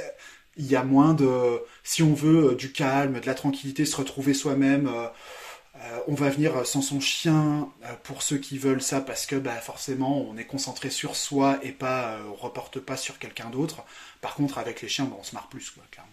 il 0.58 0.68
y 0.68 0.76
a 0.76 0.84
moins 0.84 1.14
de, 1.14 1.60
si 1.84 2.04
on 2.04 2.14
veut, 2.14 2.52
euh, 2.52 2.56
du 2.56 2.72
calme, 2.72 3.20
de 3.20 3.26
la 3.26 3.34
tranquillité, 3.34 3.86
se 3.86 3.96
retrouver 3.96 4.34
soi-même. 4.34 4.88
Euh, 4.88 6.00
on 6.08 6.14
va 6.14 6.30
venir 6.30 6.66
sans 6.66 6.82
son 6.82 7.00
chien 7.00 7.68
pour 8.04 8.22
ceux 8.22 8.38
qui 8.38 8.58
veulent 8.58 8.82
ça 8.82 9.02
parce 9.02 9.26
que 9.26 9.36
bah, 9.36 9.56
forcément 9.56 10.22
on 10.22 10.38
est 10.38 10.46
concentré 10.46 10.90
sur 10.90 11.16
soi 11.16 11.60
et 11.64 11.72
pas 11.72 12.20
on 12.30 12.36
reporte 12.36 12.80
pas 12.80 12.96
sur 12.96 13.20
quelqu'un 13.20 13.50
d'autre. 13.50 13.84
Par 14.22 14.36
contre 14.36 14.60
avec 14.60 14.82
les 14.82 14.88
chiens, 14.88 15.12
on 15.20 15.24
se 15.24 15.34
marre 15.34 15.50
plus 15.50 15.72
quoi, 15.72 15.84
clairement. 15.92 16.12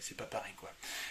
C'est 0.00 0.16
pas, 0.16 0.24
pareil 0.24 0.52
quoi. 0.56 0.70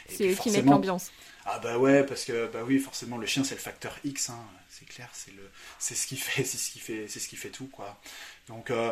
C'est 0.10 0.32
eux 0.32 0.36
qui 0.36 0.52
mettent 0.52 0.66
l'ambiance. 0.66 1.12
Ah 1.46 1.60
bah 1.60 1.78
ouais, 1.78 2.04
parce 2.04 2.26
que 2.26 2.48
bah 2.52 2.64
oui, 2.66 2.80
forcément 2.80 3.18
le 3.18 3.28
chien 3.28 3.44
c'est 3.44 3.56
le 3.56 3.62
facteur 3.62 3.98
X, 4.04 4.30
hein, 4.30 4.40
c'est 4.70 4.86
clair, 4.86 5.10
c'est 5.14 5.32
le, 5.32 5.50
c'est 5.80 5.96
ce 5.96 6.08
qui 6.08 6.18
fait, 6.18 6.44
c'est 6.44 6.58
ce 6.58 6.72
qui 6.72 6.80
fait, 6.80 7.08
c'est 7.08 7.20
ce 7.20 7.28
qui 7.28 7.36
fait 7.36 7.50
tout 7.50 7.68
quoi. 7.68 8.00
Donc 8.48 8.72
euh, 8.72 8.92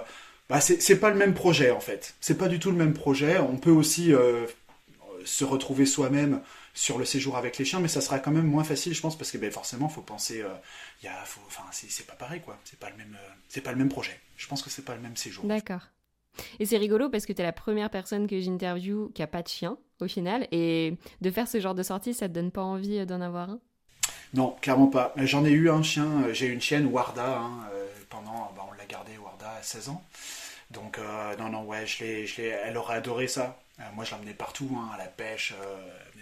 bah 0.50 0.62
c'est 0.62 1.00
pas 1.00 1.10
le 1.10 1.16
même 1.16 1.34
projet 1.34 1.72
en 1.72 1.80
fait, 1.80 2.16
c'est 2.22 2.38
pas 2.38 2.48
du 2.48 2.60
tout 2.60 2.72
le 2.72 2.78
même 2.78 2.94
projet. 2.94 3.39
On 3.39 3.58
peut 3.58 3.72
aussi 3.72 4.13
euh, 4.13 4.46
se 5.26 5.44
retrouver 5.46 5.86
soi-même 5.86 6.42
sur 6.74 6.98
le 6.98 7.06
séjour 7.06 7.38
avec 7.38 7.58
les 7.58 7.66
chiens, 7.66 7.80
mais 7.80 7.88
ça 7.88 8.02
sera 8.02 8.20
quand 8.20 8.32
même 8.32 8.48
moins 8.48 8.63
facile, 8.63 8.94
je 8.94 9.02
pense, 9.02 9.18
parce 9.18 9.32
que 9.32 9.38
ben, 9.38 9.52
forcément, 9.52 9.89
faut 9.89 10.02
penser, 10.02 10.42
euh, 10.42 11.10
faut, 11.26 11.42
enfin, 11.48 11.63
c'est 11.72 12.08
pas 12.08 12.16
pareil, 12.16 12.42
quoi. 12.42 12.60
C'est 12.63 12.80
pas 12.80 12.89
le 12.89 12.98
même, 12.98 13.18
c'est 13.48 13.62
pas 13.62 13.72
le 13.72 13.78
même 13.78 13.89
projet. 13.89 14.20
Je 14.38 14.48
pense 14.48 14.62
que 14.63 14.70
c'est 14.70 14.84
pas 14.84 14.96
le 14.96 15.02
même 15.02 15.16
séjour. 15.16 15.46
D'accord. 15.46 15.82
Et 16.60 16.65
c'est 16.65 16.78
rigolo 16.78 17.10
parce 17.10 17.26
que 17.26 17.34
tu 17.34 17.41
es 17.41 17.46
la 17.46 17.54
première 17.54 17.89
personne 17.89 18.28
que 18.28 18.39
j'interviewe 18.39 19.12
qui 19.13 19.22
a 19.22 19.28
pas 19.28 19.41
de 19.41 19.48
chien 19.48 19.78
au 20.00 20.08
final. 20.08 20.48
Et 20.52 20.96
de 21.22 21.32
faire 21.32 21.48
ce 21.48 21.60
genre 21.60 21.76
de 21.76 21.84
sortie, 21.84 22.13
ça 22.13 22.28
te 22.28 22.34
donne 22.34 22.52
pas 22.52 22.63
envie 22.63 23.06
d'en 23.06 23.22
avoir 23.22 23.50
un? 23.50 23.60
Non, 24.34 24.56
clairement 24.62 24.88
pas. 24.88 25.13
J'en 25.17 25.46
ai 25.46 25.52
eu 25.52 25.69
un 25.69 25.84
chien, 25.84 26.24
euh, 26.24 26.34
j'ai 26.34 26.48
une 26.48 26.62
chienne, 26.62 26.88
Warda, 26.88 27.38
hein, 27.38 27.69
euh, 27.74 27.88
pendant, 28.10 28.52
bah, 28.56 28.65
on 28.67 28.74
l'a 28.74 28.86
gardée, 28.86 29.17
Warda, 29.17 29.52
à 29.60 29.62
16 29.62 29.89
ans. 29.89 30.04
Donc, 30.72 30.98
euh, 30.98 31.36
non, 31.38 31.50
non, 31.50 31.63
ouais, 31.65 31.86
je 31.86 32.26
je 32.26 32.41
elle 32.41 32.78
aurait 32.78 32.96
adoré 32.96 33.28
ça. 33.28 33.60
moi, 33.96 34.06
je 34.06 34.12
l'emmenais 34.12 34.34
partout, 34.34 34.69
hein, 34.76 34.89
à 34.96 34.98
la 34.98 35.06
pêche, 35.06 35.54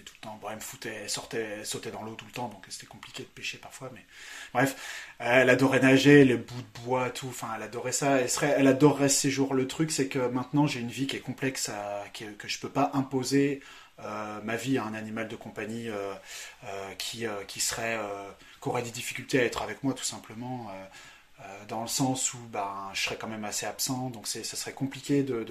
tout 0.01 0.13
le 0.17 0.21
temps. 0.21 0.39
Bon, 0.41 0.49
elle 0.49 0.55
me 0.55 0.61
foutait, 0.61 1.07
sortait, 1.07 1.63
sautait 1.63 1.91
dans 1.91 2.03
l'eau 2.03 2.15
tout 2.15 2.25
le 2.25 2.31
temps, 2.31 2.47
donc 2.49 2.65
c'était 2.69 2.87
compliqué 2.87 3.23
de 3.23 3.27
pêcher 3.29 3.57
parfois. 3.57 3.89
Mais 3.93 4.05
bref, 4.53 4.75
elle 5.19 5.49
adorait 5.49 5.79
nager, 5.79 6.25
les 6.25 6.37
bouts 6.37 6.61
de 6.61 6.79
bois, 6.83 7.09
tout. 7.09 7.27
Enfin, 7.27 7.49
elle 7.55 7.63
adorait 7.63 7.91
ça. 7.91 8.19
Elle, 8.21 8.29
serait, 8.29 8.55
elle 8.57 8.67
adorerait 8.67 9.09
ce 9.09 9.21
séjour. 9.21 9.53
Le 9.53 9.67
truc, 9.67 9.91
c'est 9.91 10.07
que 10.07 10.19
maintenant, 10.19 10.67
j'ai 10.67 10.79
une 10.79 10.89
vie 10.91 11.07
qui 11.07 11.15
est 11.15 11.21
complexe, 11.21 11.71
que 12.13 12.47
je 12.47 12.59
peux 12.59 12.69
pas 12.69 12.91
imposer 12.93 13.61
euh, 14.03 14.41
ma 14.41 14.55
vie 14.55 14.77
à 14.77 14.85
un 14.85 14.93
animal 14.93 15.27
de 15.27 15.35
compagnie 15.35 15.89
euh, 15.89 16.13
euh, 16.65 16.93
qui, 16.95 17.25
qui 17.47 17.59
serait 17.59 17.99
qui 18.61 18.69
aurait 18.69 18.81
des 18.83 18.91
difficultés 18.91 19.39
à 19.39 19.43
être 19.43 19.61
avec 19.61 19.83
moi 19.83 19.93
tout 19.93 20.03
simplement 20.03 20.71
dans 21.67 21.81
le 21.81 21.87
sens 21.87 22.33
où 22.33 22.37
ben, 22.51 22.89
je 22.93 23.01
serais 23.01 23.17
quand 23.17 23.27
même 23.27 23.45
assez 23.45 23.65
absent 23.65 24.09
donc 24.09 24.27
ça 24.27 24.43
serait 24.43 24.73
compliqué 24.73 25.23
de, 25.23 25.45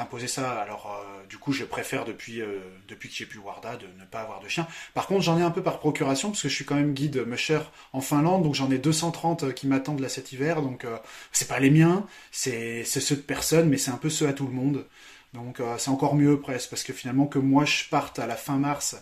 d'imposer 0.00 0.26
ça. 0.26 0.60
Alors 0.60 1.04
du 1.28 1.38
coup 1.38 1.52
je 1.52 1.64
préfère 1.64 2.04
depuis 2.04 2.42
depuis 2.88 3.08
que 3.08 3.14
j'ai 3.14 3.26
pu 3.26 3.38
Warda 3.38 3.76
de 3.76 3.86
ne 3.98 4.04
pas 4.04 4.20
avoir 4.20 4.40
de 4.40 4.48
chien. 4.48 4.66
Par 4.94 5.06
contre 5.06 5.22
j'en 5.22 5.38
ai 5.38 5.42
un 5.42 5.50
peu 5.50 5.62
par 5.62 5.78
procuration 5.78 6.30
parce 6.30 6.42
que 6.42 6.48
je 6.48 6.54
suis 6.54 6.64
quand 6.64 6.74
même 6.74 6.92
guide 6.92 7.24
musher 7.26 7.60
en 7.92 8.00
Finlande. 8.00 8.42
Donc 8.42 8.54
j'en 8.54 8.70
ai 8.70 8.78
230 8.78 9.54
qui 9.54 9.66
m'attendent 9.66 10.00
là 10.00 10.08
cet 10.08 10.32
hiver. 10.32 10.62
Donc 10.62 10.86
c'est 11.32 11.48
pas 11.48 11.60
les 11.60 11.70
miens. 11.70 12.06
C'est 12.30 12.84
ceux 12.84 13.16
de 13.16 13.20
personne 13.20 13.68
mais 13.68 13.78
c'est 13.78 13.90
un 13.90 13.96
peu 13.96 14.10
ceux 14.10 14.28
à 14.28 14.32
tout 14.32 14.46
le 14.46 14.52
monde. 14.52 14.86
Donc 15.34 15.60
euh, 15.60 15.76
c'est 15.78 15.90
encore 15.90 16.14
mieux 16.16 16.40
presque, 16.40 16.70
parce 16.70 16.82
que 16.82 16.92
finalement 16.92 17.26
que 17.26 17.38
moi 17.38 17.64
je 17.64 17.84
parte 17.88 18.18
à 18.18 18.26
la 18.26 18.36
fin 18.36 18.56
mars, 18.56 18.96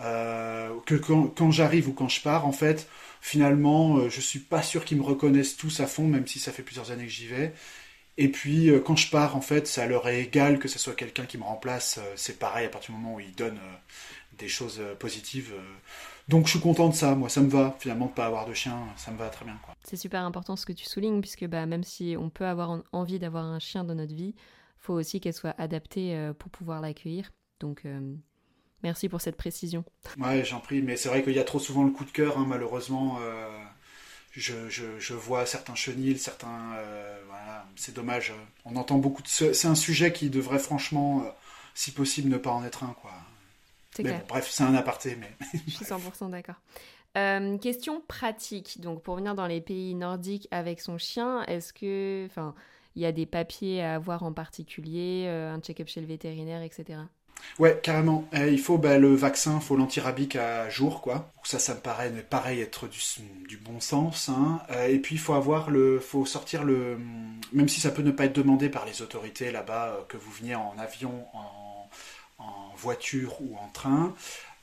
euh, 0.00 0.70
que 0.86 0.94
quand, 0.94 1.50
j'arrive 1.50 1.88
ou 1.88 1.92
quand 1.92 2.08
je 2.08 2.22
pars, 2.22 2.46
en 2.46 2.52
fait, 2.52 2.88
finalement, 3.20 3.98
euh, 3.98 4.08
je 4.08 4.20
suis 4.20 4.38
pas 4.38 4.62
sûr 4.62 4.84
qu'ils 4.84 4.98
me 4.98 5.02
reconnaissent 5.02 5.56
tous 5.56 5.80
à 5.80 5.86
fond, 5.86 6.06
même 6.06 6.26
si 6.26 6.38
ça 6.38 6.52
fait 6.52 6.62
plusieurs 6.62 6.90
années 6.90 7.04
que 7.04 7.10
j'y 7.10 7.26
vais. 7.26 7.52
Et 8.18 8.28
puis 8.28 8.70
quand 8.84 8.96
je 8.96 9.10
pars, 9.10 9.36
en 9.36 9.40
fait, 9.40 9.66
ça 9.66 9.86
leur 9.86 10.08
est 10.08 10.20
égal 10.22 10.58
que 10.58 10.68
ce 10.68 10.78
soit 10.78 10.94
quelqu'un 10.94 11.24
qui 11.24 11.38
me 11.38 11.44
remplace. 11.44 11.98
c'est 12.16 12.38
pareil 12.38 12.66
à 12.66 12.68
partir 12.68 12.94
du 12.94 13.00
moment 13.00 13.14
où 13.14 13.20
ils 13.20 13.34
donnent 13.34 13.60
des 14.36 14.48
choses 14.48 14.82
positives. 14.98 15.54
Donc 16.28 16.44
je 16.44 16.50
suis 16.50 16.60
content 16.60 16.90
de 16.90 16.94
ça, 16.94 17.14
moi 17.14 17.30
ça 17.30 17.40
me 17.40 17.48
va 17.48 17.74
finalement 17.78 18.06
de 18.06 18.12
pas 18.12 18.26
avoir 18.26 18.44
de 18.44 18.52
chien, 18.52 18.76
ça 18.96 19.10
me 19.10 19.16
va 19.16 19.30
très 19.30 19.46
bien. 19.46 19.58
C'est 19.82 19.96
super 19.96 20.22
important 20.24 20.56
ce 20.56 20.66
que 20.66 20.74
tu 20.74 20.84
soulignes, 20.84 21.22
puisque 21.22 21.46
bah, 21.46 21.64
même 21.64 21.84
si 21.84 22.16
on 22.18 22.28
peut 22.28 22.44
avoir 22.44 22.82
envie 22.92 23.18
d'avoir 23.18 23.44
un 23.44 23.58
chien 23.58 23.82
dans 23.82 23.94
notre 23.94 24.14
vie, 24.14 24.34
faut 24.78 24.94
aussi 24.94 25.20
qu'elle 25.20 25.34
soit 25.34 25.54
adaptée 25.58 26.14
euh, 26.14 26.32
pour 26.32 26.50
pouvoir 26.50 26.80
l'accueillir. 26.80 27.32
Donc, 27.60 27.82
euh, 27.84 28.14
merci 28.82 29.08
pour 29.08 29.20
cette 29.20 29.36
précision. 29.36 29.84
Ouais, 30.18 30.44
j'en 30.44 30.60
prie, 30.60 30.82
mais 30.82 30.96
c'est 30.96 31.08
vrai 31.08 31.22
qu'il 31.22 31.34
y 31.34 31.38
a 31.38 31.44
trop 31.44 31.58
souvent 31.58 31.84
le 31.84 31.90
coup 31.90 32.04
de 32.04 32.10
cœur, 32.10 32.38
hein, 32.38 32.46
malheureusement. 32.46 33.18
Euh, 33.20 33.48
je, 34.32 34.68
je, 34.68 35.14
vois 35.14 35.46
certains 35.46 35.74
chenils, 35.74 36.18
certains. 36.18 36.76
voilà, 37.26 37.66
c'est 37.76 37.94
dommage. 37.94 38.32
On 38.64 38.76
entend 38.76 38.98
beaucoup 38.98 39.22
de. 39.22 39.28
C'est 39.28 39.66
un 39.66 39.74
sujet 39.74 40.12
qui 40.12 40.30
devrait 40.30 40.58
franchement, 40.58 41.24
si 41.74 41.90
possible, 41.90 42.28
ne 42.28 42.38
pas 42.38 42.50
en 42.50 42.64
être 42.64 42.84
un, 42.84 42.94
quoi. 43.00 43.12
C'est 43.94 44.04
clair. 44.04 44.22
bref, 44.28 44.48
c'est 44.50 44.62
un 44.62 44.74
aparté, 44.74 45.16
mais. 45.16 45.34
je 45.66 45.72
suis 45.72 45.84
100% 45.84 46.30
d'accord. 46.30 46.60
question 47.60 48.00
pratique. 48.06 48.80
Donc, 48.80 49.02
pour 49.02 49.16
venir 49.16 49.34
dans 49.34 49.46
les 49.46 49.60
pays 49.60 49.94
nordiques 49.94 50.46
avec 50.50 50.80
son 50.80 50.98
chien, 50.98 51.42
est-ce 51.44 51.72
que. 51.72 52.26
Enfin 52.26 52.54
il 52.98 53.02
y 53.02 53.06
a 53.06 53.12
des 53.12 53.26
papiers 53.26 53.80
à 53.80 53.94
avoir 53.94 54.24
en 54.24 54.32
particulier, 54.32 55.26
euh, 55.28 55.54
un 55.54 55.60
check-up 55.60 55.86
chez 55.86 56.00
le 56.00 56.08
vétérinaire, 56.08 56.62
etc. 56.62 56.98
Ouais, 57.58 57.78
carrément. 57.82 58.28
Euh, 58.34 58.48
il 58.48 58.60
faut 58.60 58.78
bah, 58.78 58.98
le 58.98 59.14
vaccin, 59.14 59.58
il 59.60 59.64
faut 59.64 59.76
l'antirabique 59.76 60.36
à 60.36 60.68
jour, 60.70 61.00
quoi. 61.00 61.30
Ça, 61.42 61.58
ça 61.58 61.74
me 61.74 61.80
paraît 61.80 62.10
pareil 62.28 62.60
être 62.60 62.88
du, 62.88 63.56
bon 63.56 63.80
sens. 63.80 64.28
Hein. 64.28 64.60
Euh, 64.70 64.86
et 64.86 64.98
puis 64.98 65.16
il 65.16 65.18
faut 65.18 65.34
avoir 65.34 65.70
le, 65.70 65.98
faut 65.98 66.24
sortir 66.24 66.64
le, 66.64 66.98
même 67.52 67.68
si 67.68 67.80
ça 67.80 67.90
peut 67.90 68.02
ne 68.02 68.10
pas 68.12 68.26
être 68.26 68.36
demandé 68.36 68.68
par 68.68 68.84
les 68.86 69.02
autorités 69.02 69.50
là-bas, 69.50 70.06
que 70.08 70.16
vous 70.16 70.30
veniez 70.30 70.54
en 70.54 70.74
avion, 70.78 71.24
en 71.34 71.88
voiture 72.78 73.40
ou 73.42 73.56
en 73.56 73.68
train. 73.68 74.14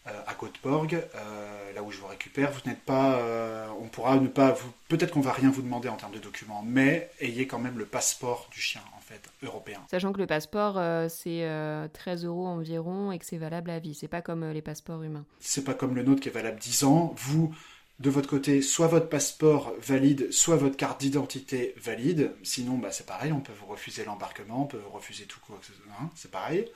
Euh, 0.08 0.12
à 0.28 0.36
Göteborg, 0.39 0.94
euh, 0.94 1.74
là 1.74 1.82
où 1.82 1.91
je 1.91 1.98
vous 1.98 2.06
récupère, 2.06 2.52
vous 2.52 2.70
n'êtes 2.70 2.82
pas, 2.82 3.15
euh, 3.15 3.68
on 3.82 3.88
pourra 3.88 4.18
ne 4.18 4.28
pas, 4.28 4.56
peut-être 4.88 5.12
qu'on 5.12 5.22
va 5.22 5.32
rien 5.32 5.50
vous 5.50 5.63
demander 5.63 5.89
en 5.89 5.96
termes 5.96 6.13
de 6.13 6.20
documents, 6.20 6.63
mais 6.63 7.10
ayez 7.20 7.48
quand 7.48 7.58
même 7.58 7.80
le 7.80 7.88
passeport 7.88 8.48
du 8.52 8.62
chien 8.62 8.82
en 8.96 9.00
fait 9.00 9.32
européen. 9.41 9.82
Sachant 9.89 10.13
que 10.13 10.20
le 10.20 10.28
passeport 10.28 10.80
c'est 11.10 11.50
13 11.94 12.26
euros 12.26 12.46
environ 12.46 13.12
et 13.12 13.18
que 13.18 13.26
c'est 13.26 13.38
valable 13.38 13.72
à 13.72 13.80
vie, 13.80 13.96
c'est 13.96 14.08
pas 14.08 14.22
comme 14.22 14.48
les 14.52 14.62
passeports 14.62 15.02
humains. 15.02 15.26
C'est 15.39 15.63
pas 15.63 15.74
comme 15.74 15.96
le 15.96 16.04
nôtre 16.04 16.22
qui 16.22 16.30
est 16.30 16.34
valable 16.34 16.60
10 16.60 16.84
ans. 16.84 17.15
Vous 17.18 17.52
de 18.00 18.10
votre 18.10 18.28
côté 18.28 18.62
soit 18.62 18.88
votre 18.88 19.08
passeport 19.08 19.74
valide, 19.80 20.32
soit 20.32 20.58
votre 20.58 20.76
carte 20.76 21.00
d'identité 21.00 21.74
valide. 21.78 22.34
Sinon, 22.44 22.78
bah, 22.78 22.92
c'est 22.92 23.06
pareil, 23.06 23.32
on 23.32 23.40
peut 23.40 23.54
vous 23.58 23.68
refuser 23.68 24.04
l'embarquement, 24.04 24.64
on 24.64 24.66
peut 24.66 24.78
vous 24.78 24.90
refuser 24.90 25.26
tout 25.26 25.40
quoi 25.46 25.60
hein, 26.02 26.10
c'est 26.14 26.30
pareil. 26.30 26.70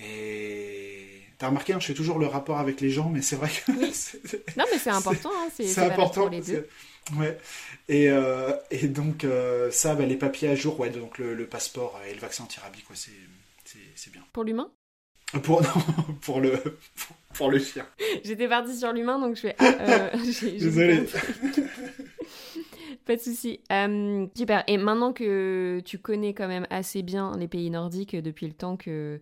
Et 0.00 1.22
t'as 1.38 1.48
remarqué, 1.48 1.72
hein, 1.72 1.80
je 1.80 1.86
fais 1.86 1.94
toujours 1.94 2.20
le 2.20 2.26
rapport 2.26 2.58
avec 2.58 2.80
les 2.80 2.90
gens, 2.90 3.08
mais 3.08 3.20
c'est 3.20 3.36
vrai 3.36 3.50
que. 3.50 3.72
non, 4.56 4.64
mais 4.70 4.78
c'est 4.78 4.90
important, 4.90 5.30
hein, 5.34 5.48
c'est 5.52 5.78
important 5.78 6.22
pour 6.22 6.30
les 6.30 6.40
deux. 6.40 6.68
Ouais. 7.16 7.36
Et, 7.88 8.10
euh, 8.10 8.52
et 8.70 8.86
donc, 8.86 9.24
euh, 9.24 9.70
ça, 9.70 9.94
bah, 9.94 10.06
les 10.06 10.16
papiers 10.16 10.48
à 10.48 10.54
jour, 10.54 10.78
ouais, 10.78 10.90
donc 10.90 11.18
le, 11.18 11.46
passeport 11.46 12.00
et 12.08 12.14
le 12.14 12.20
vaccin 12.20 12.44
anti-rabies, 12.44 12.84
c'est 12.94 14.12
bien. 14.12 14.22
Pour 14.32 14.44
l'humain? 14.44 14.70
Pour, 15.42 15.62
pour, 16.22 16.40
le, 16.40 16.52
pour, 17.34 17.50
le 17.50 17.58
chien. 17.58 17.86
J'étais 18.24 18.48
partie 18.48 18.76
sur 18.76 18.92
l'humain, 18.92 19.18
donc 19.18 19.36
je 19.36 19.40
fais. 19.40 19.56
Ah, 19.58 19.64
euh, 19.64 20.10
Désolé. 20.42 21.04
Pas 23.04 23.16
de 23.16 23.20
souci. 23.20 23.60
Euh, 23.70 24.26
super. 24.36 24.64
Et 24.66 24.78
maintenant 24.78 25.12
que 25.12 25.80
tu 25.84 25.98
connais 25.98 26.32
quand 26.32 26.48
même 26.48 26.66
assez 26.70 27.02
bien 27.02 27.36
les 27.36 27.48
pays 27.48 27.70
nordiques 27.70 28.16
depuis 28.16 28.46
le 28.46 28.54
temps 28.54 28.76
que, 28.76 29.20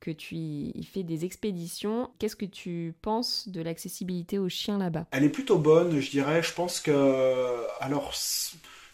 que 0.00 0.10
tu 0.12 0.36
y 0.36 0.84
fais 0.84 1.02
des 1.02 1.24
expéditions, 1.24 2.10
qu'est-ce 2.18 2.36
que 2.36 2.44
tu 2.44 2.94
penses 3.02 3.48
de 3.48 3.60
l'accessibilité 3.62 4.38
aux 4.38 4.48
chiens 4.48 4.78
là-bas? 4.78 5.06
Elle 5.10 5.24
est 5.24 5.30
plutôt 5.30 5.58
bonne, 5.58 5.98
je 5.98 6.10
dirais. 6.10 6.42
Je 6.42 6.52
pense 6.52 6.80
que. 6.80 7.66
Alors. 7.80 8.14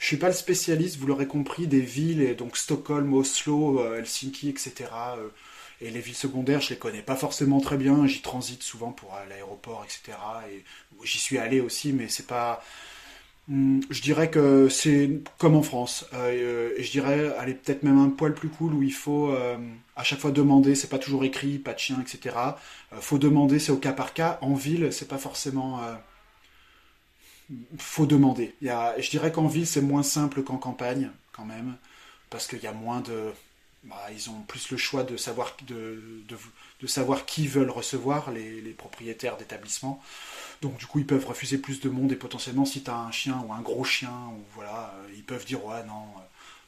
Je 0.02 0.08
suis 0.08 0.16
pas 0.16 0.26
le 0.26 0.34
spécialiste, 0.34 0.96
vous 0.96 1.06
l'aurez 1.06 1.28
compris, 1.28 1.68
des 1.68 1.80
villes, 1.80 2.22
et 2.22 2.34
donc 2.34 2.56
Stockholm, 2.56 3.14
Oslo, 3.14 3.78
euh, 3.78 3.98
Helsinki, 3.98 4.48
etc. 4.48 4.86
Et 5.82 5.90
les 5.90 6.00
villes 6.00 6.14
secondaires, 6.14 6.60
je 6.60 6.70
les 6.70 6.76
connais 6.78 7.02
pas 7.02 7.16
forcément 7.16 7.60
très 7.60 7.76
bien. 7.76 8.06
J'y 8.06 8.22
transite 8.22 8.62
souvent 8.62 8.92
pour 8.92 9.18
l'aéroport, 9.28 9.84
etc. 9.84 10.16
Et 10.52 10.64
j'y 11.02 11.18
suis 11.18 11.38
allé 11.38 11.60
aussi, 11.60 11.92
mais 11.92 12.08
c'est 12.08 12.26
pas. 12.28 12.62
Hmm, 13.48 13.80
je 13.90 14.00
dirais 14.00 14.30
que 14.30 14.68
c'est 14.68 15.10
comme 15.38 15.56
en 15.56 15.62
France. 15.62 16.06
Euh, 16.14 16.72
et 16.76 16.84
je 16.84 16.90
dirais, 16.92 17.34
aller 17.36 17.54
peut-être 17.54 17.82
même 17.82 17.98
un 17.98 18.10
poil 18.10 18.32
plus 18.32 18.48
cool 18.48 18.74
où 18.74 18.82
il 18.84 18.92
faut 18.92 19.30
euh, 19.30 19.56
à 19.96 20.04
chaque 20.04 20.20
fois 20.20 20.30
demander. 20.30 20.76
C'est 20.76 20.88
pas 20.88 21.00
toujours 21.00 21.24
écrit, 21.24 21.58
pas 21.58 21.74
de 21.74 21.80
chien, 21.80 22.00
etc. 22.00 22.36
Euh, 22.92 23.00
faut 23.00 23.18
demander, 23.18 23.58
c'est 23.58 23.72
au 23.72 23.76
cas 23.78 23.92
par 23.92 24.14
cas. 24.14 24.38
En 24.40 24.54
ville, 24.54 24.92
c'est 24.92 25.08
pas 25.08 25.18
forcément. 25.18 25.80
faut 27.78 28.06
demander. 28.06 28.54
Je 28.62 29.10
dirais 29.10 29.32
qu'en 29.32 29.48
ville, 29.48 29.66
c'est 29.66 29.82
moins 29.82 30.04
simple 30.04 30.42
qu'en 30.44 30.58
campagne, 30.58 31.10
quand 31.32 31.44
même, 31.44 31.76
parce 32.30 32.46
qu'il 32.46 32.62
y 32.62 32.66
a 32.68 32.72
moins 32.72 33.00
de 33.00 33.32
bah, 33.84 33.96
ils 34.12 34.30
ont 34.30 34.40
plus 34.46 34.70
le 34.70 34.76
choix 34.76 35.02
de 35.02 35.16
savoir, 35.16 35.56
de, 35.66 36.00
de, 36.80 36.86
savoir 36.86 37.26
qui 37.26 37.48
veulent 37.48 37.70
recevoir, 37.70 38.30
les, 38.30 38.60
propriétaires 38.78 39.36
d'établissements. 39.36 40.00
Donc 40.60 40.76
du 40.76 40.86
coup, 40.86 41.00
ils 41.00 41.06
peuvent 41.06 41.26
refuser 41.26 41.58
plus 41.58 41.80
de 41.80 41.88
monde 41.88 42.12
et 42.12 42.16
potentiellement, 42.16 42.64
si 42.64 42.82
tu 42.82 42.90
as 42.90 42.96
un 42.96 43.10
chien 43.10 43.42
ou 43.46 43.52
un 43.52 43.60
gros 43.60 43.84
chien, 43.84 44.12
ou 44.32 44.44
voilà, 44.54 44.94
euh, 44.96 45.08
ils 45.16 45.24
peuvent 45.24 45.44
dire 45.44 45.64
ouais, 45.64 45.82
non. 45.84 45.94
Euh, 45.94 46.20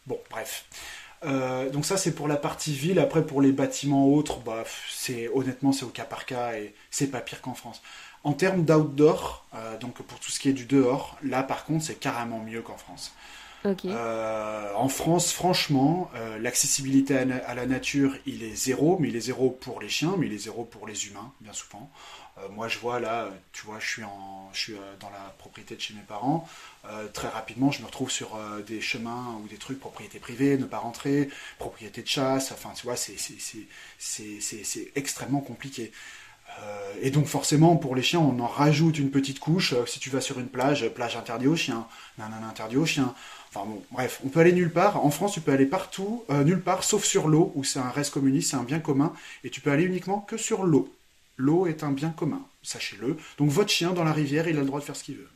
bon, 0.06 0.18
bref. 0.30 0.66
Euh, 1.24 1.70
donc 1.70 1.84
ça, 1.86 1.96
c'est 1.96 2.14
pour 2.14 2.26
la 2.28 2.36
partie 2.36 2.74
ville. 2.74 2.98
Après, 2.98 3.24
pour 3.24 3.40
les 3.40 3.52
bâtiments 3.52 4.08
autres, 4.08 4.40
bah, 4.40 4.64
c'est 4.90 5.28
honnêtement, 5.28 5.72
c'est 5.72 5.84
au 5.84 5.90
cas 5.90 6.04
par 6.04 6.26
cas 6.26 6.54
et 6.54 6.74
c'est 6.90 7.08
pas 7.08 7.20
pire 7.20 7.40
qu'en 7.40 7.54
France. 7.54 7.80
En 8.24 8.32
termes 8.32 8.64
d'outdoor, 8.64 9.46
donc 9.80 10.00
pour 10.02 10.18
tout 10.18 10.30
ce 10.30 10.40
qui 10.40 10.48
est 10.48 10.54
du 10.54 10.64
dehors, 10.64 11.18
là 11.22 11.42
par 11.42 11.66
contre, 11.66 11.84
c'est 11.84 12.00
carrément 12.00 12.40
mieux 12.40 12.62
qu'en 12.62 12.78
France. 12.78 13.12
Euh, 13.66 14.72
en 14.74 14.88
France, 14.88 15.32
franchement, 15.32 16.10
euh, 16.14 16.38
l'accessibilité 16.38 17.16
à, 17.16 17.54
la 17.54 17.66
nature, 17.66 18.14
il 18.26 18.42
est 18.42 18.54
zéro, 18.54 18.98
mais 19.00 19.08
il 19.08 19.16
est 19.16 19.20
zéro 19.20 19.50
pour 19.50 19.80
les 19.80 19.88
chiens, 19.88 20.14
mais 20.18 20.26
il 20.26 20.34
est 20.34 20.38
zéro 20.38 20.64
pour 20.64 20.86
les 20.86 21.06
humains, 21.06 21.32
bien 21.40 21.54
souvent. 21.54 21.90
Euh, 22.36 22.48
moi, 22.50 22.68
je 22.68 22.78
vois 22.78 23.00
là, 23.00 23.30
tu 23.52 23.64
vois, 23.64 23.78
je 23.80 23.86
suis, 23.86 24.02
dans 25.00 25.10
la 25.10 25.34
propriété 25.38 25.76
de 25.76 25.80
chez 25.80 25.94
mes 25.94 26.02
parents. 26.02 26.46
très 27.14 27.28
rapidement, 27.28 27.70
je 27.70 27.80
me 27.80 27.86
retrouve 27.86 28.10
sur 28.10 28.38
des 28.66 28.80
chemins 28.82 29.40
ou 29.42 29.48
des 29.48 29.56
trucs, 29.56 29.80
propriété 29.80 30.18
privée, 30.18 30.58
ne 30.58 30.66
pas 30.66 30.78
rentrer, 30.78 31.30
propriété 31.58 32.02
de 32.02 32.08
chasse. 32.08 32.52
Enfin, 32.52 32.72
tu 32.74 32.84
vois, 32.84 32.96
c'est 32.96 33.16
extrêmement 34.94 35.40
compliqué. 35.40 35.90
et 37.00 37.10
donc 37.10 37.26
forcément, 37.26 37.76
pour 37.76 37.94
les 37.94 38.02
chiens, 38.02 38.20
on 38.20 38.38
en 38.40 38.46
rajoute 38.46 38.98
une 38.98 39.10
petite 39.10 39.38
couche. 39.38 39.74
si 39.86 39.98
tu 40.00 40.10
vas 40.10 40.20
sur 40.20 40.38
une 40.38 40.48
plage, 40.48 40.86
plage 40.90 41.16
interdite 41.16 41.48
aux 41.48 41.56
chiens, 41.56 41.86
nan, 42.18 42.32
interdit 42.44 42.76
aux 42.76 42.86
chiens. 42.86 43.14
Enfin 43.54 43.66
bon, 43.66 43.82
bref, 43.92 44.20
on 44.24 44.28
peut 44.28 44.40
aller 44.40 44.52
nulle 44.52 44.72
part. 44.72 45.04
En 45.04 45.10
France, 45.10 45.32
tu 45.32 45.40
peux 45.40 45.52
aller 45.52 45.66
partout, 45.66 46.24
euh, 46.28 46.42
nulle 46.42 46.60
part, 46.60 46.82
sauf 46.82 47.04
sur 47.04 47.28
l'eau, 47.28 47.52
où 47.54 47.62
c'est 47.62 47.78
un 47.78 47.90
reste 47.90 48.12
communiste, 48.12 48.50
c'est 48.50 48.56
un 48.56 48.64
bien 48.64 48.80
commun, 48.80 49.12
et 49.44 49.50
tu 49.50 49.60
peux 49.60 49.70
aller 49.70 49.84
uniquement 49.84 50.18
que 50.20 50.36
sur 50.36 50.64
l'eau. 50.64 50.92
L'eau 51.36 51.66
est 51.66 51.84
un 51.84 51.92
bien 51.92 52.10
commun, 52.10 52.42
sachez-le. 52.64 53.16
Donc 53.38 53.50
votre 53.50 53.70
chien 53.70 53.92
dans 53.92 54.02
la 54.02 54.12
rivière, 54.12 54.48
il 54.48 54.56
a 54.56 54.60
le 54.60 54.66
droit 54.66 54.80
de 54.80 54.84
faire 54.84 54.96
ce 54.96 55.04
qu'il 55.04 55.16
veut. 55.16 55.28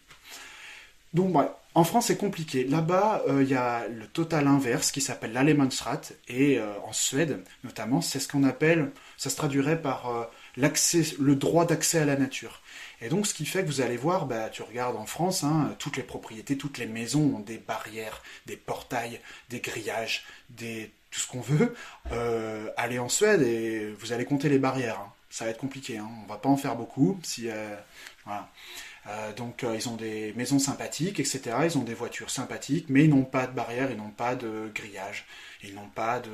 Donc, 1.14 1.34
en 1.74 1.84
France, 1.84 2.06
c'est 2.06 2.16
compliqué. 2.16 2.64
Là-bas, 2.64 3.22
il 3.40 3.48
y 3.48 3.54
a 3.54 3.86
le 3.88 4.06
total 4.06 4.46
inverse 4.46 4.90
qui 4.90 5.00
s'appelle 5.00 5.32
l'Allemansrat. 5.32 6.02
Et 6.28 6.60
en 6.84 6.92
Suède, 6.92 7.42
notamment, 7.64 8.02
c'est 8.02 8.20
ce 8.20 8.28
qu'on 8.28 8.44
appelle, 8.44 8.90
ça 9.16 9.30
se 9.30 9.36
traduirait 9.36 9.80
par 9.80 10.28
le 10.56 11.34
droit 11.34 11.64
d'accès 11.64 11.98
à 11.98 12.04
la 12.04 12.16
nature. 12.16 12.60
Et 13.00 13.08
donc, 13.08 13.26
ce 13.26 13.34
qui 13.34 13.46
fait 13.46 13.62
que 13.62 13.68
vous 13.68 13.80
allez 13.80 13.96
voir, 13.96 14.26
bah, 14.26 14.48
tu 14.48 14.62
regardes 14.62 14.96
en 14.96 15.06
France, 15.06 15.44
hein, 15.44 15.74
toutes 15.78 15.96
les 15.96 16.02
propriétés, 16.02 16.56
toutes 16.56 16.78
les 16.78 16.86
maisons 16.86 17.36
ont 17.36 17.40
des 17.40 17.58
barrières, 17.58 18.22
des 18.46 18.56
portails, 18.56 19.20
des 19.50 19.60
grillages, 19.60 20.24
tout 21.10 21.20
ce 21.20 21.26
qu'on 21.26 21.40
veut. 21.40 21.74
Euh, 22.12 22.70
allez 22.76 22.98
en 22.98 23.08
Suède 23.08 23.42
et 23.42 23.92
vous 23.98 24.12
allez 24.12 24.24
compter 24.24 24.48
les 24.48 24.58
barrières. 24.58 25.00
Hein. 25.00 25.12
Ça 25.30 25.44
va 25.44 25.50
être 25.50 25.58
compliqué. 25.58 25.98
Hein. 25.98 26.08
On 26.24 26.26
va 26.26 26.38
pas 26.38 26.48
en 26.48 26.56
faire 26.56 26.76
beaucoup. 26.76 27.18
Si, 27.22 27.48
euh. 27.48 27.74
Euh, 29.06 29.32
donc 29.32 29.64
ils 29.74 29.88
ont 29.88 29.96
des 29.96 30.34
maisons 30.34 30.58
sympathiques, 30.58 31.18
etc. 31.18 31.56
Ils 31.64 31.78
ont 31.78 31.82
des 31.82 31.94
voitures 31.94 32.28
sympathiques, 32.30 32.86
mais 32.90 33.04
ils 33.04 33.10
n'ont 33.10 33.24
pas 33.24 33.46
de 33.46 33.52
barrières, 33.52 33.90
ils 33.90 33.96
n'ont 33.96 34.10
pas 34.10 34.34
de 34.34 34.70
grillage, 34.74 35.24
ils 35.62 35.74
n'ont 35.74 35.88
pas 35.88 36.20
de 36.20 36.30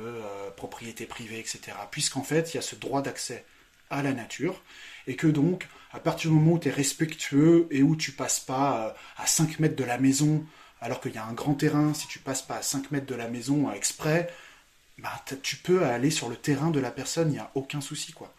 propriété 0.57 1.05
privée, 1.05 1.39
etc. 1.39 1.59
Puisqu'en 1.89 2.23
fait, 2.23 2.53
il 2.53 2.57
y 2.57 2.57
a 2.57 2.61
ce 2.61 2.75
droit 2.75 3.01
d'accès 3.01 3.45
à 3.89 4.01
la 4.03 4.11
nature, 4.11 4.61
et 5.07 5.15
que 5.15 5.27
donc, 5.27 5.67
à 5.91 5.99
partir 5.99 6.29
du 6.29 6.37
moment 6.37 6.53
où 6.53 6.59
tu 6.59 6.67
es 6.67 6.71
respectueux 6.71 7.67
et 7.71 7.83
où 7.83 7.95
tu 7.95 8.11
passes 8.11 8.39
pas 8.39 8.87
euh, 8.87 8.91
à 9.17 9.27
5 9.27 9.59
mètres 9.59 9.75
de 9.75 9.83
la 9.83 9.97
maison, 9.97 10.45
alors 10.81 10.99
qu'il 10.99 11.13
y 11.13 11.17
a 11.17 11.25
un 11.25 11.33
grand 11.33 11.53
terrain, 11.53 11.93
si 11.93 12.07
tu 12.07 12.19
passes 12.19 12.41
pas 12.41 12.57
à 12.57 12.61
5 12.61 12.91
mètres 12.91 13.05
de 13.05 13.15
la 13.15 13.27
maison 13.27 13.71
exprès, 13.71 14.29
bah, 14.97 15.11
tu 15.41 15.57
peux 15.57 15.83
aller 15.83 16.11
sur 16.11 16.29
le 16.29 16.35
terrain 16.35 16.71
de 16.71 16.79
la 16.79 16.91
personne, 16.91 17.29
il 17.29 17.33
n'y 17.33 17.39
a 17.39 17.51
aucun 17.55 17.81
souci, 17.81 18.13
quoi. 18.13 18.33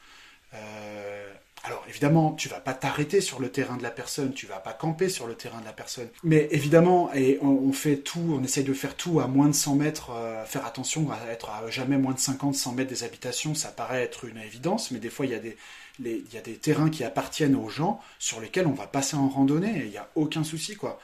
Euh, 0.54 1.32
alors 1.64 1.84
évidemment, 1.88 2.32
tu 2.34 2.48
vas 2.48 2.60
pas 2.60 2.74
t'arrêter 2.74 3.20
sur 3.20 3.40
le 3.40 3.50
terrain 3.50 3.76
de 3.76 3.82
la 3.82 3.90
personne, 3.90 4.32
tu 4.32 4.46
vas 4.46 4.60
pas 4.60 4.72
camper 4.72 5.08
sur 5.08 5.26
le 5.26 5.34
terrain 5.34 5.60
de 5.60 5.64
la 5.64 5.72
personne. 5.72 6.08
Mais 6.22 6.46
évidemment, 6.52 7.12
et 7.12 7.38
on, 7.42 7.72
fait 7.72 7.96
tout, 7.96 8.38
on 8.38 8.44
essaye 8.44 8.62
de 8.62 8.72
faire 8.72 8.94
tout 8.94 9.18
à 9.18 9.26
moins 9.26 9.48
de 9.48 9.54
100 9.54 9.74
mètres, 9.74 10.10
euh, 10.12 10.44
faire 10.44 10.64
attention 10.64 11.10
à 11.10 11.18
être 11.32 11.50
à 11.50 11.68
jamais 11.68 11.98
moins 11.98 12.12
de 12.12 12.20
50, 12.20 12.54
100 12.54 12.72
mètres 12.72 12.90
des 12.90 13.02
habitations, 13.02 13.56
ça 13.56 13.70
paraît 13.70 14.02
être 14.02 14.26
une 14.26 14.38
évidence, 14.38 14.92
mais 14.92 15.00
des 15.00 15.10
fois 15.10 15.26
il 15.26 15.32
y 15.32 15.34
a 15.34 15.40
des, 15.40 15.56
il 16.00 16.32
y 16.32 16.38
a 16.38 16.42
des 16.42 16.56
terrains 16.56 16.90
qui 16.90 17.04
appartiennent 17.04 17.56
aux 17.56 17.68
gens 17.68 18.00
sur 18.18 18.40
lesquels 18.40 18.66
on 18.66 18.72
va 18.72 18.86
passer 18.86 19.16
en 19.16 19.28
randonnée 19.28 19.82
il 19.84 19.90
n'y 19.90 19.96
a 19.98 20.08
aucun 20.14 20.44
souci 20.44 20.76
quoi. 20.76 20.98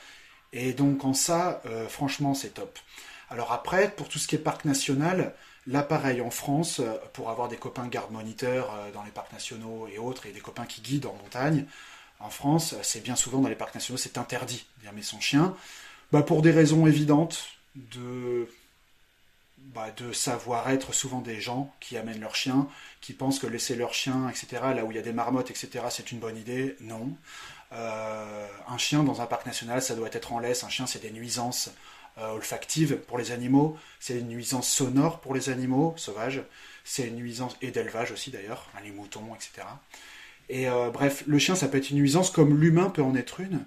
Et 0.53 0.72
donc 0.74 1.05
en 1.05 1.14
ça, 1.14 1.62
euh, 1.66 1.88
franchement, 1.88 2.34
c'est 2.34 2.55
top. 2.55 2.78
Alors 3.30 3.53
après, 3.53 3.90
pour 3.90 4.09
tout 4.09 4.18
ce 4.18 4.28
qui 4.28 4.34
est 4.34 4.38
parc 4.38 4.66
national, 4.66 5.34
Là, 5.68 5.82
pareil, 5.82 6.20
en 6.20 6.30
France, 6.30 6.80
euh, 6.80 6.97
pour 7.12 7.30
avoir 7.30 7.49
des 7.49 7.57
copains 7.57 7.86
garde-moniteurs 7.86 8.74
euh, 8.74 8.90
dans 8.93 9.05
les 9.05 9.12
parcs 9.12 9.32
nationaux 9.32 9.86
et 9.86 9.99
autres, 9.99 10.26
et 10.26 10.32
des 10.32 10.40
copains 10.40 10.66
qui 10.66 10.80
guident 10.80 11.07
en 11.07 11.14
montagne, 11.14 11.66
en 12.18 12.30
France, 12.30 12.74
c'est 12.82 13.03
bien 13.03 13.16
souvent 13.16 13.40
dans 13.40 13.49
les 13.49 13.55
parcs 13.55 13.74
nationaux, 13.74 13.99
c'est 13.99 14.18
interdit 14.18 14.66
d'aimer 14.82 15.03
son 15.03 15.20
chien, 15.20 15.55
bah, 16.11 16.22
pour 16.22 16.43
des 16.43 16.51
raisons 16.51 16.86
évidentes 16.86 17.45
de, 17.76 18.49
bah, 19.74 19.90
de 19.96 20.12
savoir-être 20.12 20.92
souvent 20.92 21.20
des 21.20 21.40
gens 21.40 21.74
qui 21.80 21.96
amènent 21.96 22.20
leur 22.20 22.34
chien, 22.34 22.68
qui 23.00 23.12
pensent 23.12 23.38
que 23.38 23.46
laisser 23.46 23.74
leur 23.74 23.94
chien, 23.94 24.28
etc., 24.28 24.62
là 24.74 24.84
où 24.84 24.92
il 24.92 24.96
y 24.96 25.00
a 25.00 25.02
des 25.02 25.12
marmottes, 25.12 25.50
etc., 25.50 25.84
c'est 25.90 26.12
une 26.12 26.18
bonne 26.18 26.36
idée. 26.36 26.76
Non. 26.80 27.16
Euh, 27.72 28.46
un 28.68 28.78
chien 28.78 29.02
dans 29.02 29.20
un 29.22 29.26
parc 29.26 29.46
national, 29.46 29.80
ça 29.80 29.94
doit 29.94 30.10
être 30.12 30.32
en 30.32 30.38
laisse. 30.38 30.64
Un 30.64 30.68
chien, 30.68 30.86
c'est 30.86 31.00
des 31.00 31.10
nuisances 31.10 31.70
euh, 32.18 32.32
olfactive 32.32 32.96
pour 32.96 33.16
les 33.16 33.32
animaux, 33.32 33.78
c'est 33.98 34.18
une 34.18 34.28
nuisance 34.28 34.68
sonore 34.68 35.20
pour 35.20 35.34
les 35.34 35.48
animaux 35.48 35.94
sauvages, 35.96 36.42
c'est 36.84 37.08
une 37.08 37.16
nuisance 37.16 37.56
et 37.62 37.70
d'élevage 37.70 38.12
aussi 38.12 38.30
d'ailleurs, 38.30 38.68
hein, 38.74 38.80
les 38.84 38.90
moutons, 38.90 39.34
etc. 39.34 39.66
Et 40.50 40.68
euh, 40.68 40.90
bref, 40.90 41.24
le 41.26 41.38
chien 41.38 41.54
ça 41.54 41.68
peut 41.68 41.78
être 41.78 41.88
une 41.88 41.96
nuisance 41.96 42.30
comme 42.30 42.60
l'humain 42.60 42.90
peut 42.90 43.02
en 43.02 43.14
être 43.14 43.40
une. 43.40 43.64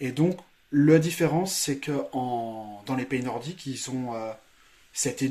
Et 0.00 0.12
donc 0.12 0.38
la 0.72 0.98
différence 0.98 1.54
c'est 1.54 1.78
que 1.78 2.04
en, 2.12 2.82
dans 2.84 2.96
les 2.96 3.06
pays 3.06 3.22
nordiques 3.22 3.64
ils 3.64 3.90
ont 3.90 4.14
euh, 4.14 4.30
cette 4.96 5.24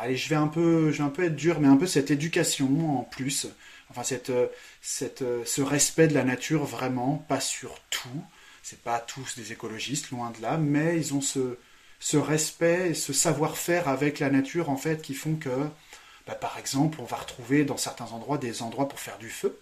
allez 0.00 0.16
je 0.16 0.28
vais 0.28 0.36
un 0.36 0.48
peu 0.48 0.90
je 0.90 0.98
vais 0.98 1.04
un 1.04 1.10
peu 1.10 1.24
être 1.24 1.36
dur 1.36 1.60
mais 1.60 1.68
un 1.68 1.76
peu 1.76 1.86
cette 1.86 2.10
éducation 2.10 3.00
en 3.00 3.04
plus 3.04 3.46
enfin 3.90 4.02
cette, 4.02 4.32
cette 4.82 5.24
ce 5.44 5.62
respect 5.62 6.08
de 6.08 6.14
la 6.14 6.24
nature 6.24 6.64
vraiment 6.64 7.24
pas 7.28 7.40
sur 7.40 7.78
tout 7.90 8.24
c'est 8.62 8.80
pas 8.82 8.98
tous 8.98 9.36
des 9.36 9.52
écologistes 9.52 10.10
loin 10.10 10.32
de 10.36 10.42
là 10.42 10.56
mais 10.58 10.96
ils 10.96 11.14
ont 11.14 11.20
ce 11.20 11.58
ce 12.04 12.18
respect 12.18 12.92
ce 12.92 13.14
savoir-faire 13.14 13.88
avec 13.88 14.18
la 14.18 14.28
nature, 14.28 14.68
en 14.68 14.76
fait, 14.76 15.00
qui 15.00 15.14
font 15.14 15.36
que, 15.36 15.48
bah, 16.26 16.34
par 16.34 16.58
exemple, 16.58 17.00
on 17.00 17.04
va 17.04 17.16
retrouver 17.16 17.64
dans 17.64 17.78
certains 17.78 18.12
endroits 18.12 18.36
des 18.36 18.60
endroits 18.60 18.88
pour 18.88 19.00
faire 19.00 19.16
du 19.16 19.30
feu. 19.30 19.58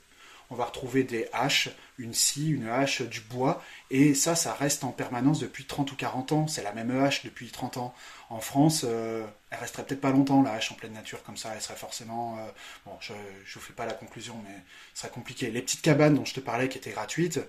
On 0.53 0.55
va 0.55 0.66
retrouver 0.66 1.03
des 1.03 1.28
haches, 1.32 1.70
une 1.98 2.12
scie, 2.12 2.50
une 2.50 2.68
hache, 2.68 3.00
du 3.00 3.22
bois, 3.22 3.62
et 3.90 4.14
ça, 4.14 4.34
ça 4.36 4.53
reste 4.53 4.84
en 4.84 4.90
permanence 4.90 5.40
depuis 5.40 5.64
30 5.64 5.90
ou 5.92 5.96
40 5.96 6.32
ans. 6.32 6.46
C'est 6.46 6.62
la 6.62 6.74
même 6.74 6.90
hache 7.03 7.24
depuis 7.24 7.48
30 7.50 7.78
ans. 7.78 7.94
En 8.28 8.40
France, 8.40 8.84
euh, 8.84 9.24
elle 9.50 9.61
resterait 9.61 9.84
peut-être 9.84 10.03
pas 10.03 10.11
longtemps, 10.11 10.42
la 10.42 10.53
hache 10.53 10.70
en 10.70 10.74
pleine 10.74 10.92
nature, 10.92 11.22
comme 11.22 11.38
ça, 11.38 11.53
elle 11.55 11.62
serait 11.62 11.76
forcément... 11.76 12.36
Euh, 12.38 12.42
bon, 12.84 12.92
je 13.00 13.14
ne 13.14 13.18
vous 13.55 13.61
fais 13.61 13.72
pas 13.72 13.86
la 13.86 13.94
conclusion, 13.94 14.36
mais 14.44 14.55
ce 14.92 15.00
serait 15.00 15.12
compliqué. 15.12 15.50
Les 15.50 15.62
petites 15.62 15.80
cabanes 15.80 16.16
dont 16.16 16.26
je 16.26 16.34
te 16.34 16.40
parlais, 16.40 16.68
qui 16.68 16.76
étaient 16.76 16.90
gratuites, 16.90 17.40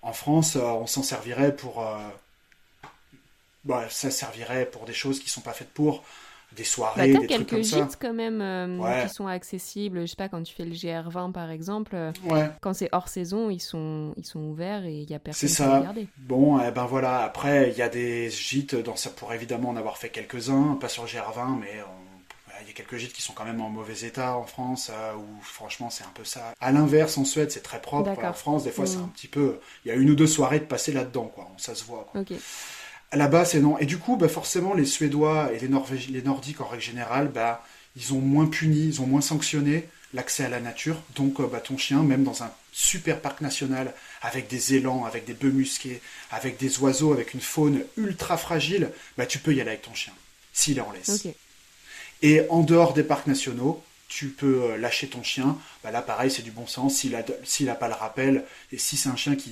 en 0.00 0.14
France, 0.14 0.56
euh, 0.56 0.62
on 0.62 0.86
s'en 0.86 1.02
servirait 1.02 1.54
pour 1.54 1.86
bah, 3.64 3.86
ça 3.90 4.10
servirait 4.10 4.64
pour 4.64 4.86
des 4.86 4.94
choses 4.94 5.20
qui 5.20 5.28
sont 5.28 5.40
pas 5.42 5.52
faites 5.52 5.72
pour 5.74 6.04
des 6.52 6.64
soirées, 6.64 7.12
bah, 7.12 7.20
des 7.20 7.26
quelques 7.26 7.48
trucs 7.48 7.50
comme 7.50 7.62
gîtes 7.62 7.98
quand 8.00 8.12
même 8.12 8.40
euh, 8.40 9.02
qui 9.02 9.14
sont 9.14 9.26
accessibles. 9.26 10.02
Je 10.02 10.06
sais 10.06 10.16
pas 10.16 10.28
quand 10.28 10.42
tu 10.42 10.54
fais 10.54 10.64
le 10.64 10.72
GR20 10.72 11.32
par 11.32 11.50
exemple, 11.50 11.92
euh, 11.94 12.12
quand 12.60 12.74
c'est 12.74 12.88
hors 12.92 13.08
saison, 13.08 13.50
ils 13.50 13.60
sont 13.60 14.14
ils 14.16 14.24
sont 14.24 14.40
ouverts 14.40 14.84
et 14.84 14.94
il 14.94 15.10
y 15.10 15.14
a 15.14 15.18
personne 15.18 15.48
ça. 15.48 15.78
regarder. 15.78 16.06
Bon, 16.18 16.60
eh 16.60 16.70
ben 16.70 16.86
voilà. 16.86 17.22
Après, 17.22 17.70
il 17.70 17.76
y 17.76 17.82
a 17.82 17.88
des 17.88 18.30
gîtes 18.30 18.74
dans 18.74 18.96
ça 18.96 19.10
pour 19.10 19.32
évidemment 19.32 19.70
en 19.70 19.76
avoir 19.76 19.98
fait 19.98 20.08
quelques 20.08 20.50
uns, 20.50 20.78
pas 20.80 20.88
sur 20.88 21.02
le 21.02 21.08
GR20, 21.08 21.58
mais 21.60 21.82
il 22.62 22.68
y 22.68 22.70
a 22.70 22.74
quelques 22.74 22.96
gîtes 22.96 23.12
qui 23.12 23.22
sont 23.22 23.32
quand 23.32 23.44
même 23.44 23.60
en 23.60 23.68
mauvais 23.68 24.06
état 24.06 24.36
en 24.36 24.44
France, 24.44 24.90
euh, 24.92 25.14
où 25.14 25.42
franchement 25.42 25.90
c'est 25.90 26.04
un 26.04 26.12
peu 26.14 26.24
ça. 26.24 26.54
À 26.60 26.72
l'inverse, 26.72 27.18
en 27.18 27.24
Suède, 27.24 27.50
c'est 27.50 27.62
très 27.62 27.80
propre. 27.80 28.10
En 28.22 28.32
France, 28.32 28.64
des 28.64 28.70
fois, 28.70 28.86
c'est 28.86 28.98
mm. 28.98 29.04
un 29.04 29.08
petit 29.08 29.28
peu. 29.28 29.60
Il 29.84 29.88
y 29.88 29.90
a 29.90 29.94
une 29.94 30.10
ou 30.10 30.14
deux 30.14 30.26
soirées 30.26 30.60
de 30.60 30.64
passer 30.64 30.92
là-dedans, 30.92 31.30
quoi. 31.34 31.48
Ça 31.58 31.74
se 31.74 31.84
voit. 31.84 32.08
Quoi. 32.10 32.22
Là-bas, 33.12 33.44
c'est 33.44 33.60
non. 33.60 33.78
Et 33.78 33.86
du 33.86 33.98
coup, 33.98 34.16
bah, 34.16 34.28
forcément, 34.28 34.74
les 34.74 34.84
Suédois 34.84 35.50
et 35.52 35.58
les, 35.58 35.68
les 36.08 36.22
Nordiques, 36.22 36.60
en 36.60 36.66
règle 36.66 36.82
générale, 36.82 37.28
bah, 37.28 37.64
ils 37.96 38.12
ont 38.12 38.20
moins 38.20 38.46
puni, 38.46 38.86
ils 38.86 39.00
ont 39.00 39.06
moins 39.06 39.20
sanctionné 39.20 39.88
l'accès 40.12 40.44
à 40.44 40.48
la 40.48 40.60
nature. 40.60 40.96
Donc, 41.14 41.40
euh, 41.40 41.46
bah, 41.46 41.60
ton 41.60 41.78
chien, 41.78 42.02
même 42.02 42.24
dans 42.24 42.42
un 42.42 42.50
super 42.72 43.20
parc 43.20 43.40
national, 43.40 43.94
avec 44.22 44.48
des 44.48 44.74
élans, 44.74 45.04
avec 45.04 45.24
des 45.24 45.34
bœufs 45.34 45.50
musqués, 45.50 46.00
avec 46.30 46.58
des 46.58 46.78
oiseaux, 46.78 47.12
avec 47.12 47.32
une 47.34 47.40
faune 47.40 47.82
ultra 47.96 48.36
fragile, 48.36 48.90
bah, 49.16 49.26
tu 49.26 49.38
peux 49.38 49.54
y 49.54 49.60
aller 49.60 49.70
avec 49.70 49.82
ton 49.82 49.94
chien, 49.94 50.12
s'il 50.52 50.78
est 50.78 50.82
en 50.82 50.92
laisse. 50.92 51.26
Et 52.22 52.42
en 52.50 52.62
dehors 52.62 52.92
des 52.92 53.02
parcs 53.02 53.26
nationaux, 53.26 53.82
tu 54.08 54.28
peux 54.28 54.62
euh, 54.62 54.76
lâcher 54.76 55.08
ton 55.08 55.22
chien. 55.22 55.56
Bah 55.82 55.90
là, 55.90 56.02
pareil, 56.02 56.30
c'est 56.30 56.42
du 56.42 56.50
bon 56.50 56.66
sens. 56.66 56.94
S'il 56.94 57.66
n'a 57.66 57.74
pas 57.74 57.88
le 57.88 57.94
rappel, 57.94 58.44
et 58.72 58.78
si 58.78 58.96
c'est 58.96 59.08
un 59.08 59.16
chien 59.16 59.36
qui 59.36 59.50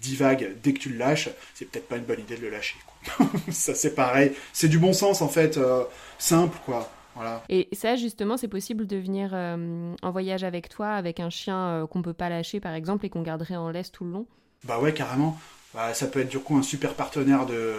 divague 0.00 0.56
dès 0.62 0.72
que 0.72 0.78
tu 0.78 0.90
le 0.90 0.98
lâches, 0.98 1.28
c'est 1.54 1.64
peut-être 1.66 1.88
pas 1.88 1.96
une 1.96 2.04
bonne 2.04 2.20
idée 2.20 2.36
de 2.36 2.42
le 2.42 2.50
lâcher. 2.50 2.76
ça, 3.50 3.74
c'est 3.74 3.94
pareil. 3.94 4.32
C'est 4.52 4.68
du 4.68 4.78
bon 4.78 4.92
sens, 4.92 5.20
en 5.20 5.28
fait, 5.28 5.56
euh, 5.56 5.84
simple, 6.18 6.56
quoi. 6.64 6.90
Voilà. 7.14 7.42
Et 7.48 7.68
ça, 7.72 7.96
justement, 7.96 8.36
c'est 8.36 8.48
possible 8.48 8.86
de 8.86 8.96
venir 8.96 9.30
euh, 9.32 9.92
en 10.02 10.10
voyage 10.12 10.44
avec 10.44 10.68
toi, 10.68 10.90
avec 10.90 11.18
un 11.18 11.30
chien 11.30 11.86
qu'on 11.90 12.02
peut 12.02 12.12
pas 12.12 12.28
lâcher, 12.28 12.60
par 12.60 12.74
exemple, 12.74 13.04
et 13.06 13.10
qu'on 13.10 13.22
garderait 13.22 13.56
en 13.56 13.70
laisse 13.70 13.90
tout 13.90 14.04
le 14.04 14.12
long? 14.12 14.26
Bah 14.64 14.78
ouais, 14.78 14.94
carrément. 14.94 15.38
Bah, 15.74 15.94
ça 15.94 16.06
peut 16.06 16.20
être 16.20 16.28
du 16.28 16.38
coup 16.38 16.56
un 16.56 16.62
super 16.62 16.94
partenaire 16.94 17.46
de, 17.46 17.74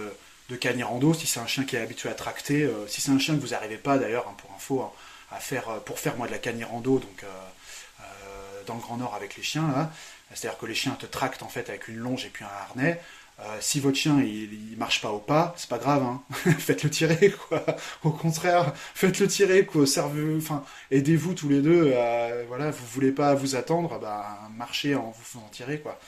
de 0.50 0.56
Canirando, 0.58 1.14
si 1.14 1.26
c'est 1.26 1.40
un 1.40 1.48
chien 1.48 1.64
qui 1.64 1.78
est 1.78 1.80
habitué 1.80 2.10
à 2.10 2.14
tracter. 2.14 2.70
si 2.88 3.00
c'est 3.00 3.12
un 3.12 3.20
chien 3.20 3.36
que 3.36 3.40
vous 3.40 3.50
n'arrivez 3.50 3.78
pas, 3.78 3.98
d'ailleurs, 3.98 4.28
hein, 4.28 4.36
pour 4.38 4.52
info, 4.54 4.82
hein, 4.82 4.92
euh, 5.34 5.80
pour 5.86 6.00
faire 6.00 6.18
moi 6.18 6.28
de 6.28 6.32
la 6.32 6.38
canirando 6.38 7.00
donc 7.00 7.24
euh, 7.24 7.28
euh, 8.02 8.04
dans 8.66 8.76
le 8.76 8.82
Grand 8.82 8.98
Nord 8.98 9.16
avec 9.16 9.36
les 9.38 9.44
chiens 9.44 9.68
là. 9.72 9.92
C'est-à-dire 10.34 10.60
que 10.60 10.66
les 10.66 10.76
chiens 10.76 10.94
te 10.94 11.06
tractent 11.06 11.44
en 11.44 11.48
fait 11.48 11.70
avec 11.70 11.88
une 11.88 11.98
longe 11.98 12.26
et 12.26 12.30
puis 12.30 12.46
un 12.46 12.48
harnais. 12.48 13.02
si 13.62 13.80
votre 13.80 13.98
chien 13.98 14.22
il, 14.22 14.76
marche 14.78 15.02
pas 15.02 15.10
au 15.10 15.18
pas, 15.18 15.56
c'est 15.58 15.70
pas 15.70 15.80
grave, 15.80 16.04
hein. 16.04 16.22
faites-le 16.60 16.90
tirer 16.90 17.32
quoi. 17.32 17.66
Au 18.04 18.12
contraire, 18.12 18.74
faites-le 18.76 19.28
tirer 19.28 19.68
aidez-vous 20.92 21.34
tous 21.34 21.50
les 21.50 21.62
deux. 21.62 21.96
voilà, 22.48 22.70
vous 22.70 22.86
voulez 22.86 23.12
pas 23.12 23.34
vous 23.34 23.56
attendre, 23.56 24.00
bah 24.00 24.40
marchez 24.56 24.94
en 24.94 25.10
vous 25.10 25.24
faisant 25.24 25.50
tirer 25.52 25.80
quoi. 25.80 26.00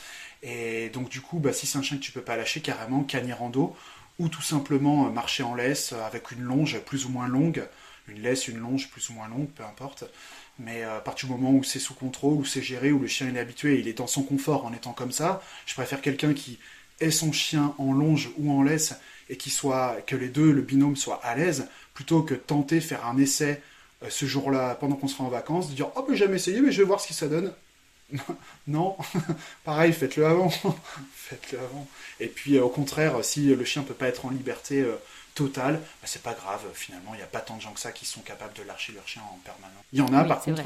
Et 0.44 0.90
donc 0.90 1.10
du 1.10 1.22
coup, 1.22 1.40
bah, 1.40 1.54
si 1.54 1.66
c'est 1.66 1.80
un 1.80 1.82
chien 1.82 1.98
que 1.98 2.04
tu 2.04 2.12
peux 2.12 2.22
pas 2.22 2.38
lâcher 2.38 2.62
carrément, 2.62 3.04
canirando 3.04 3.76
ou 4.20 4.30
tout 4.30 4.42
simplement 4.44 5.10
marcher 5.10 5.42
en 5.42 5.56
laisse 5.56 5.94
avec 5.94 6.30
une 6.32 6.42
longe 6.42 6.80
plus 6.82 7.06
ou 7.06 7.10
moins 7.10 7.28
longue 7.28 7.68
une 8.08 8.22
laisse, 8.22 8.48
une 8.48 8.58
longe 8.58 8.90
plus 8.90 9.10
ou 9.10 9.14
moins 9.14 9.28
longue, 9.28 9.50
peu 9.50 9.64
importe. 9.64 10.06
Mais 10.60 10.84
euh, 10.84 10.98
à 10.98 11.00
partir 11.00 11.28
du 11.28 11.36
moment 11.36 11.52
où 11.52 11.64
c'est 11.64 11.80
sous 11.80 11.94
contrôle, 11.94 12.38
où 12.38 12.46
c'est 12.46 12.62
géré, 12.62 12.92
où 12.92 13.00
le 13.00 13.08
chien 13.08 13.34
est 13.34 13.40
habitué, 13.40 13.80
il 13.80 13.88
est 13.88 13.94
dans 13.98 14.08
son 14.08 14.24
confort 14.24 14.66
en 14.66 14.74
étant 14.74 14.94
comme 14.94 15.12
ça, 15.12 15.42
je 15.66 15.74
préfère 15.74 16.02
quelqu'un 16.02 16.34
qui 16.34 16.60
ait 17.00 17.12
son 17.12 17.32
chien 17.32 17.74
en 17.78 17.94
longe 17.94 18.30
ou 18.38 18.52
en 18.52 18.64
laisse 18.64 18.94
et 19.30 19.38
qui 19.38 19.50
soit 19.50 19.98
que 20.06 20.16
les 20.16 20.28
deux, 20.28 20.52
le 20.52 20.62
binôme, 20.62 20.96
soit 20.96 21.20
à 21.24 21.36
l'aise, 21.36 21.68
plutôt 21.94 22.22
que 22.22 22.34
tenter 22.34 22.82
faire 22.82 23.06
un 23.06 23.18
essai 23.18 23.62
euh, 24.04 24.08
ce 24.10 24.26
jour-là 24.26 24.76
pendant 24.76 24.96
qu'on 24.96 25.08
sera 25.08 25.24
en 25.24 25.30
vacances, 25.30 25.70
de 25.70 25.76
dire 25.76 25.90
oh 25.96 26.06
mais 26.10 26.18
jamais 26.18 26.36
essayé, 26.36 26.62
mais 26.62 26.72
je 26.72 26.80
vais 26.80 26.88
voir 26.88 27.00
ce 27.00 27.08
que 27.08 27.14
ça 27.14 27.28
donne. 27.28 27.54
non, 28.68 28.98
pareil, 29.64 29.94
faites-le 29.94 30.26
avant. 30.26 30.50
faites-le 31.16 31.60
avant. 31.60 31.88
Et 32.20 32.28
puis, 32.28 32.60
au 32.60 32.70
contraire, 32.70 33.24
si 33.24 33.56
le 33.56 33.64
chien 33.64 33.84
peut 33.84 33.94
pas 33.94 34.08
être 34.08 34.26
en 34.26 34.30
liberté 34.30 34.86
totale, 35.36 35.76
bah, 35.76 36.06
c'est 36.06 36.24
pas 36.24 36.34
grave. 36.34 36.62
Finalement, 36.74 37.14
il 37.14 37.18
n'y 37.18 37.24
a 37.24 37.28
pas 37.28 37.42
tant 37.42 37.58
de 37.58 37.62
gens 37.62 37.72
que 37.72 37.80
ça 37.80 37.92
qui 37.92 38.06
sont 38.06 38.22
capables 38.22 38.54
de 38.54 38.64
lâcher 38.64 38.94
leur 38.94 39.08
chien 39.08 39.22
en 39.24 39.40
permanence. 39.44 39.84
Il 39.94 40.00
y 40.00 40.02
en 40.02 40.14
a, 40.14 40.24
par 40.24 40.42
contre, 40.42 40.64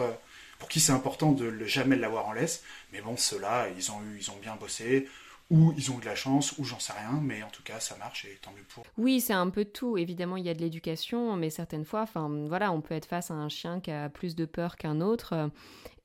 pour 0.60 0.70
qui 0.70 0.80
c'est 0.80 0.94
important 0.94 1.32
de 1.32 1.66
jamais 1.66 1.96
l'avoir 1.96 2.28
en 2.28 2.34
laisse. 2.34 2.64
Mais 2.94 3.02
bon, 3.02 3.18
ceux-là, 3.18 3.68
ils 3.78 3.92
ont 3.92 4.02
eu, 4.02 4.18
ils 4.20 4.32
ont 4.32 4.38
bien 4.42 4.56
bossé 4.56 5.08
ou 5.52 5.74
ils 5.78 5.92
ont 5.92 5.98
eu 5.98 6.02
de 6.02 6.06
la 6.06 6.16
chance, 6.16 6.58
ou 6.58 6.64
j'en 6.64 6.80
sais 6.80 6.94
rien, 6.94 7.20
mais 7.22 7.44
en 7.44 7.50
tout 7.50 7.62
cas, 7.62 7.80
ça 7.80 7.96
marche 7.98 8.26
et 8.26 8.40
tant 8.42 8.52
mieux 8.52 8.66
pour. 8.70 8.84
Oui, 8.98 9.22
c'est 9.22 9.34
un 9.34 9.50
peu 9.50 9.64
tout. 9.64 9.98
Évidemment, 9.98 10.38
il 10.38 10.46
y 10.46 10.50
a 10.50 10.54
de 10.54 10.62
l'éducation, 10.62 11.36
mais 11.36 11.50
certaines 11.52 11.86
fois, 11.86 12.02
enfin, 12.02 12.30
voilà, 12.48 12.72
on 12.72 12.82
peut 12.82 12.96
être 12.96 13.06
face 13.06 13.30
à 13.30 13.36
un 13.36 13.50
chien 13.50 13.80
qui 13.80 13.92
a 13.92 14.10
plus 14.10 14.36
de 14.36 14.46
peur 14.46 14.76
qu'un 14.76 15.02
autre, 15.02 15.52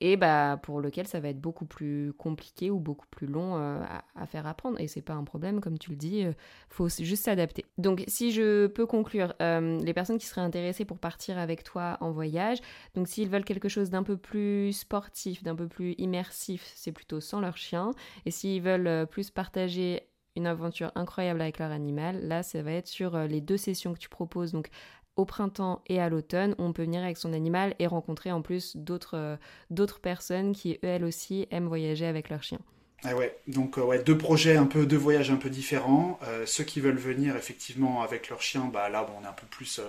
et 0.01 0.17
bah 0.17 0.59
pour 0.61 0.81
lequel 0.81 1.07
ça 1.07 1.19
va 1.19 1.29
être 1.29 1.39
beaucoup 1.39 1.65
plus 1.65 2.11
compliqué 2.17 2.71
ou 2.71 2.79
beaucoup 2.79 3.05
plus 3.11 3.27
long 3.27 3.55
euh, 3.55 3.79
à, 4.15 4.25
faire 4.25 4.47
apprendre. 4.47 4.79
Et 4.79 4.87
c'est 4.87 5.03
pas 5.03 5.13
un 5.13 5.23
problème, 5.23 5.61
comme 5.61 5.77
tu 5.77 5.91
le 5.91 5.95
dis, 5.95 6.25
euh, 6.25 6.33
faut 6.69 6.89
juste 6.89 7.25
s'adapter. 7.25 7.65
Donc 7.77 8.03
si 8.07 8.31
je 8.31 8.65
peux 8.65 8.87
conclure, 8.87 9.33
euh, 9.41 9.79
les 9.79 9.93
personnes 9.93 10.17
qui 10.17 10.25
seraient 10.25 10.41
intéressées 10.41 10.85
pour 10.85 10.97
partir 10.97 11.37
avec 11.37 11.63
toi 11.63 11.97
en 12.01 12.11
voyage, 12.11 12.57
donc 12.95 13.07
s'ils 13.07 13.29
veulent 13.29 13.45
quelque 13.45 13.69
chose 13.69 13.91
d'un 13.91 14.03
peu 14.03 14.17
plus 14.17 14.73
sportif, 14.73 15.43
d'un 15.43 15.55
peu 15.55 15.67
plus 15.67 15.93
immersif, 15.99 16.71
c'est 16.75 16.91
plutôt 16.91 17.21
sans 17.21 17.39
leur 17.39 17.57
chien. 17.57 17.91
Et 18.25 18.31
s'ils 18.31 18.61
veulent 18.61 19.05
plus 19.07 19.29
partager 19.29 20.07
une 20.35 20.47
aventure 20.47 20.91
incroyable 20.95 21.41
avec 21.41 21.59
leur 21.59 21.71
animal, 21.71 22.27
là 22.27 22.41
ça 22.41 22.63
va 22.63 22.71
être 22.71 22.87
sur 22.87 23.17
les 23.17 23.41
deux 23.41 23.57
sessions 23.57 23.93
que 23.93 23.99
tu 23.99 24.09
proposes, 24.09 24.53
donc 24.53 24.69
au 25.15 25.25
printemps 25.25 25.81
et 25.87 25.99
à 25.99 26.09
l'automne, 26.09 26.55
on 26.57 26.73
peut 26.73 26.83
venir 26.83 27.03
avec 27.03 27.17
son 27.17 27.33
animal 27.33 27.75
et 27.79 27.87
rencontrer 27.87 28.31
en 28.31 28.41
plus 28.41 28.75
d'autres 28.77 29.17
euh, 29.17 29.85
personnes 30.01 30.53
qui 30.53 30.79
elles 30.81 31.03
aussi 31.03 31.47
aiment 31.51 31.67
voyager 31.67 32.05
avec 32.05 32.29
leur 32.29 32.43
chien. 32.43 32.59
Ah 33.03 33.15
ouais, 33.15 33.35
donc 33.47 33.77
euh, 33.77 33.81
ouais, 33.81 34.03
deux 34.03 34.17
projets 34.17 34.57
un 34.57 34.65
peu, 34.65 34.85
deux 34.85 34.97
voyages 34.97 35.31
un 35.31 35.35
peu 35.35 35.49
différents. 35.49 36.19
Euh, 36.23 36.45
ceux 36.45 36.63
qui 36.63 36.79
veulent 36.79 36.97
venir 36.97 37.35
effectivement 37.35 38.03
avec 38.03 38.29
leur 38.29 38.41
chien, 38.41 38.69
bah 38.71 38.89
là 38.89 39.03
bon, 39.03 39.13
on 39.21 39.25
est 39.25 39.27
un 39.27 39.33
peu 39.33 39.47
plus, 39.47 39.81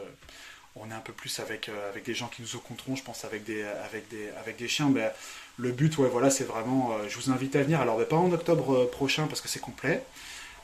on 0.76 0.90
est 0.90 0.94
un 0.94 1.00
peu 1.00 1.12
plus 1.12 1.38
avec 1.38 1.70
avec 1.90 2.04
des 2.04 2.14
gens 2.14 2.28
qui 2.28 2.42
nous 2.42 2.48
rencontreront, 2.54 2.96
je 2.96 3.04
pense 3.04 3.24
avec 3.24 3.44
des 3.44 3.62
avec 3.62 4.08
des 4.08 4.30
avec 4.40 4.56
des 4.56 4.68
chiens. 4.68 4.90
Bah, 4.90 5.12
le 5.58 5.70
but, 5.70 5.98
ouais, 5.98 6.08
voilà, 6.08 6.30
c'est 6.30 6.44
vraiment, 6.44 6.96
je 7.06 7.14
vous 7.18 7.30
invite 7.30 7.54
à 7.56 7.62
venir. 7.62 7.82
Alors, 7.82 8.02
pas 8.08 8.16
en 8.16 8.32
octobre 8.32 8.86
prochain 8.86 9.26
parce 9.26 9.42
que 9.42 9.48
c'est 9.48 9.60
complet. 9.60 10.02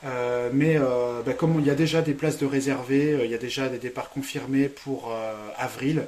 Euh, 0.05 0.51
mais 0.53 0.77
euh, 0.77 1.23
bah, 1.23 1.33
comme 1.33 1.59
il 1.59 1.67
y 1.67 1.71
a 1.71 1.75
déjà 1.75 2.03
des 2.03 2.15
places 2.15 2.39
de 2.39 2.47
réservées, 2.47 3.15
euh, 3.15 3.25
il 3.25 3.31
y 3.31 3.35
a 3.35 3.39
déjà 3.39 3.69
des 3.69 3.79
départs 3.79 4.11
confirmés 4.11 4.69
pour 4.69 5.13
avril 5.57 6.07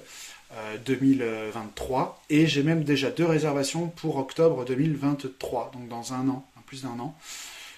2023, 0.84 2.22
et 2.28 2.46
j'ai 2.48 2.64
même 2.64 2.82
déjà 2.82 3.10
deux 3.10 3.24
réservations 3.24 3.86
pour 3.86 4.16
octobre 4.16 4.64
2023, 4.64 5.70
donc 5.72 5.88
dans 5.88 6.12
un 6.12 6.28
an, 6.28 6.44
plus 6.66 6.82
d'un 6.82 6.98
an. 6.98 7.16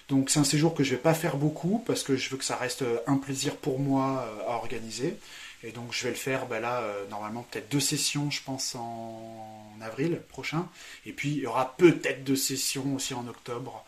Donc 0.09 0.29
c'est 0.29 0.39
un 0.39 0.43
séjour 0.43 0.73
que 0.73 0.83
je 0.83 0.91
vais 0.91 1.01
pas 1.01 1.13
faire 1.13 1.37
beaucoup 1.37 1.83
parce 1.85 2.03
que 2.03 2.17
je 2.17 2.29
veux 2.29 2.37
que 2.37 2.43
ça 2.43 2.55
reste 2.55 2.83
un 3.07 3.17
plaisir 3.17 3.55
pour 3.55 3.79
moi 3.79 4.27
à 4.47 4.53
organiser. 4.53 5.17
Et 5.63 5.71
donc 5.71 5.93
je 5.93 6.03
vais 6.03 6.09
le 6.09 6.15
faire 6.15 6.47
bah, 6.47 6.59
là, 6.59 6.83
normalement 7.11 7.45
peut-être 7.51 7.71
deux 7.71 7.79
sessions, 7.79 8.31
je 8.31 8.41
pense, 8.43 8.75
en 8.75 9.77
avril 9.81 10.19
prochain. 10.29 10.67
Et 11.05 11.13
puis 11.13 11.29
il 11.29 11.39
y 11.39 11.47
aura 11.47 11.75
peut-être 11.77 12.23
deux 12.23 12.35
sessions 12.35 12.95
aussi 12.95 13.13
en 13.13 13.27
octobre. 13.27 13.85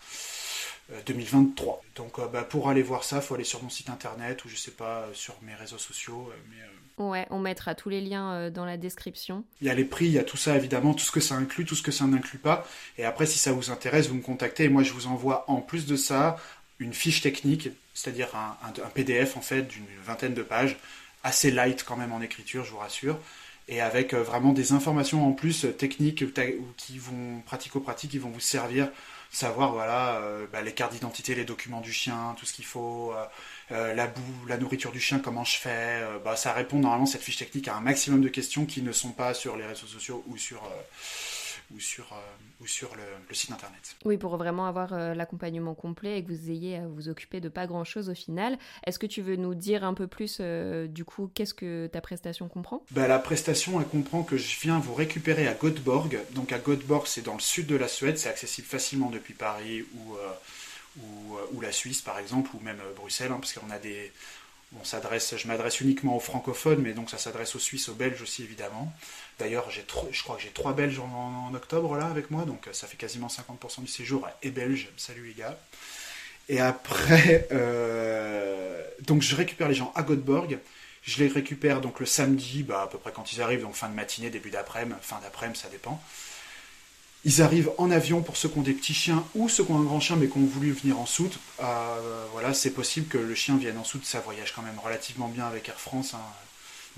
2023. 1.06 1.74
Euh, 1.74 1.98
Donc 1.98 2.20
euh, 2.20 2.28
bah, 2.28 2.44
pour 2.44 2.70
aller 2.70 2.84
voir 2.84 3.04
ça, 3.04 3.18
il 3.18 3.22
faut 3.22 3.36
aller 3.36 3.44
sur 3.44 3.62
mon 3.64 3.70
site 3.70 3.90
internet 3.90 4.46
ou 4.46 4.50
je 4.50 4.56
sais 4.56 4.72
pas, 4.72 5.02
euh, 5.02 5.14
sur 5.14 5.36
mes 5.42 5.54
réseaux 5.56 5.78
sociaux. 5.78 6.32
Ouais, 6.98 7.28
on 7.30 7.40
mettra 7.40 7.76
tous 7.76 7.90
les 7.90 8.00
liens 8.00 8.50
dans 8.50 8.64
la 8.64 8.78
description. 8.78 9.44
Il 9.60 9.68
y 9.68 9.70
a 9.70 9.74
les 9.74 9.84
prix, 9.84 10.06
il 10.06 10.14
y 10.14 10.20
a 10.20 10.24
tout 10.24 10.38
ça 10.38 10.56
évidemment, 10.56 10.94
tout 10.94 11.04
ce 11.04 11.12
que 11.12 11.20
ça 11.20 11.36
inclut, 11.36 11.66
tout 11.66 11.76
ce 11.76 11.84
que 11.84 11.92
ça 11.92 12.06
n'inclut 12.06 12.38
pas. 12.38 12.66
Et 12.98 13.04
après, 13.04 13.26
si 13.26 13.38
ça 13.38 13.52
vous 13.52 13.70
intéresse, 13.70 14.08
vous 14.08 14.16
me 14.16 14.22
contactez 14.22 14.64
et 14.64 14.70
moi 14.70 14.82
je 14.82 14.94
vous 14.94 15.08
envoie 15.08 15.44
en 15.50 15.60
plus 15.60 15.88
de 15.88 15.98
ça 15.98 16.38
une 16.80 16.94
fiche 16.94 17.22
technique, 17.22 17.70
c'est-à-dire 17.94 18.30
un, 18.36 18.90
PDF 18.94 19.36
en 19.36 19.42
fait 19.42 19.64
d'une 19.64 19.86
vingtaine 20.06 20.34
de 20.34 20.42
pages, 20.42 20.78
assez 21.24 21.52
light 21.52 21.84
quand 21.84 21.98
même 21.98 22.14
en 22.14 22.22
écriture, 22.22 22.64
je 22.64 22.72
vous 22.72 22.78
rassure 22.78 23.20
et 23.68 23.82
avec 23.82 24.14
vraiment 24.14 24.54
des 24.54 24.74
informations 24.74 25.28
en 25.28 25.32
plus 25.32 25.66
techniques 25.78 26.24
qui 26.78 26.98
vont 27.00 27.42
pratico-pratiques 27.46 28.12
qui 28.12 28.20
vont 28.20 28.30
vous 28.30 28.40
servir 28.40 28.90
savoir 29.32 29.72
voilà 29.72 30.16
euh, 30.16 30.48
bah, 30.52 30.62
les 30.62 30.74
cartes 30.74 30.94
d'identité, 30.94 31.36
les 31.36 31.46
documents 31.46 31.82
du 31.82 31.92
chien, 31.92 32.36
tout 32.38 32.46
ce 32.46 32.54
qu'il 32.54 32.66
faut, 32.66 33.14
euh, 33.14 33.26
euh, 33.72 33.94
la 33.94 34.08
boue, 34.08 34.46
la 34.48 34.58
nourriture 34.58 34.92
du 34.92 35.00
chien, 35.00 35.20
comment 35.20 35.44
je 35.44 35.58
fais. 35.58 36.02
bah, 36.24 36.36
ça 36.36 36.54
répond 36.54 36.80
normalement 36.80 37.06
cette 37.06 37.22
fiche 37.22 37.38
technique 37.38 37.68
à 37.68 37.76
un 37.76 37.82
maximum 37.82 38.22
de 38.22 38.30
questions 38.30 38.66
qui 38.66 38.82
ne 38.82 38.92
sont 38.92 39.12
pas 39.12 39.34
sur 39.34 39.58
les 39.58 39.66
réseaux 39.66 39.88
sociaux 39.88 40.24
ou 40.28 40.38
sur 40.38 40.62
ou 41.74 41.80
sur, 41.80 42.14
ou 42.62 42.68
sur 42.68 42.96
le, 42.96 43.36
site 43.36 43.52
internet. 43.52 43.96
Oui, 44.06 44.18
pour 44.18 44.38
vraiment 44.38 44.66
avoir 44.68 44.94
l'accompagnement 45.16 45.74
complet 45.74 46.20
et 46.20 46.24
que 46.24 46.32
vous 46.32 46.50
ayez 46.50 46.78
à 46.78 46.88
vous 46.88 47.10
occuper 47.10 47.40
de 47.42 47.50
pas 47.50 47.68
grand-chose 47.68 48.10
au 48.10 48.14
final. 48.14 48.58
Est-ce 48.86 49.00
que 49.00 49.08
tu 49.08 49.22
veux 49.22 49.36
nous 49.36 49.56
dire 49.56 49.84
un 49.84 49.94
peu 49.94 50.08
plus 50.08 50.40
du 50.40 51.06
coup 51.06 51.30
qu'est-ce 51.34 51.54
que 51.54 51.88
ta 51.88 52.02
prestation 52.02 52.48
comprend? 52.48 52.84
Bah, 52.92 53.08
La 53.08 53.20
prestation, 53.20 53.80
elle 53.80 53.88
comprend 53.88 54.24
que 54.24 54.38
je 54.38 54.60
viens 54.60 54.80
vous 54.80 54.94
récupérer 54.94 55.48
à 55.48 55.54
Göteborg. 55.54 56.20
Donc 56.32 56.52
à 56.52 56.60
Göteborg, 56.60 57.08
c'est 57.08 57.24
dans 57.24 57.34
le 57.34 57.40
sud 57.42 57.68
de 57.68 57.76
la 57.76 57.88
Suède, 57.88 58.18
c'est 58.18 58.30
accessible 58.30 58.68
facilement 58.68 59.10
depuis 59.10 59.34
Paris 59.34 59.86
ou, 59.96 60.16
ou, 61.02 61.38
ou, 61.54 61.62
la 61.62 61.72
Suisse 61.72 62.02
par 62.02 62.20
exemple, 62.20 62.52
ou 62.56 62.60
même 62.60 62.80
Bruxelles, 62.96 63.32
hein, 63.32 63.40
parce 63.40 63.54
qu'on 63.54 63.70
a 63.70 63.80
des... 63.80 64.12
On 64.82 64.84
s'adresse, 64.84 65.36
je 65.38 65.48
m'adresse 65.48 65.80
uniquement 65.80 66.18
aux 66.18 66.20
francophones, 66.20 66.82
mais 66.82 66.94
donc 66.94 67.10
ça 67.10 67.18
s'adresse 67.18 67.56
aux 67.56 67.60
Suisses, 67.60 67.88
aux 67.88 67.94
Belges 67.94 68.22
aussi 68.22 68.44
évidemment. 68.44 68.92
D'ailleurs, 69.38 69.70
je 69.70 70.24
crois 70.24 70.38
que 70.38 70.42
j'ai 70.42 70.50
trois 70.50 70.74
Belges 70.74 71.00
en, 71.00 71.54
octobre 71.54 71.98
là 71.98 72.06
avec 72.06 72.32
moi, 72.32 72.46
donc 72.46 72.68
euh, 72.68 72.74
ça 72.74 72.88
fait 72.88 72.96
quasiment 72.96 73.28
50% 73.28 73.82
du 73.82 73.88
séjour 73.88 74.28
et 74.42 74.50
Belge. 74.50 74.90
Salut 74.96 75.28
les 75.28 75.34
gars. 75.34 75.58
Et 76.48 76.62
après, 76.62 77.48
euh, 77.52 78.82
donc 79.02 79.22
je 79.22 79.36
récupère 79.36 79.68
les 79.68 79.76
gens 79.76 79.92
à 79.96 80.04
Göteborg. 80.04 80.60
Je 81.02 81.24
les 81.24 81.28
récupère 81.28 81.82
donc 81.82 82.00
le 82.00 82.06
samedi, 82.06 82.64
bah, 82.64 82.84
à 82.84 82.88
peu 82.88 82.98
près 82.98 83.12
quand 83.12 83.34
ils 83.34 83.42
arrivent, 83.42 83.62
donc 83.62 83.76
fin 83.76 83.90
de 83.90 83.94
matinée, 83.94 84.30
début 84.30 84.50
d'après-midi, 84.50 84.96
fin 85.02 85.20
d'après-midi, 85.22 85.60
ça 85.60 85.70
dépend. 85.70 86.02
Ils 87.26 87.42
arrivent 87.42 87.72
en 87.78 87.92
avion 87.92 88.22
pour 88.22 88.38
ceux 88.38 88.50
qui 88.50 88.60
ont 88.60 88.64
des 88.64 88.74
petits 88.74 88.94
chiens 88.94 89.26
ou 89.34 89.50
ceux 89.50 89.64
qui 89.66 89.72
ont 89.72 89.80
un 89.80 89.84
grand 89.84 90.00
chien 90.00 90.16
mais 90.16 90.28
qui 90.28 90.38
ont 90.38 90.46
voulu 90.46 90.72
venir 90.72 91.00
en 91.00 91.08
soute. 91.08 91.40
Euh, 91.60 92.26
voilà, 92.32 92.54
c'est 92.54 92.72
possible 92.72 93.08
que 93.08 93.18
le 93.18 93.36
chien 93.36 93.58
vienne 93.58 93.78
en 93.78 93.84
soute, 93.84 94.06
ça 94.06 94.20
voyage 94.20 94.54
quand 94.54 94.62
même 94.62 94.80
relativement 94.80 95.28
bien 95.28 95.46
avec 95.46 95.68
Air 95.68 95.80
France. 95.80 96.14
Hein. 96.14 96.22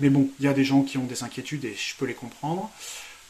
Mais 0.00 0.10
bon, 0.10 0.30
il 0.38 0.44
y 0.44 0.48
a 0.48 0.52
des 0.52 0.64
gens 0.64 0.82
qui 0.82 0.98
ont 0.98 1.04
des 1.04 1.22
inquiétudes 1.24 1.64
et 1.64 1.74
je 1.74 1.94
peux 1.96 2.06
les 2.06 2.14
comprendre. 2.14 2.70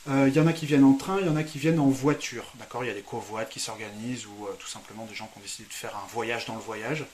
Euh, 0.09 0.27
il 0.29 0.35
y 0.35 0.41
en 0.41 0.47
a 0.47 0.53
qui 0.53 0.66
viennent 0.66 0.85
en 0.85 0.95
train, 0.95 1.19
il 1.21 1.27
y 1.27 1.29
en 1.29 1.37
a 1.37 1.43
qui 1.43 1.59
viennent 1.59 1.81
en 1.81 1.89
voiture. 1.89 2.45
D'accord 2.59 2.85
Il 2.85 2.89
y 2.89 2.91
a 2.91 2.95
des 2.95 3.03
covoites 3.03 3.51
qui 3.51 3.61
s'organisent 3.61 4.27
ou 4.27 4.47
euh, 4.47 4.53
tout 4.59 4.69
simplement 4.69 5.05
des 5.05 5.14
gens 5.14 5.27
qui 5.27 5.39
ont 5.39 5.43
décidé 5.43 5.69
de 5.69 5.73
faire 5.73 5.95
un 5.97 6.07
voyage 6.12 6.47
dans 6.47 6.55
le 6.55 6.61
voyage. 6.61 7.05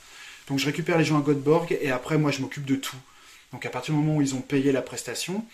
Donc 0.49 0.59
je 0.59 0.67
récupère 0.67 0.99
les 0.99 1.05
gens 1.05 1.19
à 1.19 1.23
Göteborg 1.23 1.77
et 1.81 1.91
après 1.91 2.19
moi 2.19 2.31
je 2.31 2.41
m'occupe 2.41 2.65
de 2.65 2.77
tout. 2.77 2.97
Donc 3.53 3.67
à 3.67 3.71
partir 3.71 3.95
du 3.95 4.01
moment 4.01 4.17
où 4.17 4.23
ils 4.23 4.35
ont 4.35 4.41
payé 4.41 4.71
la 4.71 4.83
prestation, 4.83 5.45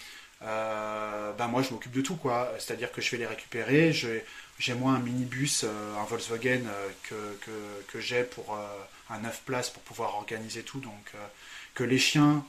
euh, 0.42 1.32
ben 1.32 1.48
moi 1.48 1.62
je 1.62 1.70
m'occupe 1.70 1.92
de 1.92 2.03
tout 2.03 2.16
quoi. 2.16 2.53
C'est-à-dire 2.59 2.92
que 2.92 3.01
je 3.01 3.11
vais 3.11 3.18
les 3.18 3.26
récupérer. 3.26 3.92
J'ai 3.92 4.74
moi 4.74 4.92
un 4.92 4.98
minibus, 4.98 5.64
un 5.64 6.05
Volkswagen 6.05 6.64
que, 7.05 7.14
que, 7.40 7.51
que 7.88 8.01
j'ai 8.01 8.24
pour 8.24 8.59
un 9.09 9.18
9 9.18 9.42
places 9.46 9.70
pour 9.70 9.82
pouvoir 9.82 10.16
organiser 10.16 10.62
tout. 10.62 10.80
Donc 10.80 11.12
que 11.74 11.84
les 11.84 11.98
chiens 11.98 12.44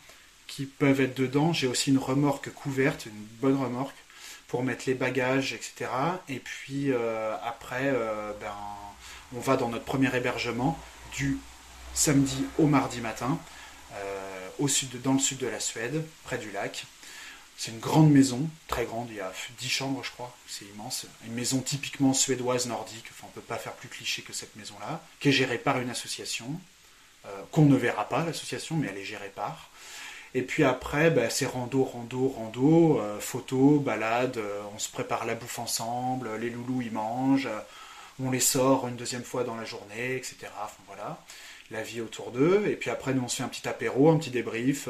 qui 0.52 0.66
peuvent 0.66 1.00
être 1.00 1.16
dedans. 1.16 1.54
J'ai 1.54 1.68
aussi 1.68 1.92
une 1.92 1.98
remorque 1.98 2.52
couverte, 2.52 3.06
une 3.06 3.26
bonne 3.40 3.56
remorque, 3.56 3.96
pour 4.50 4.64
mettre 4.64 4.84
les 4.86 4.96
bagages, 4.96 5.54
etc. 5.54 5.90
Et 6.28 6.40
puis 6.40 6.92
euh, 6.92 7.38
après, 7.42 7.86
euh, 7.86 8.34
ben, 8.40 8.54
on 9.34 9.40
va 9.40 9.56
dans 9.56 9.70
notre 9.70 9.86
premier 9.86 10.14
hébergement 10.14 10.78
du 11.16 11.38
samedi 11.94 12.44
au 12.58 12.68
mardi 12.68 13.00
matin, 13.00 13.40
euh, 13.94 14.50
au 14.60 14.68
sud, 14.68 15.02
dans 15.02 15.14
le 15.14 15.20
sud 15.20 15.38
de 15.38 15.48
la 15.48 15.62
Suède, 15.62 16.06
près 16.26 16.38
du 16.38 16.52
lac. 16.52 16.86
C'est 17.58 17.72
une 17.72 17.80
grande 17.80 18.12
maison, 18.12 18.50
très 18.68 18.84
grande, 18.84 19.08
il 19.10 19.18
y 19.18 19.22
a 19.22 19.32
10 19.58 19.70
chambres 19.70 20.04
je 20.04 20.12
crois, 20.12 20.36
c'est 20.48 20.66
immense. 20.66 21.06
Une 21.28 21.34
maison 21.34 21.60
typiquement 21.60 22.14
suédoise 22.14 22.68
nordique, 22.68 23.06
enfin 23.12 23.28
on 23.28 23.30
ne 23.30 23.36
peut 23.36 23.48
pas 23.48 23.58
faire 23.58 23.74
plus 23.74 23.88
cliché 23.88 24.22
que 24.22 24.34
cette 24.34 24.56
maison-là, 24.58 25.02
qui 25.22 25.30
est 25.30 25.32
gérée 25.32 25.60
par 25.60 25.80
une 25.80 25.90
association, 25.90 26.60
qu'on 27.52 27.66
ne 27.66 27.76
verra 27.76 28.10
pas 28.10 28.26
l'association, 28.26 28.76
mais 28.78 28.88
elle 28.88 28.98
est 28.98 29.06
gérée 29.06 29.32
par. 29.34 29.70
Et 30.34 30.44
puis 30.44 30.64
après, 30.64 31.12
bah, 31.12 31.30
c'est 31.30 31.46
rando, 31.46 31.84
rando, 31.84 32.30
rando, 32.30 33.00
euh, 33.00 33.20
photo, 33.20 33.80
balade, 33.80 34.38
euh, 34.38 34.62
on 34.74 34.80
se 34.80 34.90
prépare 34.90 35.26
la 35.26 35.36
bouffe 35.36 35.60
ensemble, 35.60 36.30
les 36.40 36.50
loulous 36.50 36.82
ils 36.82 36.92
mangent, 36.92 37.48
euh, 37.48 37.60
on 38.24 38.32
les 38.32 38.40
sort 38.40 38.88
une 38.88 38.96
deuxième 38.96 39.24
fois 39.24 39.44
dans 39.44 39.56
la 39.56 39.66
journée, 39.66 40.16
etc. 40.16 40.48
Enfin, 40.64 40.82
voilà, 40.88 41.20
la 41.70 41.84
vie 41.84 42.00
autour 42.00 42.32
d'eux. 42.32 42.64
Et 42.66 42.78
puis 42.78 42.90
après, 42.90 43.14
nous 43.14 43.24
on 43.24 43.28
se 43.28 43.38
fait 43.38 43.44
un 43.44 43.50
petit 43.50 43.68
apéro, 43.68 44.10
un 44.10 44.18
petit 44.18 44.30
débrief, 44.30 44.88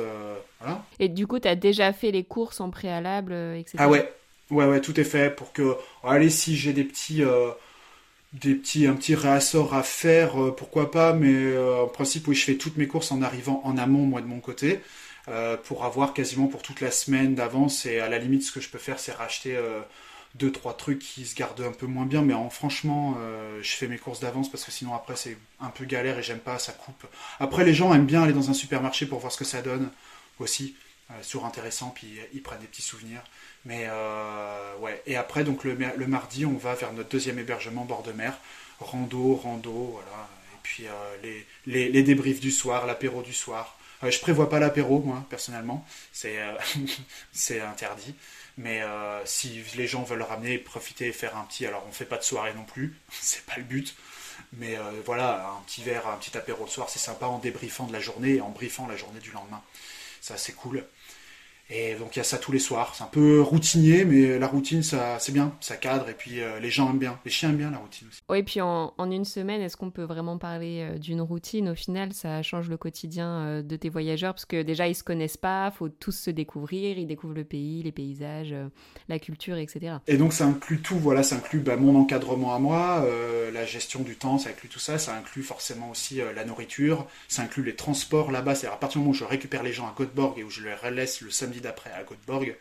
voilà. 0.59 0.83
Et 0.99 1.09
du 1.09 1.25
coup, 1.25 1.39
tu 1.39 1.47
as 1.47 1.55
déjà 1.55 1.91
fait 1.91 2.11
les 2.11 2.23
courses 2.23 2.59
en 2.59 2.69
préalable, 2.69 3.33
etc. 3.33 3.77
Ah 3.79 3.89
ouais, 3.89 4.13
ouais, 4.51 4.65
ouais, 4.65 4.81
tout 4.81 4.99
est 4.99 5.05
fait 5.05 5.35
pour 5.35 5.53
que, 5.53 5.75
allez, 6.03 6.29
si 6.29 6.55
j'ai 6.55 6.73
des 6.73 6.83
petits 6.83 7.23
des 8.33 8.55
petits, 8.55 8.85
un 8.85 8.93
petit 8.93 9.15
réassort 9.15 9.73
à 9.73 9.83
faire, 9.83 10.33
pourquoi 10.55 10.91
pas, 10.91 11.13
mais 11.13 11.57
en 11.57 11.87
principe, 11.87 12.27
oui, 12.27 12.35
je 12.35 12.45
fais 12.45 12.55
toutes 12.55 12.77
mes 12.77 12.87
courses 12.87 13.11
en 13.11 13.23
arrivant 13.23 13.61
en 13.63 13.77
amont, 13.77 14.05
moi, 14.05 14.21
de 14.21 14.27
mon 14.27 14.39
côté. 14.39 14.81
Euh, 15.27 15.55
pour 15.55 15.85
avoir 15.85 16.13
quasiment 16.13 16.47
pour 16.47 16.63
toute 16.63 16.81
la 16.81 16.89
semaine 16.89 17.35
d'avance. 17.35 17.85
Et 17.85 17.99
à 17.99 18.09
la 18.09 18.17
limite, 18.17 18.43
ce 18.43 18.51
que 18.51 18.59
je 18.59 18.69
peux 18.69 18.79
faire, 18.79 18.99
c'est 18.99 19.11
racheter 19.11 19.55
euh, 19.55 19.81
deux 20.33 20.51
trois 20.51 20.75
trucs 20.75 20.99
qui 20.99 21.25
se 21.27 21.35
gardent 21.35 21.61
un 21.61 21.71
peu 21.71 21.85
moins 21.85 22.05
bien, 22.05 22.23
mais 22.23 22.33
en, 22.33 22.49
franchement, 22.49 23.17
je 23.61 23.71
fais 23.71 23.87
mes 23.87 23.97
courses 23.97 24.21
d'avance 24.21 24.49
parce 24.49 24.63
que 24.63 24.71
sinon 24.71 24.95
après 24.95 25.17
c'est 25.17 25.37
un 25.59 25.69
peu 25.69 25.83
galère 25.83 26.17
et 26.17 26.23
j'aime 26.23 26.39
pas, 26.39 26.57
ça 26.57 26.71
coupe. 26.71 27.05
Après 27.41 27.65
les 27.65 27.73
gens 27.73 27.93
aiment 27.93 28.05
bien 28.05 28.23
aller 28.23 28.31
dans 28.31 28.49
un 28.49 28.53
supermarché 28.53 29.05
pour 29.05 29.19
voir 29.19 29.33
ce 29.33 29.37
que 29.37 29.43
ça 29.43 29.61
donne 29.61 29.91
aussi, 30.39 30.75
sur 31.21 31.45
intéressant, 31.45 31.89
puis 31.93 32.17
ils 32.33 32.41
prennent 32.41 32.61
des 32.61 32.67
petits 32.67 32.81
souvenirs. 32.81 33.21
Mais 33.65 33.89
ouais. 34.79 35.03
Et 35.05 35.17
après 35.17 35.43
donc 35.43 35.65
le, 35.65 35.75
mardi, 36.07 36.45
on 36.45 36.55
va 36.55 36.75
vers 36.75 36.93
notre 36.93 37.09
deuxième 37.09 37.37
hébergement 37.37 37.83
bord 37.83 38.03
de 38.03 38.13
mer, 38.13 38.37
rando, 38.79 39.35
rando, 39.35 39.91
voilà 39.95 40.29
puis 40.61 40.87
euh, 40.87 40.91
les, 41.23 41.45
les, 41.65 41.89
les, 41.89 42.03
débriefs 42.03 42.39
du 42.39 42.51
soir, 42.51 42.85
l'apéro 42.85 43.21
du 43.21 43.33
soir. 43.33 43.77
Euh, 44.03 44.11
je 44.11 44.19
prévois 44.19 44.49
pas 44.49 44.59
l'apéro, 44.59 44.99
moi, 44.99 45.25
personnellement, 45.29 45.85
c'est 46.11 46.39
euh, 46.39 47.67
interdit. 47.69 48.15
Mais 48.57 48.81
si 49.25 49.63
les 49.75 49.87
gens 49.87 50.03
veulent 50.03 50.21
ramener, 50.21 50.57
profiter 50.57 51.07
et 51.07 51.13
faire 51.13 51.37
un 51.37 51.45
petit, 51.45 51.65
alors 51.65 51.83
on 51.87 51.91
fait 51.91 52.05
pas 52.05 52.17
de 52.17 52.23
soirée 52.23 52.53
non 52.53 52.65
plus, 52.65 52.95
c'est 53.09 53.45
pas 53.45 53.55
le 53.57 53.63
but. 53.63 53.95
Mais 54.53 54.77
voilà, 55.05 55.55
un 55.57 55.61
petit 55.63 55.81
verre, 55.81 56.07
un 56.07 56.17
petit 56.17 56.37
apéro 56.37 56.65
le 56.65 56.69
soir, 56.69 56.89
c'est 56.89 56.99
sympa 56.99 57.27
en 57.27 57.39
débriefant 57.39 57.87
de 57.87 57.93
la 57.93 58.01
journée 58.01 58.35
et 58.35 58.41
en 58.41 58.49
briefant 58.49 58.87
la 58.87 58.97
journée 58.97 59.21
du 59.21 59.31
lendemain. 59.31 59.61
Ça, 60.19 60.37
c'est 60.37 60.53
cool. 60.53 60.85
Et 61.73 61.95
donc 61.95 62.15
il 62.15 62.19
y 62.19 62.21
a 62.21 62.25
ça 62.25 62.37
tous 62.37 62.51
les 62.51 62.59
soirs. 62.59 62.93
C'est 62.95 63.03
un 63.03 63.07
peu 63.07 63.41
routinier, 63.41 64.03
mais 64.03 64.37
la 64.37 64.47
routine, 64.47 64.83
ça, 64.83 65.17
c'est 65.19 65.31
bien, 65.31 65.53
ça 65.61 65.77
cadre. 65.77 66.09
Et 66.09 66.13
puis 66.13 66.41
euh, 66.41 66.59
les 66.59 66.69
gens 66.69 66.89
aiment 66.89 66.99
bien, 66.99 67.17
les 67.23 67.31
chiens 67.31 67.49
aiment 67.49 67.57
bien 67.57 67.71
la 67.71 67.77
routine 67.77 68.09
aussi. 68.09 68.21
Oui, 68.29 68.39
et 68.39 68.43
puis 68.43 68.59
en, 68.59 68.93
une 68.99 69.23
semaine, 69.23 69.61
est-ce 69.61 69.77
qu'on 69.77 69.89
peut 69.89 70.03
vraiment 70.03 70.37
parler 70.37 70.81
euh, 70.81 70.97
d'une 70.97 71.21
routine? 71.21 71.69
Au 71.69 71.75
final, 71.75 72.11
ça 72.11 72.43
change 72.43 72.69
le 72.69 72.75
quotidien 72.75 73.29
euh, 73.29 73.61
de 73.61 73.75
tes 73.77 73.87
voyageurs, 73.87 74.33
parce 74.33 74.45
que 74.45 74.61
déjà, 74.61 74.89
ils 74.89 74.95
se 74.95 75.03
connaissent 75.03 75.37
pas, 75.37 75.71
faut 75.71 75.87
tous 75.87 76.11
se 76.11 76.29
découvrir, 76.29 76.97
ils 76.97 77.07
découvrent 77.07 77.35
le 77.35 77.45
pays, 77.45 77.81
les 77.83 77.93
paysages, 77.93 78.53
la 79.07 79.19
culture, 79.19 79.55
etc. 79.55 79.95
Et 80.07 80.17
donc 80.17 80.33
ça 80.33 80.45
inclut 80.45 80.81
tout, 80.81 80.99
voilà, 80.99 81.23
ça 81.23 81.37
inclut 81.37 81.59
bah, 81.59 81.77
mon 81.77 81.95
encadrement 81.95 82.53
à 82.53 82.59
moi, 82.59 83.05
la 83.53 83.65
gestion 83.65 84.01
du 84.01 84.15
temps, 84.15 84.37
ça 84.37 84.49
inclut 84.49 84.69
tout 84.69 84.79
ça, 84.79 84.97
ça 84.97 85.15
inclut 85.15 85.43
forcément 85.43 85.89
aussi 85.89 86.19
la 86.35 86.43
nourriture, 86.45 87.07
ça 87.27 87.43
inclut 87.43 87.63
les 87.63 87.75
transports 87.75 88.31
là-bas. 88.31 88.55
C'est 88.55 88.67
à 88.67 88.71
partir 88.71 88.99
du 88.99 88.99
moment 88.99 89.11
où 89.11 89.13
je 89.13 89.23
récupère 89.23 89.63
les 89.63 89.73
gens 89.73 89.85
à 89.85 89.93
Göteborg 89.97 90.37
et 90.37 90.43
où 90.43 90.49
je 90.49 90.63
les 90.63 90.91
laisse 90.91 91.21
le 91.21 91.29
samedi 91.29 91.60
d'après 91.61 91.91
à 91.91 92.03
Göteborg, 92.03 92.57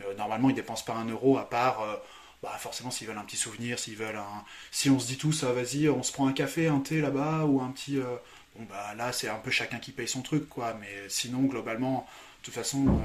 euh, 0.00 0.14
normalement 0.14 0.50
ils 0.50 0.56
dépensent 0.56 0.84
pas 0.84 0.94
un 0.94 1.06
euro 1.06 1.38
à 1.38 1.48
part 1.48 1.82
euh, 1.82 1.96
bah 2.42 2.56
forcément 2.58 2.90
s'ils 2.90 3.06
veulent 3.06 3.18
un 3.18 3.24
petit 3.24 3.36
souvenir, 3.36 3.78
s'ils 3.78 3.96
veulent 3.96 4.16
un... 4.16 4.44
Si 4.70 4.90
on 4.90 4.98
se 4.98 5.06
dit 5.06 5.16
tous, 5.16 5.42
ah, 5.44 5.52
vas-y, 5.52 5.88
on 5.88 6.02
se 6.02 6.12
prend 6.12 6.26
un 6.28 6.32
café, 6.32 6.68
un 6.68 6.80
thé 6.80 7.00
là-bas, 7.00 7.44
ou 7.44 7.60
un 7.60 7.70
petit... 7.70 7.98
Euh, 7.98 8.16
bon 8.54 8.64
bah 8.68 8.94
là 8.94 9.12
c'est 9.12 9.28
un 9.28 9.38
peu 9.38 9.50
chacun 9.50 9.78
qui 9.78 9.92
paye 9.92 10.08
son 10.08 10.22
truc, 10.22 10.48
quoi. 10.48 10.74
Mais 10.80 11.08
sinon, 11.08 11.42
globalement, 11.42 12.06
de 12.40 12.44
toute 12.44 12.54
façon, 12.54 13.00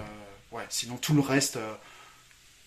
ouais, 0.52 0.66
sinon 0.70 0.98
tout 0.98 1.14
le 1.14 1.22
reste... 1.22 1.58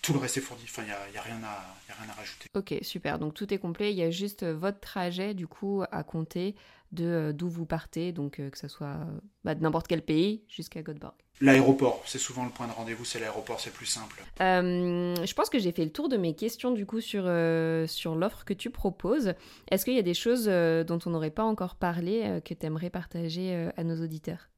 tout 0.03 0.13
le 0.13 0.19
reste 0.19 0.37
est 0.39 0.41
fourni, 0.43 0.65
enfin 0.65 0.83
il 0.83 1.13
n'y 1.13 1.19
a, 1.19 1.23
rien 1.23 1.41
à, 1.45 1.93
a 1.93 2.03
rien 2.03 2.11
à 2.11 2.15
rajouter. 2.15 2.51
Ok, 2.55 2.75
super, 2.83 3.19
donc 3.19 3.35
tout 3.35 3.53
est 3.55 3.59
complet, 3.59 3.91
il 3.93 3.97
y 3.97 4.03
a 4.03 4.11
juste 4.11 4.45
votre 4.45 4.81
trajet 4.81 5.33
du 5.35 5.47
coup 5.47 5.83
à 5.91 6.03
compter 6.03 6.55
de 6.95 7.33
d'où 7.37 7.49
vous 7.49 7.67
partez, 7.67 8.13
donc 8.13 8.37
que 8.37 8.59
ce 8.59 8.69
soit 8.69 8.99
bah, 9.45 9.55
de 9.55 9.63
n'importe 9.63 9.89
quel 9.89 10.03
pays 10.03 10.45
jusqu'à 10.49 10.83
Göteborg. 10.83 11.15
L'aéroport, 11.41 12.03
c'est 12.07 12.19
souvent 12.19 12.45
le 12.45 12.51
point 12.51 12.69
de 12.69 12.73
rendez-vous, 12.73 13.05
c'est 13.05 13.19
l'aéroport, 13.19 13.59
c'est 13.59 13.73
plus 13.73 13.87
simple. 13.87 14.23
Euh, 14.41 15.15
je 15.25 15.35
pense 15.35 15.51
que 15.51 15.59
j'ai 15.59 15.73
fait 15.73 15.85
le 15.85 15.91
tour 15.91 16.09
de 16.09 16.17
mes 16.17 16.35
questions 16.35 16.71
du 16.71 16.87
coup 16.87 17.01
sur, 17.01 17.25
euh, 17.27 17.89
sur 17.89 18.15
l'offre 18.15 18.45
que 18.45 18.55
tu 18.55 18.71
proposes. 18.71 19.35
Est-ce 19.71 19.85
qu'il 19.85 19.95
y 19.95 19.99
a 19.99 20.03
des 20.03 20.15
choses 20.15 20.47
euh, 20.47 20.85
dont 20.85 21.01
on 21.07 21.11
n'aurait 21.11 21.31
pas 21.31 21.43
encore 21.43 21.75
parlé 21.75 22.41
que 22.45 22.55
tu 22.55 22.65
aimerais 22.65 22.91
partager 22.91 23.69
à 23.77 23.83
nos 23.83 24.01
auditeurs? 24.03 24.49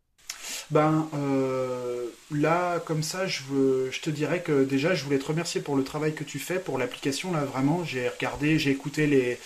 Ben 0.71 1.09
là, 2.31 2.81
comme 2.81 3.03
ça, 3.03 3.27
je, 3.27 3.43
veux, 3.45 3.91
je 3.91 4.01
te 4.03 4.11
dirais 4.11 4.43
que 4.43 4.65
déjà, 4.65 4.95
je 4.95 5.03
voulais 5.05 5.19
te 5.19 5.27
remercier 5.27 5.63
pour 5.63 5.77
le 5.77 5.85
travail 5.85 6.15
que 6.15 6.25
tu 6.25 6.39
fais, 6.39 6.59
pour 6.59 6.77
l'application. 6.77 7.33
Là, 7.33 7.45
vraiment, 7.45 7.85
j'ai 7.85 8.09
regardé, 8.09 8.59
j'ai 8.59 8.71
écouté 8.71 9.07
les, 9.07 9.39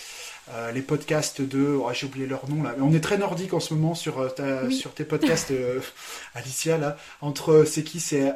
euh, 0.53 0.71
les 0.71 0.81
podcasts 0.81 1.41
de, 1.41 1.65
oh, 1.65 1.89
j'ai 1.93 2.07
oublié 2.07 2.27
leur 2.27 2.49
nom 2.49 2.61
là, 2.61 2.73
mais 2.75 2.83
on 2.83 2.93
est 2.93 2.99
très 2.99 3.17
nordique 3.17 3.53
en 3.53 3.61
ce 3.61 3.73
moment 3.73 3.95
sur, 3.95 4.19
euh, 4.19 4.69
sur 4.69 4.93
tes 4.93 5.05
podcasts, 5.05 5.51
euh, 5.51 5.79
Alicia 6.35 6.77
là. 6.77 6.97
Entre, 7.21 7.63
c'est 7.65 7.83
qui? 7.83 8.01
C'est 8.01 8.33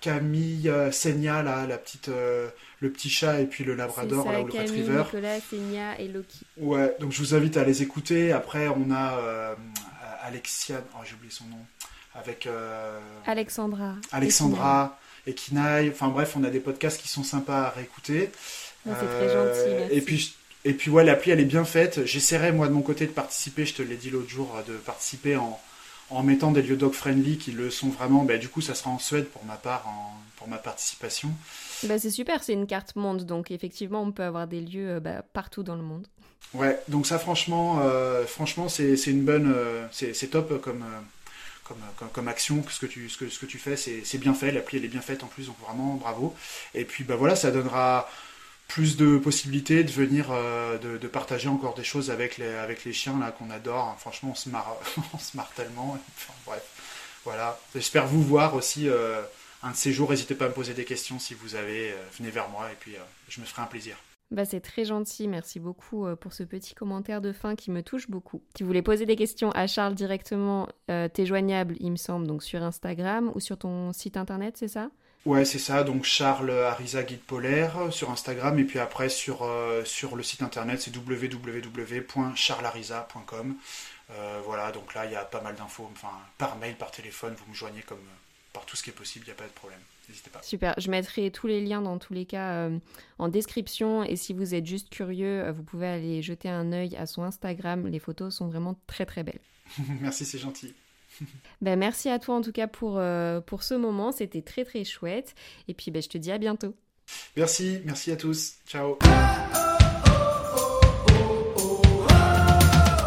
Camille 0.00 0.72
Senia 0.90 1.42
là, 1.42 1.66
la 1.66 1.76
petite, 1.76 2.08
le 2.08 2.90
petit 2.90 3.10
chat 3.10 3.40
et 3.40 3.46
puis 3.46 3.64
le 3.64 3.74
Labrador 3.74 4.24
ça, 4.24 4.32
là, 4.32 4.40
ou 4.40 4.46
le 4.46 4.52
Camille, 4.52 4.68
Retriever. 4.68 5.02
Nicolas, 5.04 5.40
Senia 5.40 6.00
et 6.00 6.08
Loki. 6.08 6.40
Ouais, 6.56 6.96
donc 6.98 7.12
je 7.12 7.18
vous 7.18 7.34
invite 7.34 7.56
à 7.58 7.64
les 7.64 7.82
écouter. 7.82 8.32
Après, 8.32 8.68
on 8.68 8.90
a 8.90 9.56
Alexia, 10.22 10.82
oh, 10.94 11.02
j'ai 11.04 11.14
oublié 11.14 11.32
son 11.32 11.44
nom, 11.44 11.64
avec 12.14 12.48
Alexandra. 13.26 13.96
Alexandra 14.12 14.98
et 15.26 15.34
Kinaï. 15.34 15.90
Enfin 15.90 16.08
bref, 16.08 16.34
on 16.38 16.44
a 16.44 16.50
des 16.50 16.60
podcasts 16.60 17.00
qui 17.00 17.08
sont 17.08 17.24
sympas 17.24 17.64
à 17.64 17.70
réécouter. 17.70 18.30
c'est 18.86 18.92
très 18.94 19.28
gentil. 19.28 19.74
Merci. 19.78 19.94
Et 19.94 20.00
puis 20.00 20.34
et 20.64 20.74
puis 20.74 20.90
ouais, 20.90 21.04
l'appli 21.04 21.30
elle 21.30 21.40
est 21.40 21.44
bien 21.44 21.64
faite. 21.64 22.04
J'essaierai 22.04 22.52
moi 22.52 22.68
de 22.68 22.72
mon 22.72 22.82
côté 22.82 23.06
de 23.06 23.12
participer, 23.12 23.64
je 23.64 23.74
te 23.74 23.82
l'ai 23.82 23.96
dit 23.96 24.10
l'autre 24.10 24.28
jour, 24.28 24.54
de 24.66 24.74
participer 24.74 25.36
en, 25.36 25.60
en 26.10 26.22
mettant 26.22 26.50
des 26.50 26.62
lieux 26.62 26.76
dog 26.76 26.92
friendly 26.92 27.38
qui 27.38 27.52
le 27.52 27.70
sont 27.70 27.88
vraiment. 27.88 28.24
Bah, 28.24 28.36
du 28.36 28.48
coup, 28.48 28.60
ça 28.60 28.74
sera 28.74 28.90
en 28.90 28.98
Suède 28.98 29.28
pour 29.28 29.44
ma 29.44 29.56
part, 29.56 29.86
pour 30.36 30.48
ma 30.48 30.58
participation. 30.58 31.30
Bah, 31.84 31.98
c'est 31.98 32.10
super, 32.10 32.42
c'est 32.42 32.52
une 32.52 32.66
carte 32.66 32.96
monde, 32.96 33.24
donc 33.24 33.50
effectivement, 33.50 34.02
on 34.02 34.12
peut 34.12 34.24
avoir 34.24 34.46
des 34.46 34.60
lieux 34.60 34.96
euh, 34.96 35.00
bah, 35.00 35.22
partout 35.32 35.62
dans 35.62 35.76
le 35.76 35.82
monde. 35.82 36.06
Ouais, 36.52 36.78
donc 36.88 37.06
ça, 37.06 37.18
franchement, 37.18 37.80
euh, 37.82 38.26
franchement, 38.26 38.68
c'est 38.68 38.96
une 39.06 39.24
bonne, 39.24 39.52
euh, 39.54 39.86
c'est 39.92 40.30
top 40.30 40.60
comme, 40.60 40.84
comme, 41.62 42.08
comme, 42.12 42.28
action. 42.28 42.64
Ce 42.68 42.80
que 42.80 42.86
tu, 42.86 43.08
ce 43.08 43.16
que, 43.16 43.28
ce 43.28 43.38
que 43.38 43.46
tu 43.46 43.58
fais, 43.58 43.76
c'est 43.76 44.18
bien 44.18 44.34
fait. 44.34 44.50
L'appli 44.50 44.78
elle 44.78 44.84
est 44.84 44.88
bien 44.88 45.00
faite 45.00 45.22
en 45.22 45.28
plus, 45.28 45.46
donc 45.46 45.56
vraiment 45.64 45.94
bravo. 45.94 46.34
Et 46.74 46.84
puis 46.84 47.04
bah 47.04 47.14
voilà, 47.14 47.36
ça 47.36 47.52
donnera 47.52 48.10
plus 48.70 48.96
de 48.96 49.18
possibilités 49.18 49.82
de 49.82 49.90
venir 49.90 50.28
euh, 50.30 50.78
de, 50.78 51.08
partager 51.08 51.48
encore 51.48 51.74
des 51.74 51.82
choses 51.82 52.08
avec 52.08 52.38
les, 52.38 52.46
avec 52.46 52.84
les 52.84 52.92
chiens 52.92 53.18
là 53.18 53.32
qu'on 53.32 53.50
adore. 53.50 53.96
Franchement, 53.98 54.30
on 54.30 54.34
se 54.36 54.48
marre, 54.48 54.76
on 55.12 55.18
se 55.18 55.36
marre 55.36 55.50
tellement. 55.56 55.98
Bref, 56.46 56.62
voilà. 57.24 57.58
J'espère 57.74 58.06
vous 58.06 58.22
voir 58.22 58.54
aussi 58.54 58.88
euh, 58.88 59.22
un 59.64 59.72
de 59.72 59.76
ces 59.76 59.92
jours. 59.92 60.10
N'hésitez 60.10 60.36
pas 60.36 60.44
à 60.44 60.48
me 60.48 60.54
poser 60.54 60.72
des 60.72 60.84
questions 60.84 61.18
si 61.18 61.34
vous 61.34 61.56
avez. 61.56 61.90
Euh, 61.90 61.96
venez 62.16 62.30
vers 62.30 62.48
moi 62.48 62.70
et 62.70 62.76
puis 62.78 62.92
je 63.28 63.40
me 63.40 63.44
ferai 63.44 63.62
un 63.62 63.66
plaisir. 63.66 63.96
Bah, 64.30 64.44
c'est 64.44 64.60
très 64.60 64.84
gentil, 64.84 65.26
merci 65.26 65.58
beaucoup 65.58 66.06
pour 66.20 66.32
ce 66.32 66.44
petit 66.44 66.72
commentaire 66.76 67.20
de 67.20 67.32
fin 67.32 67.56
qui 67.56 67.72
me 67.72 67.82
touche 67.82 68.08
beaucoup. 68.08 68.40
Si 68.56 68.62
vous 68.62 68.68
voulez 68.68 68.82
poser 68.82 69.04
des 69.04 69.16
questions 69.16 69.50
à 69.50 69.66
Charles 69.66 69.96
directement, 69.96 70.68
t'es 70.86 71.26
joignable, 71.26 71.74
il 71.80 71.90
me 71.90 71.96
semble, 71.96 72.28
donc 72.28 72.44
sur 72.44 72.62
Instagram 72.62 73.32
ou 73.34 73.40
sur 73.40 73.58
ton 73.58 73.92
site 73.92 74.16
internet, 74.16 74.56
c'est 74.56 74.68
ça? 74.68 74.90
Ouais, 75.26 75.44
c'est 75.44 75.58
ça. 75.58 75.84
Donc 75.84 76.04
Charles 76.04 76.50
Arisa 76.50 77.02
Guide 77.02 77.20
Polaire 77.20 77.92
sur 77.92 78.08
Instagram 78.10 78.58
et 78.58 78.64
puis 78.64 78.78
après 78.78 79.10
sur, 79.10 79.42
euh, 79.42 79.84
sur 79.84 80.16
le 80.16 80.22
site 80.22 80.40
internet 80.42 80.80
c'est 80.80 80.96
www.charlarisa.com. 80.96 83.56
Euh, 84.12 84.40
voilà, 84.44 84.72
donc 84.72 84.92
là 84.94 85.04
il 85.04 85.12
y 85.12 85.16
a 85.16 85.24
pas 85.24 85.42
mal 85.42 85.56
d'infos. 85.56 85.90
Enfin, 85.92 86.08
par 86.38 86.56
mail, 86.56 86.74
par 86.76 86.90
téléphone, 86.90 87.34
vous 87.34 87.44
me 87.50 87.54
joignez 87.54 87.82
comme 87.82 87.98
euh, 87.98 88.54
par 88.54 88.64
tout 88.64 88.76
ce 88.76 88.82
qui 88.82 88.88
est 88.90 88.94
possible, 88.94 89.26
il 89.26 89.28
n'y 89.28 89.34
a 89.34 89.36
pas 89.36 89.44
de 89.44 89.50
problème. 89.50 89.80
N'hésitez 90.08 90.30
pas. 90.30 90.40
Super, 90.42 90.74
je 90.78 90.90
mettrai 90.90 91.30
tous 91.30 91.46
les 91.46 91.60
liens 91.60 91.82
dans 91.82 91.98
tous 91.98 92.14
les 92.14 92.24
cas 92.24 92.70
en 93.18 93.28
description 93.28 94.02
et 94.02 94.16
si 94.16 94.32
vous 94.32 94.54
êtes 94.56 94.66
juste 94.66 94.88
curieux, 94.88 95.48
vous 95.52 95.62
pouvez 95.62 95.86
aller 95.86 96.22
jeter 96.22 96.48
un 96.48 96.72
œil 96.72 96.96
à 96.96 97.06
son 97.06 97.22
Instagram. 97.22 97.86
Les 97.86 98.00
photos 98.00 98.34
sont 98.34 98.48
vraiment 98.48 98.74
très 98.88 99.06
très 99.06 99.22
belles. 99.22 99.38
Merci, 100.00 100.24
c'est 100.24 100.38
gentil. 100.38 100.74
Ben, 101.60 101.78
merci 101.78 102.08
à 102.08 102.18
toi 102.18 102.36
en 102.36 102.40
tout 102.40 102.52
cas 102.52 102.66
pour, 102.66 102.94
euh, 102.96 103.42
pour 103.42 103.62
ce 103.62 103.74
moment, 103.74 104.12
c'était 104.12 104.40
très 104.40 104.64
très 104.64 104.84
chouette. 104.84 105.34
Et 105.68 105.74
puis 105.74 105.90
ben, 105.90 106.00
je 106.00 106.08
te 106.08 106.16
dis 106.16 106.32
à 106.32 106.38
bientôt. 106.38 106.74
Merci, 107.36 107.80
merci 107.84 108.10
à 108.12 108.16
tous. 108.16 108.54
Ciao. 108.66 108.96